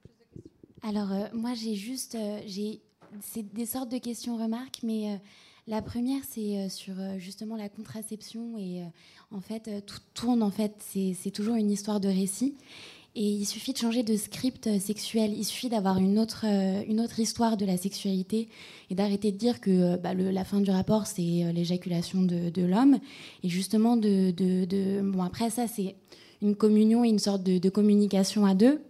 [0.84, 2.15] Alors, euh, moi, j'ai juste.
[2.15, 2.82] Euh, j'ai
[3.22, 5.18] c'est des sortes de questions-remarques, mais euh,
[5.65, 8.57] la première, c'est sur justement la contraception.
[8.57, 8.84] Et
[9.32, 12.56] en fait, tout tourne, en fait, c'est toujours une histoire de récit.
[13.15, 15.34] Et il suffit de changer de script sexuel.
[15.34, 18.49] Il suffit d'avoir une autre, une autre histoire de la sexualité
[18.90, 22.99] et d'arrêter de dire que bah, la fin du rapport, c'est l'éjaculation de, de l'homme.
[23.44, 25.95] Et justement, de, de, Bon, après, ça, c'est
[26.42, 28.82] une communion et une sorte de communication à deux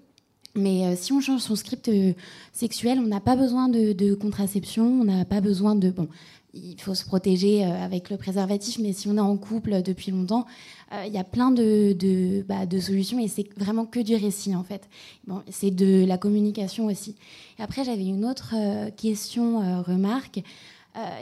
[0.58, 2.14] mais euh, si on change son script euh,
[2.52, 5.92] sexuel, on n'a pas besoin de, contraception, on n'a pas besoin de...
[5.92, 6.08] Bon,
[6.54, 10.12] il faut se protéger euh, avec le préservatif, mais si on est en couple depuis
[10.12, 10.46] longtemps,
[11.06, 14.56] il y a plein de, de, bah, de solutions et c'est vraiment que du récit
[14.56, 14.88] en fait.
[15.28, 17.18] Bon, c'est de la communication aussi.
[17.60, 18.56] Après, j'avais une autre
[18.96, 20.40] question, remarque.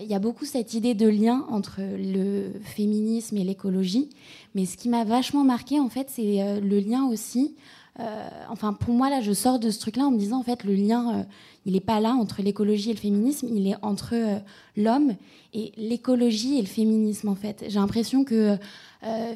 [0.02, 4.10] Il y a beaucoup cette idée de lien entre le féminisme et l'écologie,
[4.54, 7.56] mais ce qui m'a vachement marqué en fait, c'est le lien aussi
[8.00, 10.64] euh, enfin, pour moi, là, je sors de ce truc-là en me disant, en fait,
[10.64, 11.24] le lien, euh,
[11.66, 14.40] il n'est pas là entre l'écologie et le féminisme, il est entre euh,
[14.76, 15.16] l'homme
[15.54, 17.66] et l'écologie et le féminisme, en fait.
[17.68, 18.58] J'ai l'impression que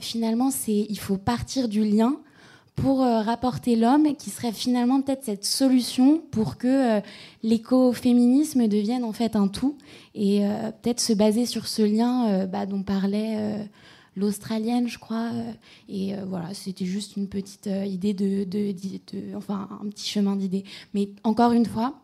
[0.02, 2.16] finalement, c'est, il faut partir du lien
[2.81, 7.01] pour rapporter l'homme, qui serait finalement peut-être cette solution pour que
[7.43, 9.77] l'écoféminisme devienne en fait un tout,
[10.15, 10.41] et
[10.81, 13.69] peut-être se baser sur ce lien bah, dont parlait
[14.15, 15.31] l'australienne, je crois.
[15.88, 18.73] et voilà, c'était juste une petite idée de, de,
[19.35, 20.64] enfin, un petit chemin d'idée.
[20.93, 21.95] Mais encore une fois,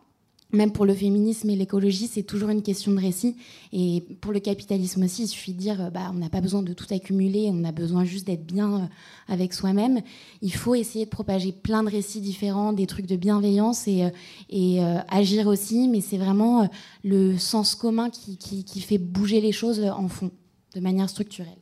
[0.52, 3.36] même pour le féminisme et l'écologie, c'est toujours une question de récit.
[3.72, 6.72] Et pour le capitalisme aussi, il suffit de dire, bah, on n'a pas besoin de
[6.72, 8.86] tout accumuler, on a besoin juste d'être bien euh,
[9.28, 10.00] avec soi-même.
[10.42, 14.10] Il faut essayer de propager plein de récits différents, des trucs de bienveillance et, euh,
[14.48, 15.88] et euh, agir aussi.
[15.88, 16.68] Mais c'est vraiment
[17.02, 20.30] le sens commun qui, qui fait bouger les choses en fond,
[20.74, 21.58] de manière structurelle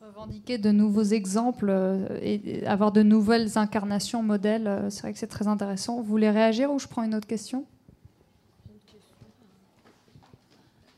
[0.00, 5.18] revendiquer de nouveaux exemples euh, et avoir de nouvelles incarnations, modèles, euh, c'est vrai que
[5.18, 5.96] c'est très intéressant.
[5.96, 7.64] Vous voulez réagir ou je prends une autre question?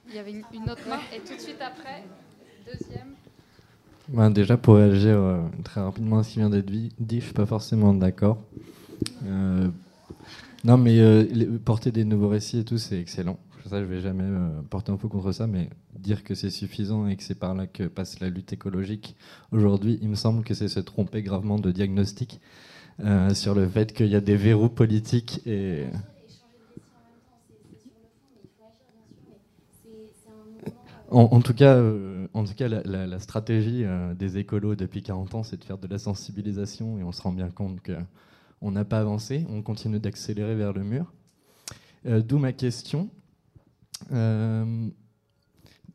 [0.09, 2.03] Il y avait une autre main et tout de suite après,
[2.65, 3.09] deuxième.
[4.09, 7.21] Ben déjà, pour réagir euh, très rapidement à ce qui vient d'être dit, je ne
[7.21, 8.39] suis pas forcément d'accord.
[9.23, 11.27] non, mais
[11.65, 14.97] porter des nouveaux récits et tout, c'est excellent ça, je vais jamais euh, porter un
[14.97, 15.69] peu contre ça, mais
[15.99, 19.17] dire que c'est suffisant et que c'est par là que passe la lutte écologique
[19.53, 22.41] aujourd'hui, il me semble que c'est se tromper gravement de diagnostic
[23.01, 25.87] euh, sur le fait qu'il y a des verrous politiques et.
[31.11, 33.83] En, tout cas, euh, en tout cas la, stratégie
[34.19, 37.33] des écolos depuis 40 ans, c'est de faire de la sensibilisation et on se rend
[37.33, 41.11] bien compte qu'on n'a pas avancé, on continue d'accélérer vers le mur.
[42.05, 43.09] D'où ma question.
[44.13, 44.89] Euh,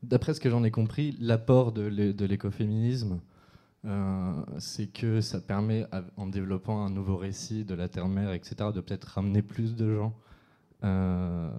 [0.02, 3.20] d'après ce que j'en ai compris, l'apport de l'écoféminisme,
[3.86, 5.86] euh, c'est que ça permet,
[6.18, 10.16] en développant un nouveau récit de la Terre-Mère, etc., de peut-être ramener plus de gens
[10.84, 11.50] euh,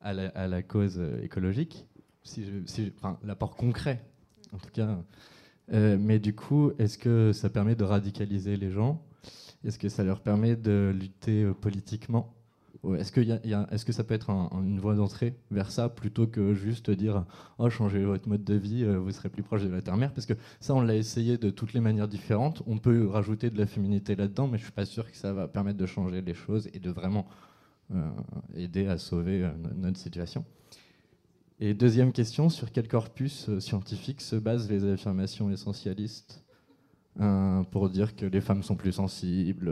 [0.00, 1.86] à, la, cause écologique,
[2.22, 2.92] si,
[3.24, 4.04] l'apport concret,
[4.52, 4.98] en tout cas.
[5.72, 9.02] mais du coup, est-ce que ça permet de radicaliser les gens?
[9.64, 12.37] Est-ce que ça leur permet de lutter politiquement?
[12.84, 17.24] Est-ce que, ça peut être une voie d'entrée vers ça plutôt que juste dire
[17.58, 20.26] oh, changez votre mode de vie, euh, vous serez plus proche de la terre-mère Parce
[20.26, 22.62] que ça, on l'a essayé de toutes les manières différentes.
[22.66, 25.48] On peut rajouter de la féminité là-dedans, mais je suis pas sûr que ça va
[25.48, 27.26] permettre de changer les choses et de vraiment
[27.94, 28.08] euh,
[28.54, 30.44] aider à sauver euh, notre situation.
[31.58, 36.44] Et deuxième question sur quel corpus scientifique se basent les affirmations essentialistes
[37.72, 39.68] pour dire que les femmes sont plus sensibles,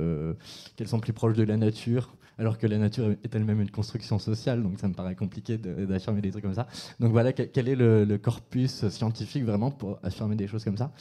[0.75, 4.19] qu'elles sont plus proches de la nature alors que la nature est elle-même une construction
[4.19, 6.67] sociale, donc ça me paraît compliqué d'affirmer des trucs comme ça.
[7.01, 10.93] Donc voilà, quel est le, corpus scientifique vraiment pour affirmer des choses comme ça?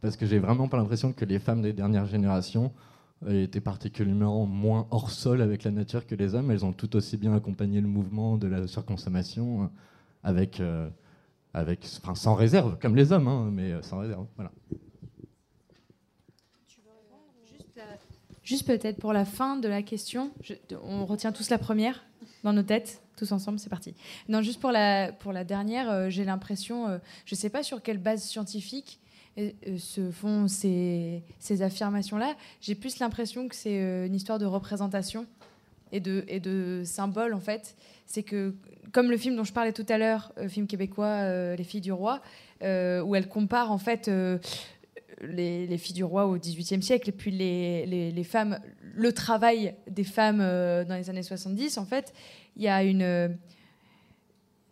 [0.00, 2.72] Parce que j'ai vraiment pas l'impression que les femmes des dernières générations
[3.26, 6.50] euh, étaient particulièrement moins hors sol avec la nature que les hommes.
[6.50, 9.66] Elles ont tout aussi bien accompagné le mouvement de la surconsommation euh,
[10.24, 10.90] avec, euh,
[11.54, 14.26] avec, sans réserve, comme les hommes, hein, mais sans réserve.
[14.36, 14.50] Voilà.
[18.52, 20.30] Juste peut-être pour la fin de la question,
[20.84, 22.04] on retient tous la première
[22.44, 23.94] dans nos têtes, tous ensemble, c'est parti.
[24.28, 27.62] Non, juste pour la, pour la dernière, euh, j'ai l'impression, euh, je ne sais pas
[27.62, 29.00] sur quelle base scientifique
[29.38, 32.34] euh, se font ces, ces affirmations-là.
[32.60, 35.24] J'ai plus l'impression que c'est une histoire de représentation
[35.90, 37.74] et de, et de symbole, en fait.
[38.04, 38.54] C'est que,
[38.92, 42.20] comme le film dont je parlais tout à l'heure, film québécois, Les filles du roi,
[42.60, 44.10] où elle compare, en fait,
[45.20, 48.58] les, filles du roi au XVIIIe siècle et puis les, femmes,
[48.94, 52.12] le travail des femmes euh, dans les années 70, en fait,
[52.56, 53.36] il y a une.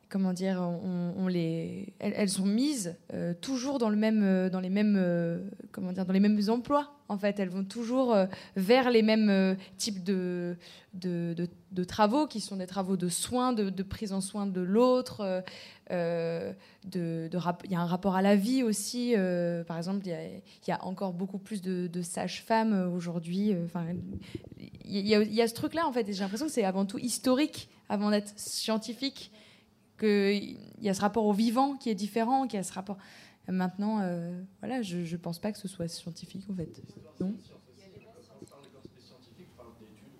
[0.08, 4.68] Comment dire on, les, elles, sont mises euh, toujours dans, le même, euh, dans, les
[4.68, 5.00] mêmes,
[5.70, 6.90] comment dire, dans les mêmes emplois.
[7.08, 8.16] En fait, elles vont toujours
[8.56, 10.56] vers les mêmes types de,
[10.94, 15.44] de, travaux qui sont des travaux de soins, de, prise en soin de l'autre,
[15.90, 16.52] euh,
[16.84, 17.28] de,
[17.64, 19.14] il y a un rapport à la vie aussi.
[19.16, 23.54] Euh, par exemple, il y, a, encore beaucoup plus de, sages-femmes euh, aujourd'hui.
[23.64, 23.86] Enfin,
[24.84, 26.08] il, y a ce truc-là en fait.
[26.08, 29.32] Et j'ai l'impression que c'est avant tout historique, avant d'être scientifique,
[29.98, 32.96] qu'il y a ce rapport au vivant qui est différent, qu'il y a ce rapport.
[33.48, 34.00] Maintenant,
[34.60, 36.80] voilà, je ne pense pas que ce soit scientifique en fait.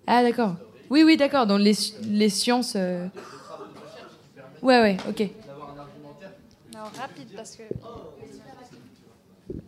[0.05, 0.57] Ah d'accord.
[0.89, 1.47] Oui, oui, d'accord.
[1.47, 1.73] Dans les,
[2.29, 2.75] sciences.
[4.61, 5.29] Ouais, ouais, ok
[6.89, 7.63] rapide parce que.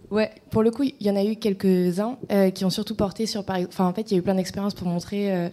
[0.10, 3.26] Ouais, pour le coup, il y en a eu quelques-uns euh, qui ont surtout porté
[3.26, 3.44] sur.
[3.48, 5.50] Enfin, en fait, il y a eu plein d'expériences pour montrer.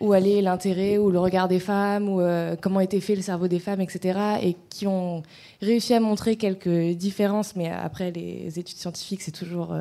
[0.00, 2.20] Euh, où allait l'intérêt ou le regard des femmes, ou
[2.60, 4.18] comment était fait le cerveau des femmes, etc.
[4.42, 5.22] Et qui ont
[5.62, 9.74] réussi à montrer quelques différences, mais après, les études scientifiques, c'est toujours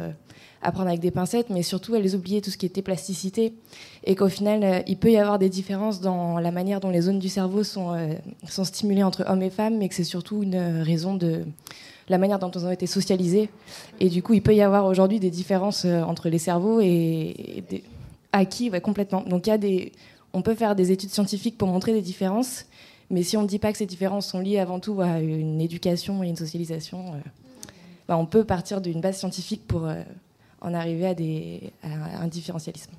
[0.61, 3.53] à prendre avec des pincettes, mais surtout, elles oubliaient tout ce qui était plasticité.
[4.05, 7.19] Et qu'au final, il peut y avoir des différences dans la manière dont les zones
[7.19, 7.93] du cerveau sont,
[8.47, 11.43] sont stimulées entre hommes et femmes, mais que c'est surtout une raison de
[12.09, 13.49] la manière dont ils ont été socialisés.
[13.99, 17.63] Et du coup, il peut y avoir aujourd'hui des différences euh, entre les cerveaux et,
[17.69, 17.83] des
[18.37, 19.21] acquis ouais, complètement.
[19.21, 19.91] Donc il y a des,
[20.33, 22.65] on peut faire des études scientifiques pour montrer des différences,
[23.09, 25.61] mais si on ne dit pas que ces différences sont liées avant tout à une
[25.61, 27.17] éducation et une socialisation, euh,
[28.07, 30.01] bah, on peut partir d'une base scientifique pour euh,
[30.61, 32.91] en arriver à, des, à un différentialisme.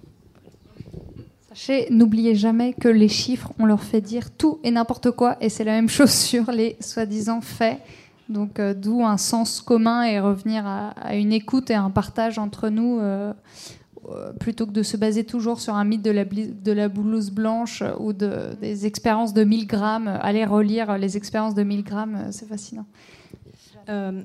[1.48, 5.48] Sachez, n'oubliez jamais que les chiffres, on leur fait dire tout et n'importe quoi, et
[5.48, 7.80] c'est la même chose sur les soi-disant faits.
[8.28, 12.70] Donc, euh, d'où un sens commun et revenir à, une écoute et un partage entre
[12.70, 12.98] nous,
[14.38, 18.12] plutôt que de se baser toujours sur un mythe de la, de blouse blanche ou
[18.12, 20.08] de, des expériences de 1000 grammes.
[20.20, 22.86] Aller relire les expériences de 1000 grammes, c'est fascinant.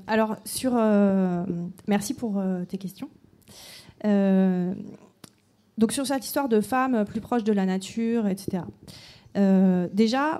[0.06, 0.74] alors, sur,
[1.88, 3.08] merci pour tes questions.
[4.04, 8.62] donc, sur cette histoire de femmes plus proches de la nature, etc.
[9.92, 10.38] déjà,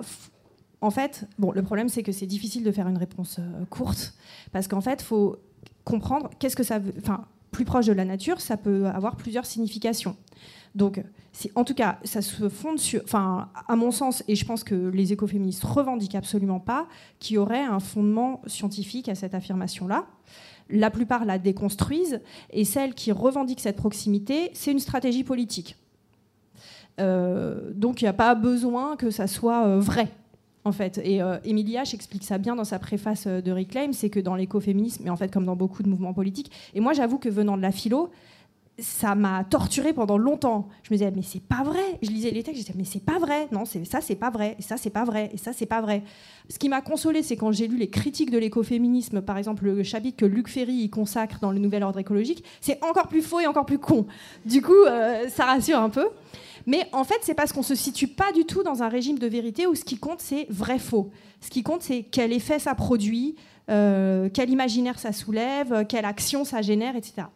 [0.83, 4.13] en fait, bon, le problème, c'est que c'est difficile de faire une réponse euh, courte,
[4.51, 5.37] parce qu'en fait, il faut
[5.85, 6.93] comprendre qu'est-ce que ça veut.
[6.97, 10.17] Enfin, plus proche de la nature, ça peut avoir plusieurs significations.
[10.75, 11.01] Donc,
[11.55, 14.75] en tout cas, ça se fonde sur, enfin, à mon sens, et je pense que
[14.75, 16.87] les écoféministes revendiquent absolument pas
[17.19, 20.05] qu'il y aurait un fondement scientifique à cette affirmation-là.
[20.69, 25.77] La plupart la déconstruisent, et celles qui revendiquent cette proximité, c'est une stratégie politique.
[26.99, 30.09] Euh, donc, il n'y a pas besoin que ça soit euh, vrai
[30.65, 30.99] en fait.
[31.03, 34.35] Et euh, Emilia explique ça bien dans sa préface euh, de Reclaim, c'est que dans
[34.35, 37.57] l'écoféminisme, mais en fait comme dans beaucoup de mouvements politiques, et moi j'avoue que venant
[37.57, 38.09] de la philo,
[38.79, 40.67] ça m'a torturé pendant longtemps.
[40.83, 41.99] Je me disais mais c'est pas vrai.
[42.01, 43.47] Je lisais les textes, je disais mais c'est pas vrai.
[43.51, 44.55] Non, ça c'est pas vrai.
[44.57, 45.29] Et ça c'est pas vrai.
[45.33, 46.03] Et ça c'est pas vrai.
[46.49, 49.83] Ce qui m'a consolé, c'est quand j'ai lu les critiques de l'écoféminisme, par exemple le
[49.83, 53.39] chapitre que Luc Ferry y consacre dans le Nouvel Ordre écologique, c'est encore plus faux
[53.39, 54.07] et encore plus con.
[54.45, 56.07] Du coup, euh, ça rassure un peu.
[56.65, 59.27] Mais en fait, c'est parce qu'on se situe pas du tout dans un régime de
[59.27, 61.11] vérité où ce qui compte, c'est vrai-faux.
[61.41, 63.35] Ce qui compte, c'est quel effet ça produit,
[63.69, 67.27] euh, quel imaginaire ça soulève, quelle action ça génère, etc.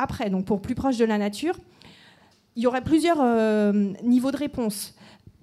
[0.00, 1.56] Après, donc pour plus proche de la nature,
[2.56, 4.94] il y aurait plusieurs euh, niveaux de réponse.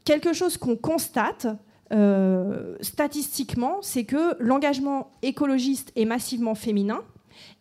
[0.04, 1.48] Quelque chose qu'on constate,
[1.94, 7.02] euh, statistiquement, c'est que l'engagement écologiste est massivement féminin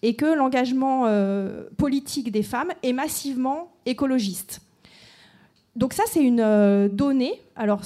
[0.03, 1.05] et que l'engagement
[1.77, 4.63] politique des femmes est massivement écologiste
[5.77, 7.35] donc ça, c'est une euh, donnée.
[7.55, 7.83] Alors,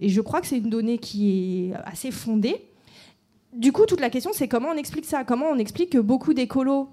[0.00, 2.56] et je crois que c'est une donnée qui est assez fondée.
[3.52, 5.22] Du coup, toute la question, c'est comment on explique ça?
[5.22, 6.88] Comment on explique que beaucoup d'écolos,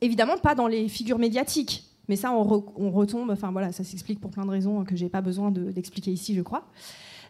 [0.00, 2.42] évidemment pas dans les figures médiatiques, mais ça, on,
[2.90, 6.34] retombe, enfin voilà, ça s'explique pour plein de raisons que j'ai pas besoin d'expliquer ici,
[6.34, 6.66] je crois.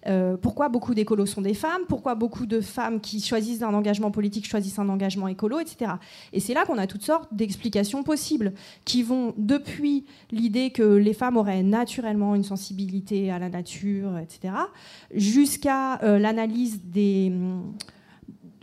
[0.07, 4.11] Euh, pourquoi beaucoup d'écolos sont des femmes, pourquoi beaucoup de femmes qui choisissent un engagement
[4.11, 5.93] politique choisissent un engagement écolo, etc.
[6.33, 8.55] Et c'est là qu'on a toutes sortes d'explications possibles,
[8.87, 14.55] qui vont depuis l'idée que les femmes auraient naturellement une sensibilité à la nature, etc.,
[15.13, 17.31] jusqu'à euh, l'analyse des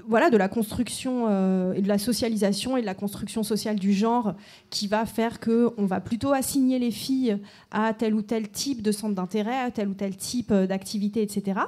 [0.07, 3.93] voilà, de la construction euh, et de la socialisation et de la construction sociale du
[3.93, 4.33] genre
[4.69, 7.37] qui va faire qu'on va plutôt assigner les filles
[7.71, 11.21] à tel ou tel type de centre d'intérêt, à tel ou tel type euh, d'activité,
[11.21, 11.59] etc.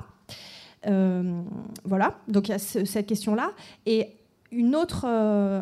[0.88, 1.42] Euh,
[1.84, 3.52] voilà, donc il y a cette question-là.
[3.86, 4.08] Et
[4.52, 5.06] une autre,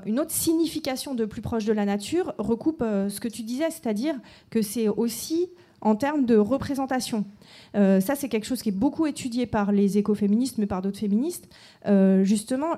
[0.05, 4.15] une autre signification de plus proche de la nature recoupe ce que tu disais, c'est-à-dire
[4.49, 5.49] que c'est aussi
[5.81, 7.25] en termes de représentation.
[7.75, 10.99] Euh, ça, c'est quelque chose qui est beaucoup étudié par les écoféministes, mais par d'autres
[10.99, 11.47] féministes.
[11.87, 12.75] Euh, justement,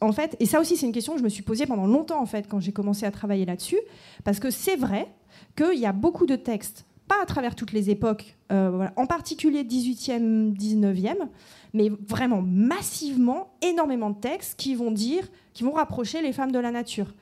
[0.00, 2.20] en fait, et ça aussi, c'est une question que je me suis posée pendant longtemps,
[2.20, 3.78] en fait, quand j'ai commencé à travailler là-dessus,
[4.24, 5.08] parce que c'est vrai
[5.56, 9.64] qu'il y a beaucoup de textes, pas à travers toutes les époques, euh, en particulier
[9.64, 11.28] 18e, 19e,
[11.74, 16.58] mais vraiment massivement, énormément de textes qui vont dire, qui vont rapprocher les femmes de
[16.58, 17.14] la nature.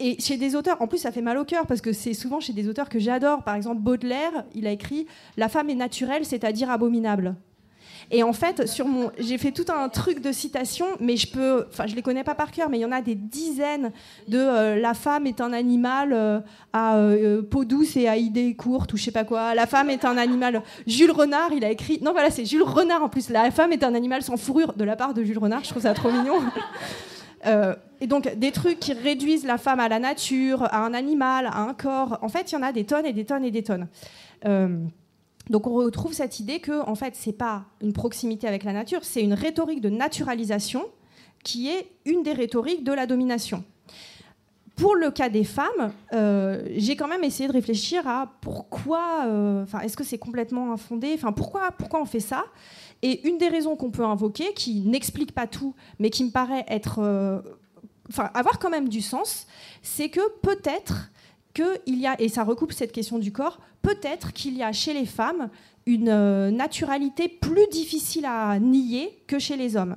[0.00, 2.40] Et chez des auteurs, en plus, ça fait mal au cœur parce que c'est souvent
[2.40, 3.42] chez des auteurs que j'adore.
[3.42, 5.06] Par exemple, Baudelaire, il a écrit
[5.36, 7.36] La femme est naturelle, c'est-à-dire abominable.
[8.10, 11.66] Et en fait, sur mon, j'ai fait tout un truc de citation, mais je peux,
[11.68, 13.92] enfin, je les connais pas par cœur, mais il y en a des dizaines
[14.28, 16.40] de euh, la femme est un animal euh,
[16.72, 19.54] à euh, peau douce et à idées courtes ou je sais pas quoi.
[19.54, 20.62] La femme est un animal.
[20.86, 23.30] Jules Renard, il a écrit, non voilà, c'est Jules Renard en plus.
[23.30, 25.64] La femme est un animal sans fourrure de la part de Jules Renard.
[25.64, 26.40] Je trouve ça trop mignon.
[27.46, 31.46] Euh, et donc des trucs qui réduisent la femme à la nature, à un animal,
[31.46, 32.18] à un corps.
[32.22, 33.88] En fait, il y en a des tonnes et des tonnes et des tonnes.
[34.44, 34.78] Euh,
[35.50, 39.00] donc on retrouve cette idée que en fait c'est pas une proximité avec la nature,
[39.04, 40.84] c'est une rhétorique de naturalisation
[41.42, 43.62] qui est une des rhétoriques de la domination.
[44.76, 49.26] pour le cas des femmes, euh, j'ai quand même essayé de réfléchir à pourquoi,
[49.62, 52.44] enfin, est-ce que c'est complètement infondé, enfin, pourquoi, pourquoi on fait ça?
[53.04, 56.64] Et une des raisons qu'on peut invoquer, qui n'explique pas tout, mais qui me paraît
[56.68, 57.40] être, euh,
[58.16, 59.46] avoir quand même du sens,
[59.82, 61.10] c'est que peut-être
[61.52, 64.94] qu'il y a, et ça recoupe cette question du corps, peut-être qu'il y a chez
[64.94, 65.50] les femmes
[65.86, 69.96] une naturalité plus difficile à nier que chez les hommes.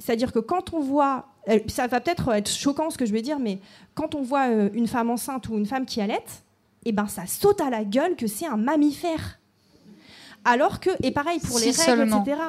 [0.00, 1.28] C'est-à-dire que quand on voit
[1.68, 3.58] ça va peut-être être choquant ce que je vais dire, mais
[3.94, 6.24] quand on voit euh, une femme enceinte ou une femme qui allait,
[6.84, 9.38] eh ben ça saute à la gueule que c'est un mammifère.
[10.44, 12.40] Alors que, et pareil pour les règles, etc.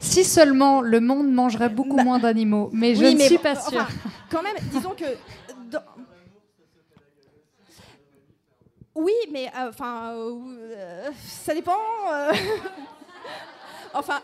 [0.00, 3.86] Si seulement le monde mangerait beaucoup bah, moins d'animaux, mais je ne suis pas sûre.
[4.30, 5.04] quand même, disons que.
[8.94, 11.76] Oui, mais euh, enfin, euh, ça dépend.
[13.94, 14.20] enfin.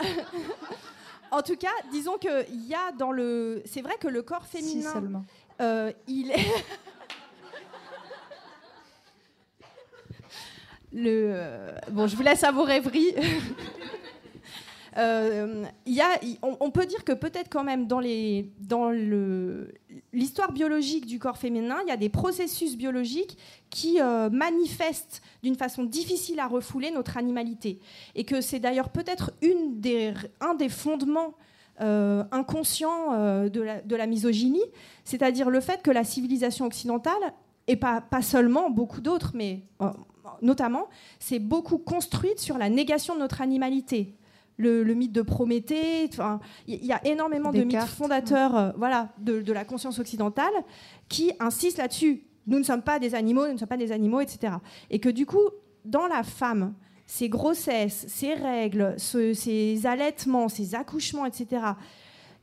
[1.31, 3.63] En tout cas, disons qu'il y a dans le.
[3.67, 4.93] C'est vrai que le corps féminin.
[4.93, 5.25] seulement.
[5.61, 6.37] Euh, il est.
[10.95, 13.15] le, euh, bon, je vous laisse à vos rêveries.
[14.97, 16.07] Euh, y a,
[16.41, 18.93] on, peut dire que peut-être quand même dans, les, dans
[20.13, 23.37] l'histoire biologique du corps féminin, il y a des processus biologiques
[23.71, 27.81] qui euh, manifestent d'une façon difficile à refouler notre animalité.
[28.15, 31.35] Et que c'est d'ailleurs peut-être une des, un des fondements
[31.81, 34.63] inconscients de, la, de la misogynie,
[35.03, 37.35] c'est-à-dire le fait que la civilisation occidentale,
[37.67, 39.63] et pas, pas seulement, beaucoup d'autres, mais
[40.43, 40.89] notamment,
[41.19, 44.15] c'est beaucoup construite sur la négation de notre animalité
[44.57, 46.11] le, mythe de Prométhée.
[46.67, 50.53] Il y a énormément de mythes fondateurs euh, voilà, de, la conscience occidentale
[51.09, 52.25] qui insistent là-dessus.
[52.47, 54.55] Nous ne sommes pas des animaux, nous ne sommes pas des animaux, etc.
[54.91, 55.49] Et que du coup,
[55.85, 56.75] dans la femme,
[57.07, 61.63] ces grossesses, ces règles, ces allaitements, ces accouchements, etc.,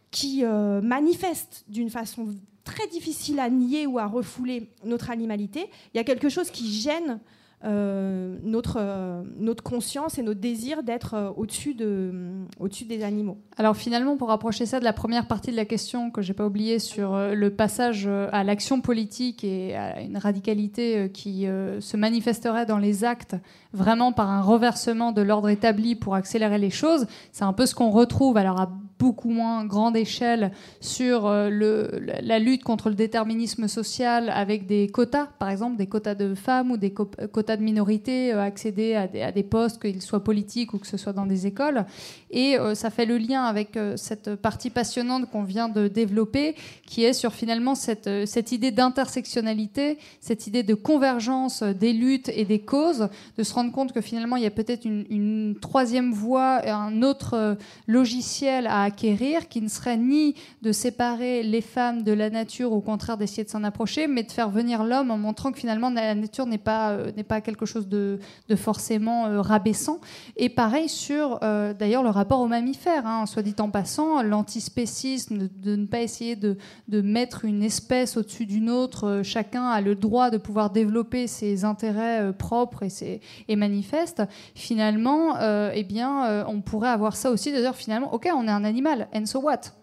[0.09, 2.27] qui euh, manifestent d'une façon
[2.63, 6.71] très difficile à nier ou à refouler notre animalité, il y a quelque chose qui
[6.71, 7.19] gêne
[7.63, 12.11] euh, notre, euh, notre conscience et notre désir d'être euh, au-dessus de,
[12.59, 13.37] au-dessus des animaux.
[13.55, 16.47] Alors finalement, pour rapprocher ça de la première partie de la question que j'ai pas
[16.47, 22.79] oubliée sur le passage à l'action politique et à une radicalité qui se manifesterait dans
[22.79, 23.35] les actes
[23.73, 27.75] vraiment par un reversement de l'ordre établi pour accélérer les choses, c'est un peu ce
[27.75, 28.71] qu'on retrouve alors à
[29.01, 31.89] beaucoup moins grande échelle sur le,
[32.21, 36.71] la lutte contre le déterminisme social avec des quotas, par exemple des quotas de femmes
[36.71, 40.87] ou des quotas de minorités euh, accéder à des, postes, qu'ils soient politiques ou que
[40.87, 41.85] ce soit dans des écoles.
[42.29, 46.55] Et euh, ça fait le lien avec euh, cette partie passionnante qu'on vient de développer,
[46.85, 52.45] qui est sur finalement cette, cette idée d'intersectionnalité, cette idée de convergence des luttes et
[52.45, 56.11] des causes, de se rendre compte que finalement il y a peut-être une, une, troisième
[56.11, 57.57] voie, un autre
[57.87, 62.81] logiciel à acquérir, qui ne serait ni de séparer les femmes de la nature, au
[62.81, 66.15] contraire d'essayer de s'en approcher, mais de faire venir l'homme en montrant que finalement la
[66.15, 68.19] nature n'est pas, n'est pas quelque chose de,
[68.55, 69.99] forcément euh, rabaissant.
[70.37, 73.05] Et pareil sur, euh, d'ailleurs, le rapport aux mammifères.
[73.05, 73.25] Hein.
[73.25, 76.57] soit dit en passant, l'antispécisme, de, ne pas essayer de,
[76.89, 79.07] mettre une espèce au-dessus d'une autre.
[79.07, 84.23] Euh, chacun a le droit de pouvoir développer ses intérêts propres et, ses, et manifestes.
[84.55, 85.39] Finalement,
[85.73, 87.51] eh bien, on pourrait avoir ça aussi.
[87.51, 89.73] D'ailleurs, finalement, ok, on est un animal, and so what?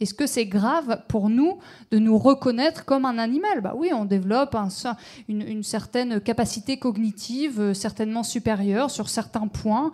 [0.00, 1.58] Est-ce que c'est grave pour nous
[1.90, 3.60] de nous reconnaître comme un animal?
[3.60, 4.56] Bah oui, on développe
[5.28, 9.92] une, certaine capacité cognitive, euh, certainement supérieure sur certains points.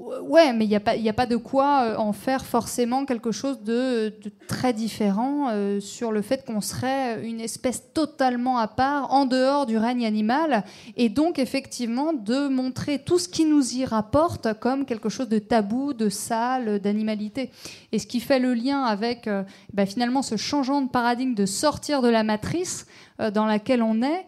[0.00, 3.32] Ouais, mais il n'y a, pas, a pas de quoi euh, en faire forcément quelque
[3.32, 4.14] chose de,
[4.48, 9.66] très différent euh, sur le fait qu'on serait une espèce totalement à part, en dehors
[9.66, 10.64] du règne animal,
[10.96, 15.38] et donc effectivement de montrer tout ce qui nous y rapporte comme quelque chose de
[15.38, 17.50] tabou, de sale, d'animalité.
[17.92, 19.42] Et ce qui fait le lien avec euh,
[19.74, 22.86] bah, finalement ce changement de paradigme de sortir de la matrice
[23.34, 24.24] dans laquelle on est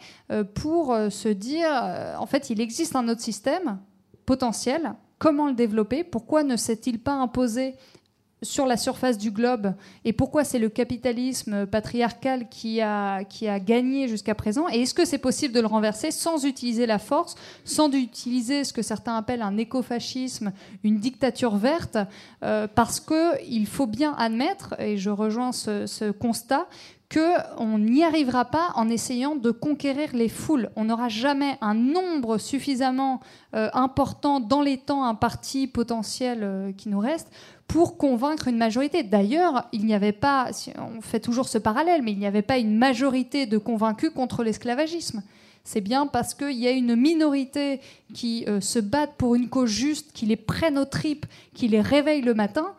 [0.52, 1.70] pour se dire,
[2.18, 3.78] en fait, il existe un autre système
[4.26, 4.92] potentiel
[5.22, 7.76] Comment le développer Pourquoi ne s'est-il pas imposé
[8.42, 9.72] sur la surface du globe
[10.04, 13.22] et pourquoi c'est le capitalisme patriarcal qui a,
[13.60, 17.36] gagné jusqu'à présent et est-ce que c'est possible de le renverser sans utiliser la force,
[17.64, 21.98] sans utiliser ce que certains appellent un écofascisme, une dictature verte,
[22.42, 26.66] euh, parce qu'il faut bien admettre, et je rejoins ce constat,
[27.12, 30.70] qu'on n'y arrivera pas en essayant de conquérir les foules.
[30.76, 33.20] On n'aura jamais un nombre suffisamment
[33.54, 37.30] euh, important dans les temps impartis potentiels euh, qui nous restent
[37.68, 39.02] pour convaincre une majorité.
[39.02, 42.58] D'ailleurs, il n'y avait pas, on fait toujours ce parallèle, mais il n'y avait pas
[42.58, 45.22] une majorité de convaincus contre l'esclavagisme.
[45.64, 47.80] C'est bien parce qu'il y a une minorité
[48.14, 51.80] qui euh, se battent pour une cause juste, qui les prennent aux tripes, qui les
[51.80, 52.74] réveille le matin,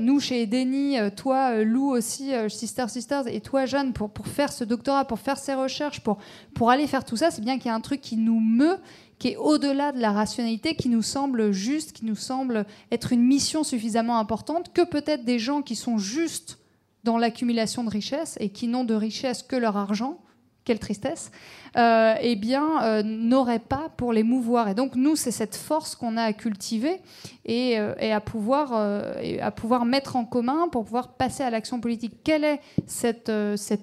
[0.00, 4.26] nous chez Edeni, euh, toi euh, Lou aussi, Sister Sisters, et toi Jeanne, pour, pour
[4.26, 6.18] faire ce doctorat, pour faire ces recherches, pour,
[6.54, 8.78] pour aller faire tout ça, c'est bien qu'il y a un truc qui nous meut,
[9.18, 13.22] qui est au-delà de la rationalité, qui nous semble juste, qui nous semble être une
[13.22, 16.58] mission suffisamment importante, que peut-être des gens qui sont juste
[17.04, 20.18] dans l'accumulation de richesses et qui n'ont de richesse que leur argent,
[20.64, 21.30] quelle tristesse,
[21.76, 24.68] euh, eh bien, euh, n'aurait pas pour les mouvoir.
[24.68, 27.00] Et donc, nous, c'est cette force qu'on a à cultiver
[27.44, 32.22] et, euh, à, pouvoir, à pouvoir mettre en commun pour pouvoir passer à l'action politique.
[32.24, 33.30] Quelle est cette,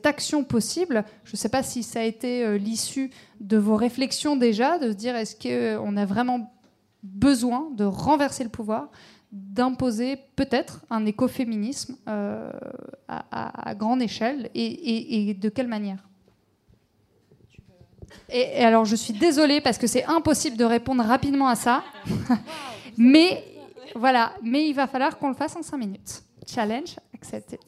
[0.06, 1.03] action possible?
[1.24, 4.95] Je ne sais pas si ça a été l'issue de vos réflexions déjà, de se
[4.95, 6.52] dire est-ce qu'on a vraiment
[7.03, 8.90] besoin de renverser le pouvoir
[9.32, 16.07] d'imposer peut-être un écoféminisme à, grande échelle et de quelle manière?
[18.29, 21.83] Et, alors, je suis désolée parce que c'est impossible de répondre rapidement à ça.
[22.97, 23.43] mais
[23.95, 26.21] voilà, mais il va falloir qu'on le fasse en 5 minutes.
[26.47, 27.59] Challenge accepted.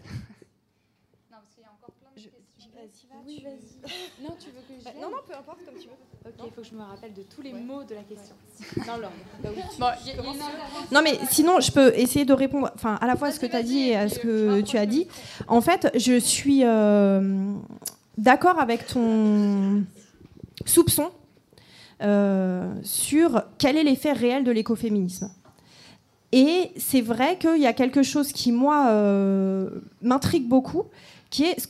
[1.31, 3.09] Non, parce qu'il y a encore plein de questions.
[3.25, 4.23] Oui, vas-y.
[4.23, 5.93] Non, tu veux que je Non, non, peu importe, comme tu veux.
[6.25, 8.35] Ok, il faut que je me rappelle de tous les mots de la question.
[8.87, 9.09] Non, non.
[9.41, 10.11] Bah oui.
[10.17, 10.33] bon,
[10.91, 13.45] non, mais sinon, je peux essayer de répondre enfin, à la fois à ce que
[13.45, 15.07] tu as dit et à ce que tu as dit.
[15.47, 17.53] En fait, je suis euh,
[18.17, 19.83] d'accord avec ton
[20.69, 21.11] soupçons
[22.03, 25.31] euh, sur quel est l'effet réel de l'écoféminisme.
[26.31, 29.69] Et c'est vrai qu'il y a quelque chose qui, moi, euh,
[30.01, 30.83] m'intrigue beaucoup,
[31.31, 31.65] qui est ce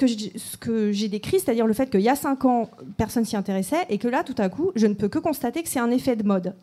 [0.57, 3.97] que j'ai décrit, c'est-à-dire le fait qu'il y a cinq ans, personne s'y intéressait, et
[3.99, 6.23] que là, tout à coup, je ne peux que constater que c'est un effet de
[6.23, 6.55] mode.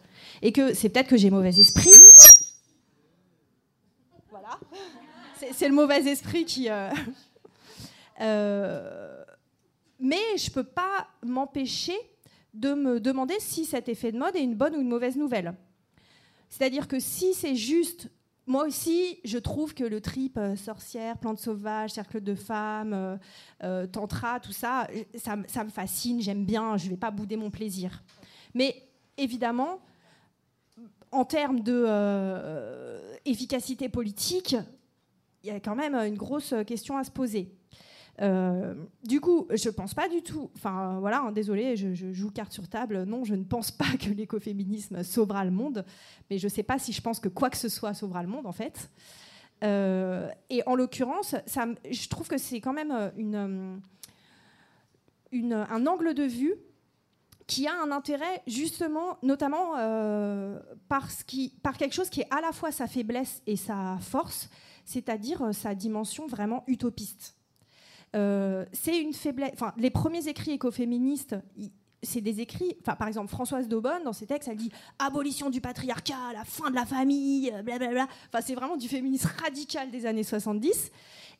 [0.42, 1.90] Et que c'est peut-être que j'ai mauvais esprit.
[4.28, 4.58] Voilà.
[5.52, 6.68] C'est le mauvais esprit qui...
[6.68, 6.90] Euh,
[10.00, 11.96] mais je ne peux pas m'empêcher
[12.54, 15.54] de me demander si cet effet de mode est une bonne ou une mauvaise nouvelle.
[16.48, 18.10] C'est-à-dire que si c'est juste,
[18.46, 23.16] moi aussi, je trouve que le trip euh, sorcière, plante sauvage, cercle de femmes, euh,
[23.62, 24.86] euh, tantra, tout ça,
[25.16, 28.02] ça, me fascine, j'aime bien, je ne vais pas bouder mon plaisir.
[28.54, 28.86] Mais
[29.16, 29.80] évidemment,
[31.10, 31.60] en termes
[33.24, 34.54] d'efficacité politique,
[35.42, 37.52] il y a quand même une grosse question à se poser.
[38.20, 40.50] Euh, du coup, je pense pas du tout.
[40.56, 43.04] Enfin, voilà, hein, désolé, je, joue carte sur table.
[43.04, 45.84] Non, je ne pense pas que l'écoféminisme sauvera le monde,
[46.30, 48.46] mais je sais pas si je pense que quoi que ce soit sauvera le monde,
[48.46, 48.90] en fait.
[49.62, 51.34] Euh, et en l'occurrence,
[51.90, 53.76] je trouve que c'est quand même euh,
[55.32, 56.54] un angle de vue
[57.46, 59.72] qui a un intérêt justement, notamment
[60.88, 61.24] parce
[61.62, 64.48] par quelque chose qui est à la fois sa faiblesse et sa force,
[64.86, 67.33] c'est-à-dire sa dimension vraiment utopiste.
[68.14, 69.50] Euh, c'est une faiblesse.
[69.54, 71.36] Enfin, les premiers écrits écoféministes,
[72.02, 72.76] c'est des écrits.
[72.80, 76.70] Enfin, par exemple, Françoise Daubonne, dans ses textes, elle dit abolition du patriarcat, la fin
[76.70, 78.06] de la famille, blablabla.
[78.28, 80.90] Enfin, c'est vraiment du féminisme radical des années 70.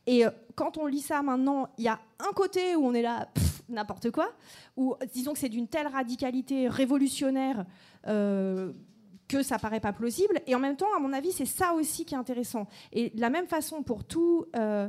[0.06, 3.02] Et euh, quand on lit ça maintenant, il y a un côté où on est
[3.02, 3.28] là,
[3.68, 4.32] n'importe quoi,
[4.76, 7.64] ou disons que c'est d'une telle radicalité révolutionnaire.
[8.06, 8.72] Euh,
[9.28, 10.40] que ça paraît pas plausible.
[10.46, 12.66] Et en même temps, à mon avis, c'est ça aussi qui est intéressant.
[12.92, 14.88] Et de la même façon pour tout, euh,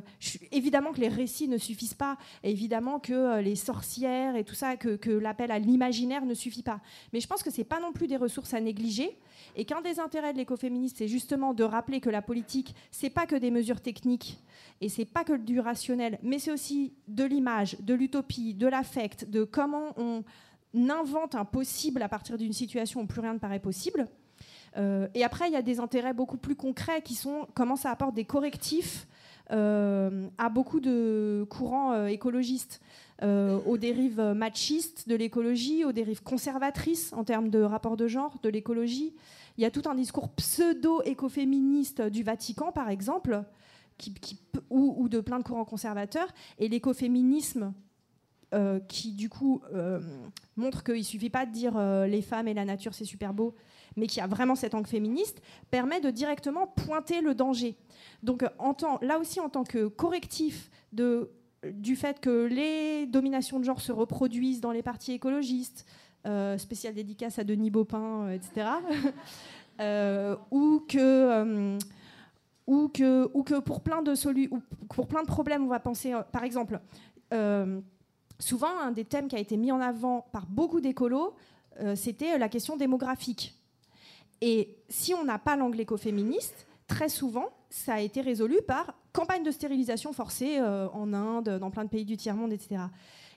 [0.51, 4.75] évidemment que les récits ne suffisent pas, évidemment que euh, les sorcières et tout ça,
[4.75, 6.81] que, l'appel à l'imaginaire ne suffit pas.
[7.13, 9.17] Mais je pense que c'est pas non plus des ressources à négliger.
[9.55, 13.25] Et qu'un des intérêts de l'écoféministe, c'est justement de rappeler que la politique, c'est pas
[13.25, 14.39] que des mesures techniques
[14.81, 19.29] et c'est pas que du rationnel, mais c'est aussi de l'image, de l'utopie, de l'affect,
[19.29, 20.23] de comment on
[20.89, 24.09] invente un possible à partir d'une situation où plus rien ne paraît possible.
[24.77, 27.91] Euh, et après, il y a des intérêts beaucoup plus concrets qui sont comment ça
[27.91, 29.07] apporte des correctifs
[29.51, 32.81] euh, à beaucoup de courants euh, écologistes,
[33.21, 38.49] aux dérives machistes de l'écologie, aux dérives conservatrices en termes de rapport de genre de
[38.49, 39.15] l'écologie.
[39.57, 43.41] Il y a tout un discours pseudo-écoféministe du Vatican, par exemple,
[44.69, 46.27] ou, ou, de plein de courants conservateurs.
[46.59, 47.73] Et l'écoféminisme,
[48.89, 49.61] qui du coup
[50.57, 53.55] montre qu'il ne suffit pas de dire les femmes et la nature c'est super beau,
[53.95, 55.41] mais qui a vraiment cet angle féministe,
[55.71, 57.77] permet de directement pointer le danger.
[58.23, 63.81] Donc en là aussi en tant que correctif du fait que les dominations de genre
[63.81, 65.85] se reproduisent dans les partis écologistes,
[66.25, 68.67] euh, spécial dédicace à Denis Baupin, euh, etc.,
[69.79, 71.77] euh, ou que...
[73.59, 76.79] pour plein de problèmes, on va penser, par exemple,
[78.39, 81.35] souvent, un des thèmes qui a été mis en avant par beaucoup d'écolos,
[81.95, 83.53] c'était la question démographique.
[84.41, 89.43] Et si on n'a pas l'angle écoféministe, très souvent, ça a été résolu par campagne
[89.43, 92.83] de stérilisation forcée euh, en Inde, dans plein de pays du tiers-monde, etc.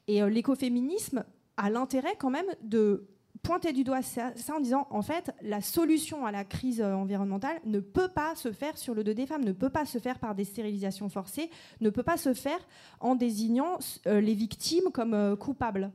[0.07, 1.25] Et euh, l'écoféminisme
[1.57, 3.09] a l'intérêt quand même de
[3.43, 7.61] pointé du doigt ça, ça, en disant en fait la solution à la crise environnementale
[7.65, 10.19] ne peut pas se faire sur le dos des femmes, ne peut pas se faire
[10.19, 11.49] par des stérilisations forcées,
[11.81, 12.59] ne peut pas se faire
[13.01, 15.93] en désignant les victimes comme coupables.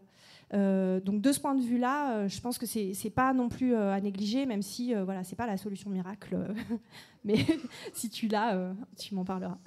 [0.53, 3.49] Euh, donc de ce point de vue-là, euh, je pense que c'est n'est pas non
[3.49, 6.37] plus euh, à négliger, même si voilà, c'est pas la solution miracle.
[7.25, 7.45] mais
[7.93, 9.57] si tu l'as, tu m'en parleras.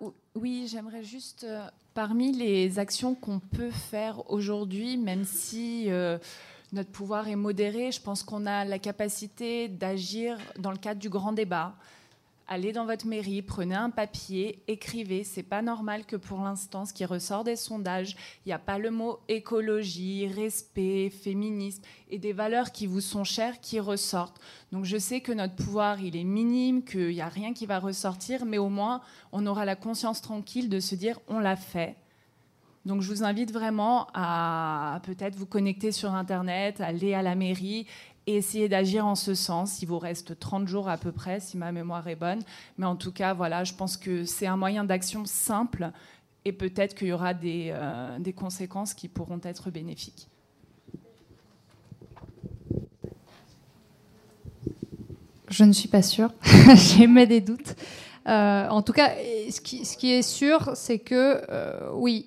[0.34, 1.46] oui, j'aimerais juste
[1.94, 5.88] parmi les actions qu'on peut faire aujourd'hui, même si
[6.72, 11.08] notre pouvoir est modéré, je pense qu'on a la capacité d'agir dans le cadre du
[11.08, 11.74] grand débat
[12.48, 15.22] allez dans votre mairie, prenez un papier, écrivez.
[15.22, 18.78] C'est pas normal que pour l'instant, ce qui ressort des sondages, il n'y a pas
[18.78, 24.40] le mot écologie, respect, féminisme et des valeurs qui vous sont chères qui ressortent.
[24.72, 27.78] Donc je sais que notre pouvoir, il est minime, qu'il n'y a rien qui va
[27.78, 29.02] ressortir, mais au moins,
[29.32, 31.96] on aura la conscience tranquille de se dire, on l'a fait.
[32.88, 37.86] Donc je vous invite vraiment à peut-être vous connecter sur Internet, aller à la mairie
[38.28, 39.80] et essayer d'agir en ce sens.
[39.80, 42.40] Il vous reste 30 jours à peu près, si ma mémoire est bonne.
[42.76, 45.90] Mais en tout cas, voilà, je pense que c'est un moyen d'action simple
[46.44, 50.28] et peut-être qu'il y aura des, euh, des conséquences qui pourront être bénéfiques.
[55.48, 56.30] Je ne suis pas sûre.
[56.74, 57.76] J'émets des doutes.
[58.26, 59.14] Euh, en tout cas,
[59.50, 62.26] ce qui, ce qui est sûr, c'est que euh, oui,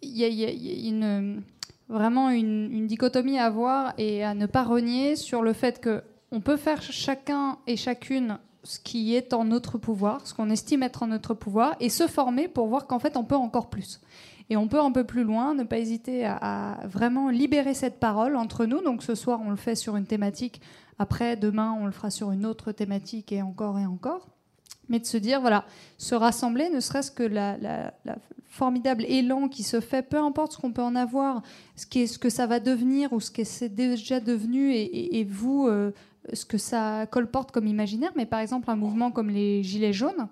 [0.00, 1.42] il y, a une
[1.88, 6.02] vraiment une, dichotomie à avoir et à ne pas renier sur le fait que
[6.32, 10.82] on peut faire chacun et chacune ce qui est en notre pouvoir, ce qu'on estime
[10.82, 14.00] être en notre pouvoir, et se former pour voir qu'en fait on peut encore plus.
[14.50, 18.36] Et on peut un peu plus loin, ne pas hésiter à, vraiment libérer cette parole
[18.36, 18.82] entre nous.
[18.82, 20.60] Donc ce soir on le fait sur une thématique,
[20.98, 24.33] après demain on le fera sur une autre thématique et encore et encore
[24.88, 25.64] mais de se dire, voilà,
[25.98, 27.92] se rassembler, ne serait-ce que la,
[28.46, 31.42] formidable élan qui se fait, peu importe ce qu'on peut en avoir,
[31.74, 35.24] ce, qui est, ce que ça va devenir ou ce que c'est déjà devenu, et,
[35.24, 35.90] vous, euh,
[36.32, 40.28] ce que ça colporte comme imaginaire, mais par exemple un mouvement comme les Gilets jaunes,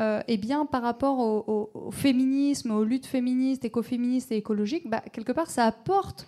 [0.00, 5.30] euh, eh bien, par rapport au, féminisme, aux luttes féministes, écoféministes et écologiques, bah, quelque
[5.30, 6.26] part, ça apporte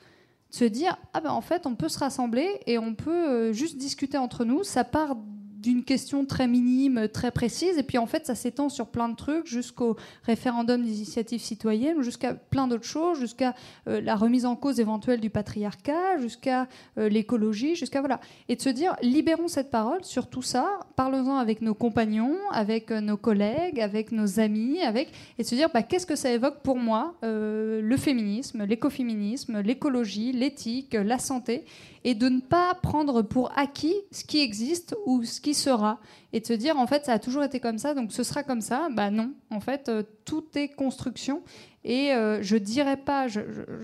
[0.51, 3.53] de se dire, ah ben en fait, on peut se rassembler et on peut euh,
[3.53, 5.16] juste discuter entre nous, ça part
[5.57, 9.16] d'une question très minime, très précise, et puis en fait ça s'étend sur plein de
[9.16, 13.55] trucs, jusqu'au référendum d'initiative citoyenne, jusqu'à plein d'autres choses, jusqu'à
[13.89, 16.69] euh, la remise en cause éventuelle du patriarcat, jusqu'à
[16.99, 18.20] euh, l'écologie, jusqu'à voilà.
[18.49, 22.91] Et de se dire, libérons cette parole sur tout ça, parlons-en avec nos compagnons, avec
[22.91, 26.31] euh, nos collègues, avec nos amis, avec, et de se dire, bah, qu'est-ce que ça
[26.31, 31.65] évoque pour moi, le féminisme, l'écoféminisme, l'écologie, l'éthique, la santé
[32.05, 35.98] et de ne pas prendre pour acquis ce qui existe ou ce qui sera.
[36.32, 38.43] Et de se dire en fait ça a toujours été comme ça donc ce sera
[38.43, 38.89] comme ça.
[38.93, 41.43] Bah non en fait euh, tout est construction.
[41.85, 43.40] Et euh, je dirais pas je,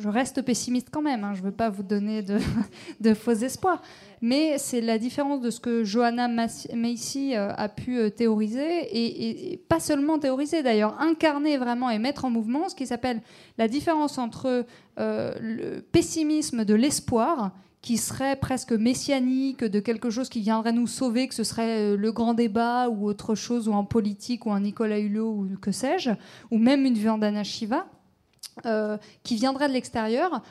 [0.06, 3.80] reste pessimiste quand même hein, je veux pas vous donner de, faux espoirs.
[4.20, 9.56] Mais c'est la différence de ce que Johanna Macy euh, a pu théoriser et, et,
[9.56, 13.20] pas seulement théoriser d'ailleurs incarner vraiment et mettre en mouvement ce qui s'appelle
[13.58, 14.64] la différence entre
[14.98, 17.52] le pessimisme de l'espoir
[17.82, 21.96] qui serait presque messianique, de quelque chose qui viendrait nous sauver, que ce serait euh,
[21.96, 25.72] le grand débat ou autre chose, ou en politique, ou un Nicolas Hulot, ou que
[25.72, 26.10] sais-je,
[26.52, 27.86] ou même une Vandana Shiva,
[28.66, 30.42] euh, qui viendrait de l'extérieur.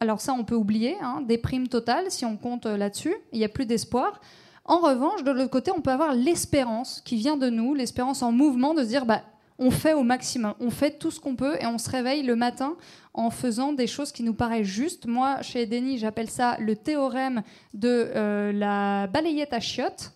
[0.00, 3.44] Alors ça, on peut oublier, hein, déprime totale si on compte euh, là-dessus, il n'y
[3.44, 4.20] a plus d'espoir.
[4.64, 8.32] En revanche, de l'autre côté, on peut avoir l'espérance qui vient de nous, l'espérance en
[8.32, 9.22] mouvement, de se dire, bah,
[9.60, 12.34] on fait au maximum, on fait tout ce qu'on peut et on se réveille le
[12.34, 12.76] matin
[13.12, 15.06] en faisant des choses qui nous paraissent justes.
[15.06, 17.42] Moi, chez Denis, j'appelle ça le théorème
[17.74, 20.12] de euh, la balayette à chiottes.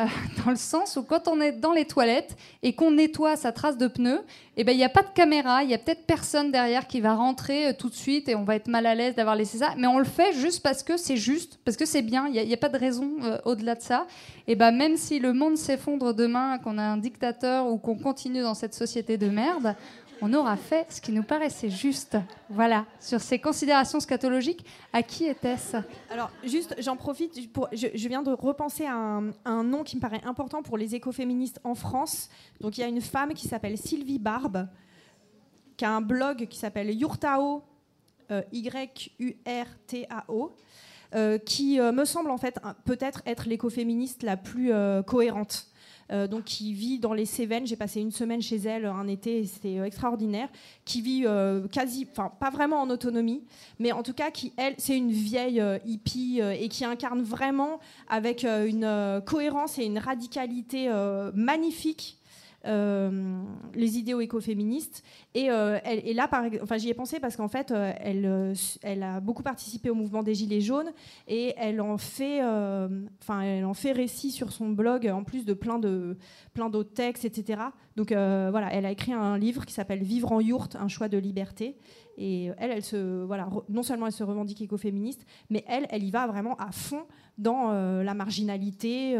[0.00, 0.06] Euh,
[0.44, 3.76] dans le sens où quand on est dans les toilettes et qu'on nettoie sa trace
[3.76, 4.20] de pneu,
[4.56, 7.00] eh ben il n'y a pas de caméra, il y a peut-être personne derrière qui
[7.00, 9.58] va rentrer euh, tout de suite et on va être mal à l'aise d'avoir laissé
[9.58, 12.46] ça, mais on le fait juste parce que c'est juste, parce que c'est bien, il
[12.46, 13.10] n'y a, pas de raison
[13.44, 14.06] au-delà de ça.
[14.46, 18.42] Et ben même si le monde s'effondre demain, qu'on a un dictateur ou qu'on continue
[18.42, 19.74] dans cette société de merde,
[20.22, 22.16] on aura fait ce qui nous paraissait juste.
[22.48, 25.78] Voilà, sur ces considérations scatologiques, à qui était-ce?
[26.10, 30.22] Alors, juste, j'en profite, pour, je, viens de repenser à un, nom qui me paraît
[30.24, 32.28] important pour les écoféministes en France.
[32.60, 34.68] Donc, il y a une femme qui s'appelle Sylvie Barbe,
[35.76, 37.62] qui a un blog qui s'appelle Yurtao,
[38.30, 40.56] euh, Y-U-R-T-A-O.
[41.12, 44.70] Euh, qui euh, me semble en fait peut-être être l'écoféministe la plus
[45.04, 45.66] cohérente.
[46.10, 47.66] Euh, donc qui vit dans les Cévennes.
[47.66, 50.48] J'ai passé une semaine chez elle un été, c'était euh, extraordinaire.
[50.84, 53.44] Qui vit euh, quasi, enfin pas vraiment en autonomie,
[53.78, 57.78] mais en tout cas qui elle, c'est une vieille hippie et qui incarne vraiment
[58.08, 60.90] avec une cohérence et une radicalité
[61.34, 62.19] magnifique
[62.64, 65.02] les idéaux écoféministes.
[65.34, 68.54] Et, euh, elle, et là, par, enfin, j'y ai pensé parce qu'en fait, euh, elle,
[68.82, 70.90] elle a beaucoup participé au mouvement des Gilets jaunes
[71.26, 75.78] et elle en fait, elle en fait récit sur son blog en plus de plein
[75.78, 76.16] de
[76.54, 77.62] plein d'autres textes, etc.
[77.96, 81.18] Donc voilà, elle a écrit un livre qui s'appelle Vivre en yourte, un choix de
[81.18, 81.76] liberté.
[82.22, 86.10] Et elle, elle se, voilà, non seulement elle se revendique écoféministe, mais elle, elle y
[86.10, 87.06] va vraiment à fond
[87.38, 89.16] dans la marginalité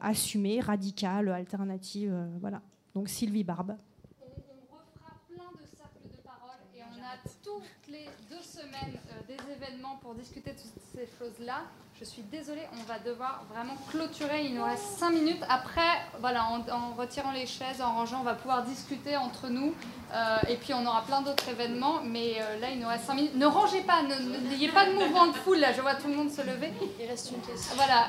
[0.00, 2.60] assumée, radicale, alternative, voilà.
[2.94, 3.76] Donc Sylvie Barbe.
[4.20, 9.26] On, refera plein de cercles de parole et on a toutes les deux semaines euh,
[9.26, 11.62] des événements pour discuter de toutes ces choses-là.
[11.98, 14.44] Je suis désolée, on va devoir vraiment clôturer.
[14.44, 15.40] Il nous reste cinq minutes.
[15.48, 15.80] Après,
[16.20, 19.72] voilà, en, retirant les chaises, en rangeant, on va pouvoir discuter entre nous.
[20.12, 22.00] Euh, et puis on aura plein d'autres événements.
[22.04, 23.36] Mais euh, là, il nous reste cinq minutes.
[23.36, 25.60] Ne rangez pas, n'ayez pas de mouvement de foule.
[25.60, 26.72] Là, je vois tout le monde se lever.
[27.00, 27.76] Il reste une question.
[27.76, 28.08] Voilà.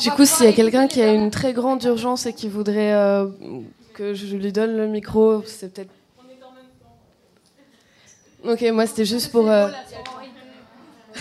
[0.00, 2.94] du coup, s'il y a quelqu'un qui a une très grande urgence et qui voudrait
[3.92, 5.42] que je lui donne le micro.
[5.46, 5.90] C'est peut-être.
[8.44, 9.50] Ok, moi c'était juste pour.
[9.50, 9.68] Euh,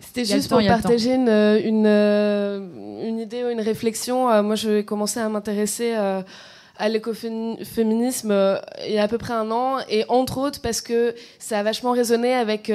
[0.00, 2.58] c'était juste pour partager une, une, euh,
[3.06, 4.30] une, idée ou une réflexion.
[4.30, 9.34] Euh, moi, je vais commencer à m'intéresser à l'écoféminisme il y a à peu près
[9.34, 12.72] un an, et entre autres parce que ça a vachement résonné avec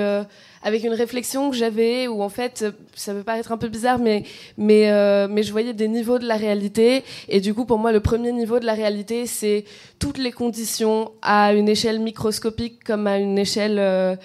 [0.64, 2.66] avec une réflexion que j'avais où en fait,
[2.96, 4.24] ça peut paraître un peu bizarre, mais
[4.58, 7.04] mais euh, mais je voyais des niveaux de la réalité.
[7.30, 9.66] Et du coup pour moi le premier niveau de la réalité c'est
[10.00, 14.16] toutes les conditions à une échelle microscopique comme à une échelle euh,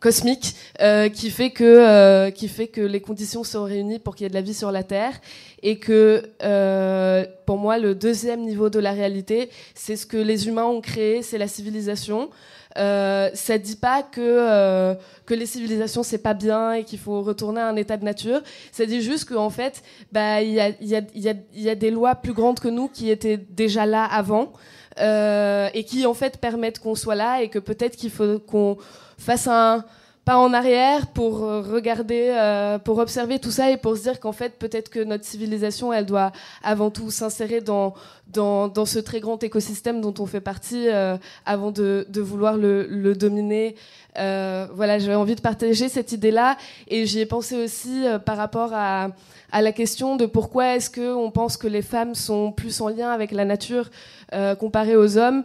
[0.00, 4.24] cosmique euh, qui fait que euh, qui fait que les conditions sont réunies pour qu'il
[4.24, 5.20] y ait de la vie sur la Terre.
[5.62, 10.46] Et que euh, pour moi le deuxième niveau de la réalité c'est ce que les
[10.46, 12.30] humains ont créé c'est la civilisation
[12.78, 14.94] euh, ça dit pas que euh,
[15.26, 18.40] que les civilisations c'est pas bien et qu'il faut retourner à un état de nature.
[18.72, 19.82] Ça dit juste qu'en fait,
[20.12, 22.88] bah il y a, a, y, a, y a des lois plus grandes que nous
[22.88, 24.52] qui étaient déjà là avant
[25.00, 28.78] euh, et qui en fait permettent qu'on soit là et que peut-être qu'il faut qu'on
[29.16, 29.84] fasse un
[30.28, 34.20] pas en arrière pour euh, regarder, euh, pour observer tout ça et pour se dire
[34.20, 36.32] qu'en fait, peut-être que notre civilisation, elle doit
[36.62, 37.94] avant tout s'insérer dans,
[38.26, 43.14] dans, ce très grand écosystème dont on fait partie euh, avant de, de, vouloir le,
[43.14, 43.74] dominer.
[44.16, 49.08] Voilà, j'avais envie de partager cette idée-là et j'y ai pensé aussi par rapport à,
[49.50, 53.10] à, la question de pourquoi est-ce qu'on pense que les femmes sont plus en lien
[53.12, 53.88] avec la nature
[54.58, 55.44] comparées aux hommes.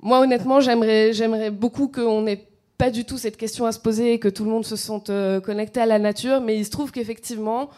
[0.00, 2.47] Moi, honnêtement, j'aimerais, j'aimerais beaucoup qu'on ait
[2.78, 5.10] pas du tout cette question à se poser et que tout le monde se sente
[5.10, 7.70] euh, connecté à la nature, mais il se trouve qu'effectivement,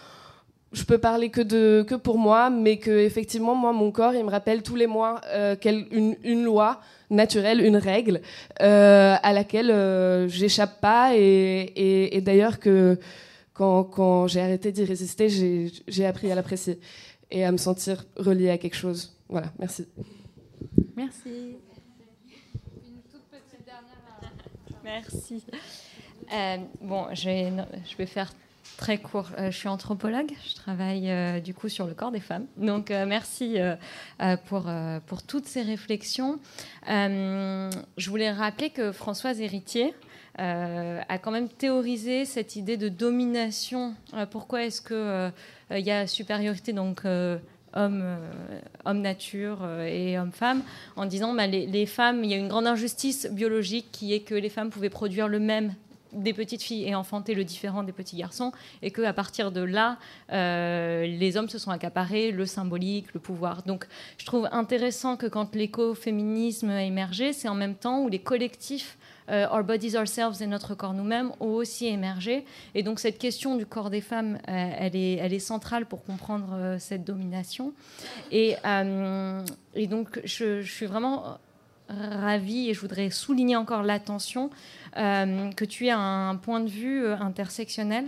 [0.72, 4.24] je peux parler que de que pour moi, mais que effectivement moi mon corps il
[4.24, 5.56] me rappelle tous les mois euh,
[5.90, 8.20] une, une, loi naturelle, une règle
[8.60, 12.98] euh, à laquelle euh, j'échappe pas et, d'ailleurs que
[13.52, 16.78] quand, quand j'ai arrêté d'y résister, j'ai appris à l'apprécier
[17.31, 19.16] et à me sentir relié à quelque chose.
[19.28, 19.86] Voilà, merci.
[20.97, 21.56] Merci.
[24.91, 25.45] Merci.
[26.33, 27.29] Euh, bon, je
[27.97, 28.33] vais, faire
[28.77, 29.31] très court.
[29.39, 30.33] Euh, je suis anthropologue.
[30.49, 32.47] Je travaille euh, du coup sur le corps des femmes.
[32.57, 33.59] Donc, merci
[34.47, 34.69] pour,
[35.07, 36.41] pour toutes ces réflexions.
[36.89, 39.95] je voulais rappeler que Françoise Héritier
[40.39, 43.95] a quand même théorisé cette idée de domination.
[44.33, 45.33] pourquoi est-ce qu'il
[45.79, 47.03] il y a supériorité donc
[47.77, 48.17] euh,
[48.85, 50.63] homme nature euh, et homme femme,
[50.97, 54.35] en disant bah, les, femmes, il y a une grande injustice biologique qui est que
[54.35, 55.75] les femmes pouvaient produire le même
[56.13, 58.53] des petites filles et enfanter le différent des petits garçons,
[58.83, 59.99] et qu'à partir de là,
[60.33, 63.63] euh, les hommes se sont accaparés le symbolique, le pouvoir.
[63.63, 63.87] Donc
[64.19, 68.99] je trouve intéressant que quand l'écoféminisme a émergé, c'est en même temps où les collectifs
[69.31, 72.44] Our Bodies Ourselves et notre corps nous-mêmes ont aussi émergé.
[72.74, 76.78] Et donc cette question du corps des femmes, euh, elle, est, centrale pour comprendre euh,
[76.78, 77.73] cette domination.
[78.31, 78.57] Et,
[79.89, 81.39] donc je, suis vraiment
[81.89, 84.51] ravie et je voudrais souligner encore l'attention
[84.94, 88.07] que tu aies un point de vue intersectionnel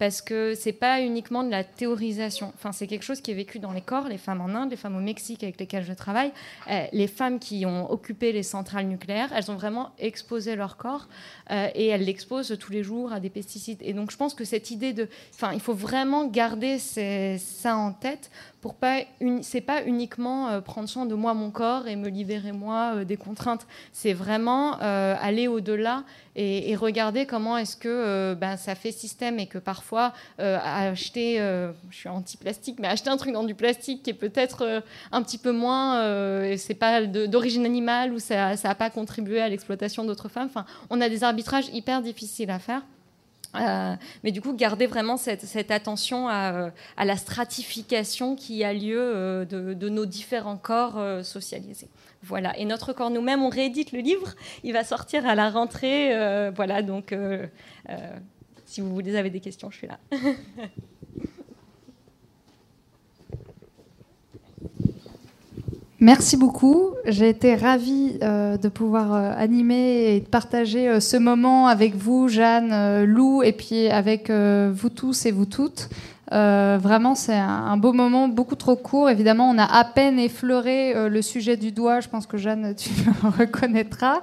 [0.00, 2.54] parce que c'est pas uniquement de la théorisation.
[2.56, 4.78] Enfin, c'est quelque chose qui est vécu dans les corps, les femmes en Inde, les
[4.78, 6.32] femmes au Mexique avec lesquelles je travaille,
[6.70, 11.06] euh, les femmes qui ont occupé les centrales nucléaires, elles ont vraiment exposé leur corps
[11.50, 13.80] euh, et elles l'exposent tous les jours à des pesticides.
[13.82, 17.92] Et donc, je pense que cette idée de, enfin, il faut vraiment garder ça en
[17.92, 18.30] tête
[18.60, 19.00] pour pas
[19.42, 23.04] c'est pas uniquement euh, prendre soin de moi mon corps et me libérer moi euh,
[23.04, 23.66] des contraintes.
[23.92, 26.04] C'est vraiment euh, aller au-delà
[26.36, 31.36] et, regarder comment est-ce que ben, ça fait système et que parfois acheter
[31.90, 34.82] je suis anti plastique mais acheter un truc dans du plastique qui est peut-être
[35.12, 36.00] un petit peu moins
[36.56, 40.46] c'est pas d'origine animale ou ça n'a pas contribué à l'exploitation d'autres femmes.
[40.46, 42.82] Enfin on a des arbitrages hyper difficiles à faire
[43.56, 49.88] Euh, mais du coup, garder vraiment cette, attention à, la stratification qui a lieu de,
[49.88, 51.88] nos différents corps socialisés.
[52.22, 52.56] Voilà.
[52.58, 54.34] Et notre corps nous-mêmes, on réédite le livre.
[54.62, 56.10] Il va sortir à la rentrée.
[56.54, 56.82] voilà.
[56.82, 57.14] Donc,
[58.66, 59.98] si vous avez des questions, je suis là.
[66.02, 66.94] Merci beaucoup.
[67.04, 71.94] J'ai été ravie euh, de pouvoir euh, animer et de partager euh, ce moment avec
[71.94, 75.90] vous, Jeanne, Lou, et puis avec vous tous et vous toutes.
[76.30, 79.10] vraiment, c'est un, beau moment, beaucoup trop court.
[79.10, 82.00] Évidemment, on a à peine effleuré le sujet du doigt.
[82.00, 82.88] Je pense que Jeanne, tu
[83.22, 84.20] me reconnaîtras.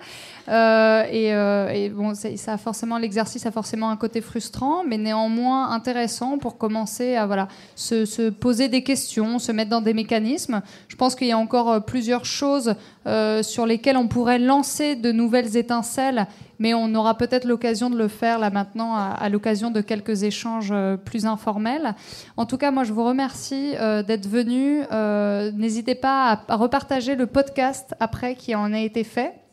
[0.49, 5.71] Euh, euh, et, bon, ça a forcément l'exercice a forcément un côté frustrant, mais néanmoins
[5.71, 10.61] intéressant pour commencer à voilà se, poser des questions, se mettre dans des mécanismes.
[10.87, 12.75] Je pense qu'il y a encore euh, plusieurs choses
[13.41, 16.27] sur lesquelles on pourrait lancer de nouvelles étincelles,
[16.59, 20.73] mais on aura peut-être l'occasion de le faire là maintenant à, l'occasion de quelques échanges
[21.05, 21.95] plus informels.
[22.35, 23.75] En tout cas, moi, je vous remercie
[24.05, 24.81] d'être venu.
[25.57, 29.46] N'hésitez pas à, à repartager le podcast après qui en a été fait.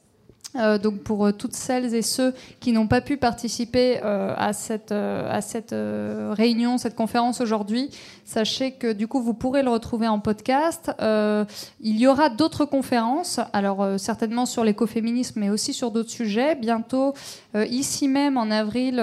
[0.56, 4.52] Euh, donc pour euh, toutes celles et ceux qui n'ont pas pu participer euh, à
[4.52, 7.90] cette, à cette réunion, cette conférence aujourd'hui,
[8.24, 10.92] sachez que du coup vous pourrez le retrouver en podcast.
[11.00, 16.54] il y aura d'autres conférences, alors certainement sur l'écoféminisme, mais aussi sur d'autres sujets.
[16.54, 17.14] Bientôt,
[17.54, 18.98] ici même en avril,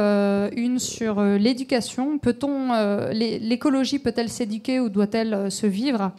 [0.55, 2.17] une sur l'éducation.
[2.17, 6.11] Peut-on, l'écologie peut-elle s'éduquer ou doit-elle se vivre?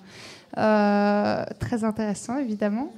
[0.55, 2.93] Très intéressant évidemment.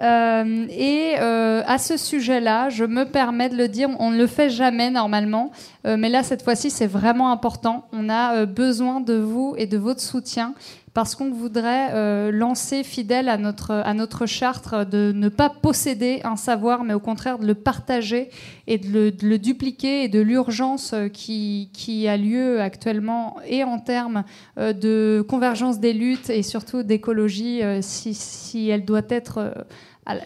[0.00, 4.26] Euh, et euh, à ce sujet-là, je me permets de le dire, on ne le
[4.26, 5.50] fait jamais normalement,
[5.86, 7.88] euh, mais là, cette fois-ci, c'est vraiment important.
[7.92, 10.54] On a besoin de vous et de votre soutien
[10.94, 16.34] parce qu'on voudrait lancer fidèle à notre, à notre charte de ne pas posséder un
[16.34, 18.30] savoir, mais au contraire de le partager
[18.66, 24.24] et de le, dupliquer et de l'urgence qui, qui, a lieu actuellement et en termes
[24.56, 29.52] de convergence des luttes et surtout d'écologie, si, si, elle doit être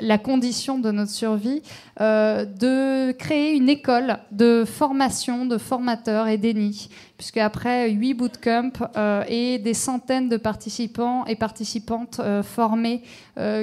[0.00, 1.62] la condition de notre survie,
[2.00, 6.88] euh, de créer une école de formation de formateurs et d'ENI,
[7.22, 13.04] puisque après huit bootcamps euh, et des centaines de participants et participantes euh, formés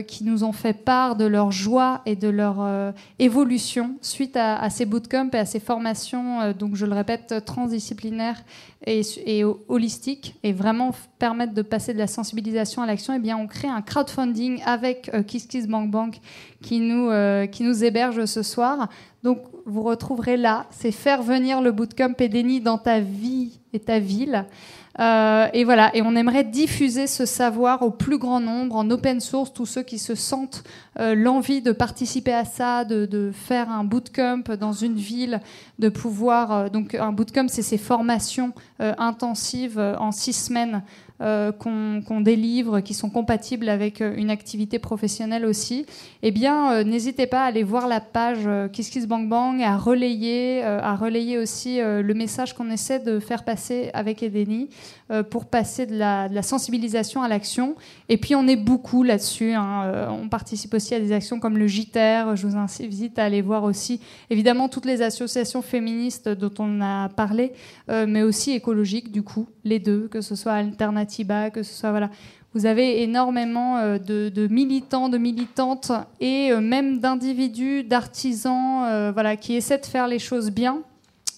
[0.07, 4.87] qui nous ont fait part de leur joie et de leur évolution suite à, ces
[4.87, 8.41] bootcamps et à ces formations, donc je le répète, transdisciplinaires
[8.87, 13.45] et, holistiques, et vraiment permettre de passer de la sensibilisation à l'action, eh bien on
[13.45, 16.19] crée un crowdfunding avec Kiss Kiss Bank
[16.63, 18.89] qui nous héberge ce soir.
[19.23, 23.99] Donc vous retrouverez là, c'est faire venir le bootcamp Edeni dans ta vie et ta
[23.99, 24.45] ville.
[24.99, 29.21] Euh, et voilà, et on aimerait diffuser ce savoir au plus grand nombre en open
[29.21, 30.63] source, tous ceux qui se sentent
[30.99, 35.39] euh, l'envie de participer à ça, de, faire un bootcamp dans une ville,
[35.77, 36.51] de pouvoir.
[36.51, 40.83] Euh, donc un bootcamp, c'est ces formations intensives en six semaines
[41.21, 45.85] euh, qu'on délivre, qui sont compatibles avec euh, une activité professionnelle aussi,
[46.23, 49.75] eh bien, euh, n'hésitez pas à aller voir la page Kiss Kiss Bang Bang, à
[49.75, 54.69] relayer, à relayer aussi le message qu'on essaie de faire passer avec Edeni
[55.29, 57.75] pour passer de la, sensibilisation à l'action.
[58.07, 59.53] Et puis, on est beaucoup là-dessus.
[59.53, 60.09] Hein.
[60.09, 62.35] on participe aussi à des actions comme le JTER.
[62.35, 67.09] Je vous invite à aller voir aussi, évidemment, toutes les associations féministes dont on a
[67.09, 67.53] parlé,
[67.89, 71.08] mais aussi écologiques, du coup, les deux, que ce soit alternative
[71.51, 72.09] que ce soit voilà.
[72.55, 79.35] Vous avez énormément euh, de, militants, de militantes et euh, même d'individus, d'artisans, euh, voilà,
[79.35, 80.79] qui essaient de faire les choses bien,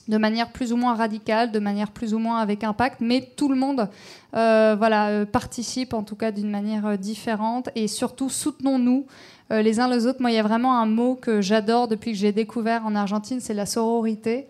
[0.08, 3.50] de manière plus ou moins radicale, de manière plus ou moins avec impact, mais tout
[3.50, 3.90] le monde,
[4.32, 9.06] voilà, participe en tout cas d'une manière différente et surtout soutenons-nous.
[9.50, 10.22] les uns les autres.
[10.22, 13.42] Moi, il y a vraiment un mot que j'adore depuis que j'ai découvert en Argentine,
[13.42, 14.48] c'est la sororité.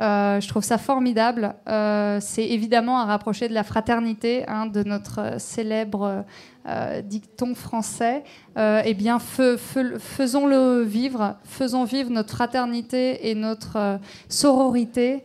[0.00, 1.54] Euh, je trouve ça formidable.
[1.68, 6.24] Euh, c'est évidemment à rapprocher de la fraternité, hein, de notre célèbre
[6.66, 8.24] euh, dicton français.
[8.56, 13.98] eh bien, faisons-le vivre, faisons vivre notre fraternité et notre
[14.28, 15.24] sororité.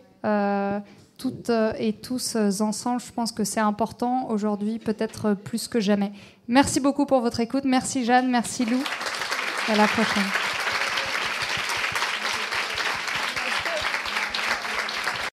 [1.17, 6.11] toutes et tous ensemble, je pense que c'est important aujourd'hui, peut-être plus que jamais.
[6.47, 7.63] Merci beaucoup pour votre écoute.
[7.65, 8.81] Merci Jeanne, merci Lou.
[9.67, 10.58] À la prochaine.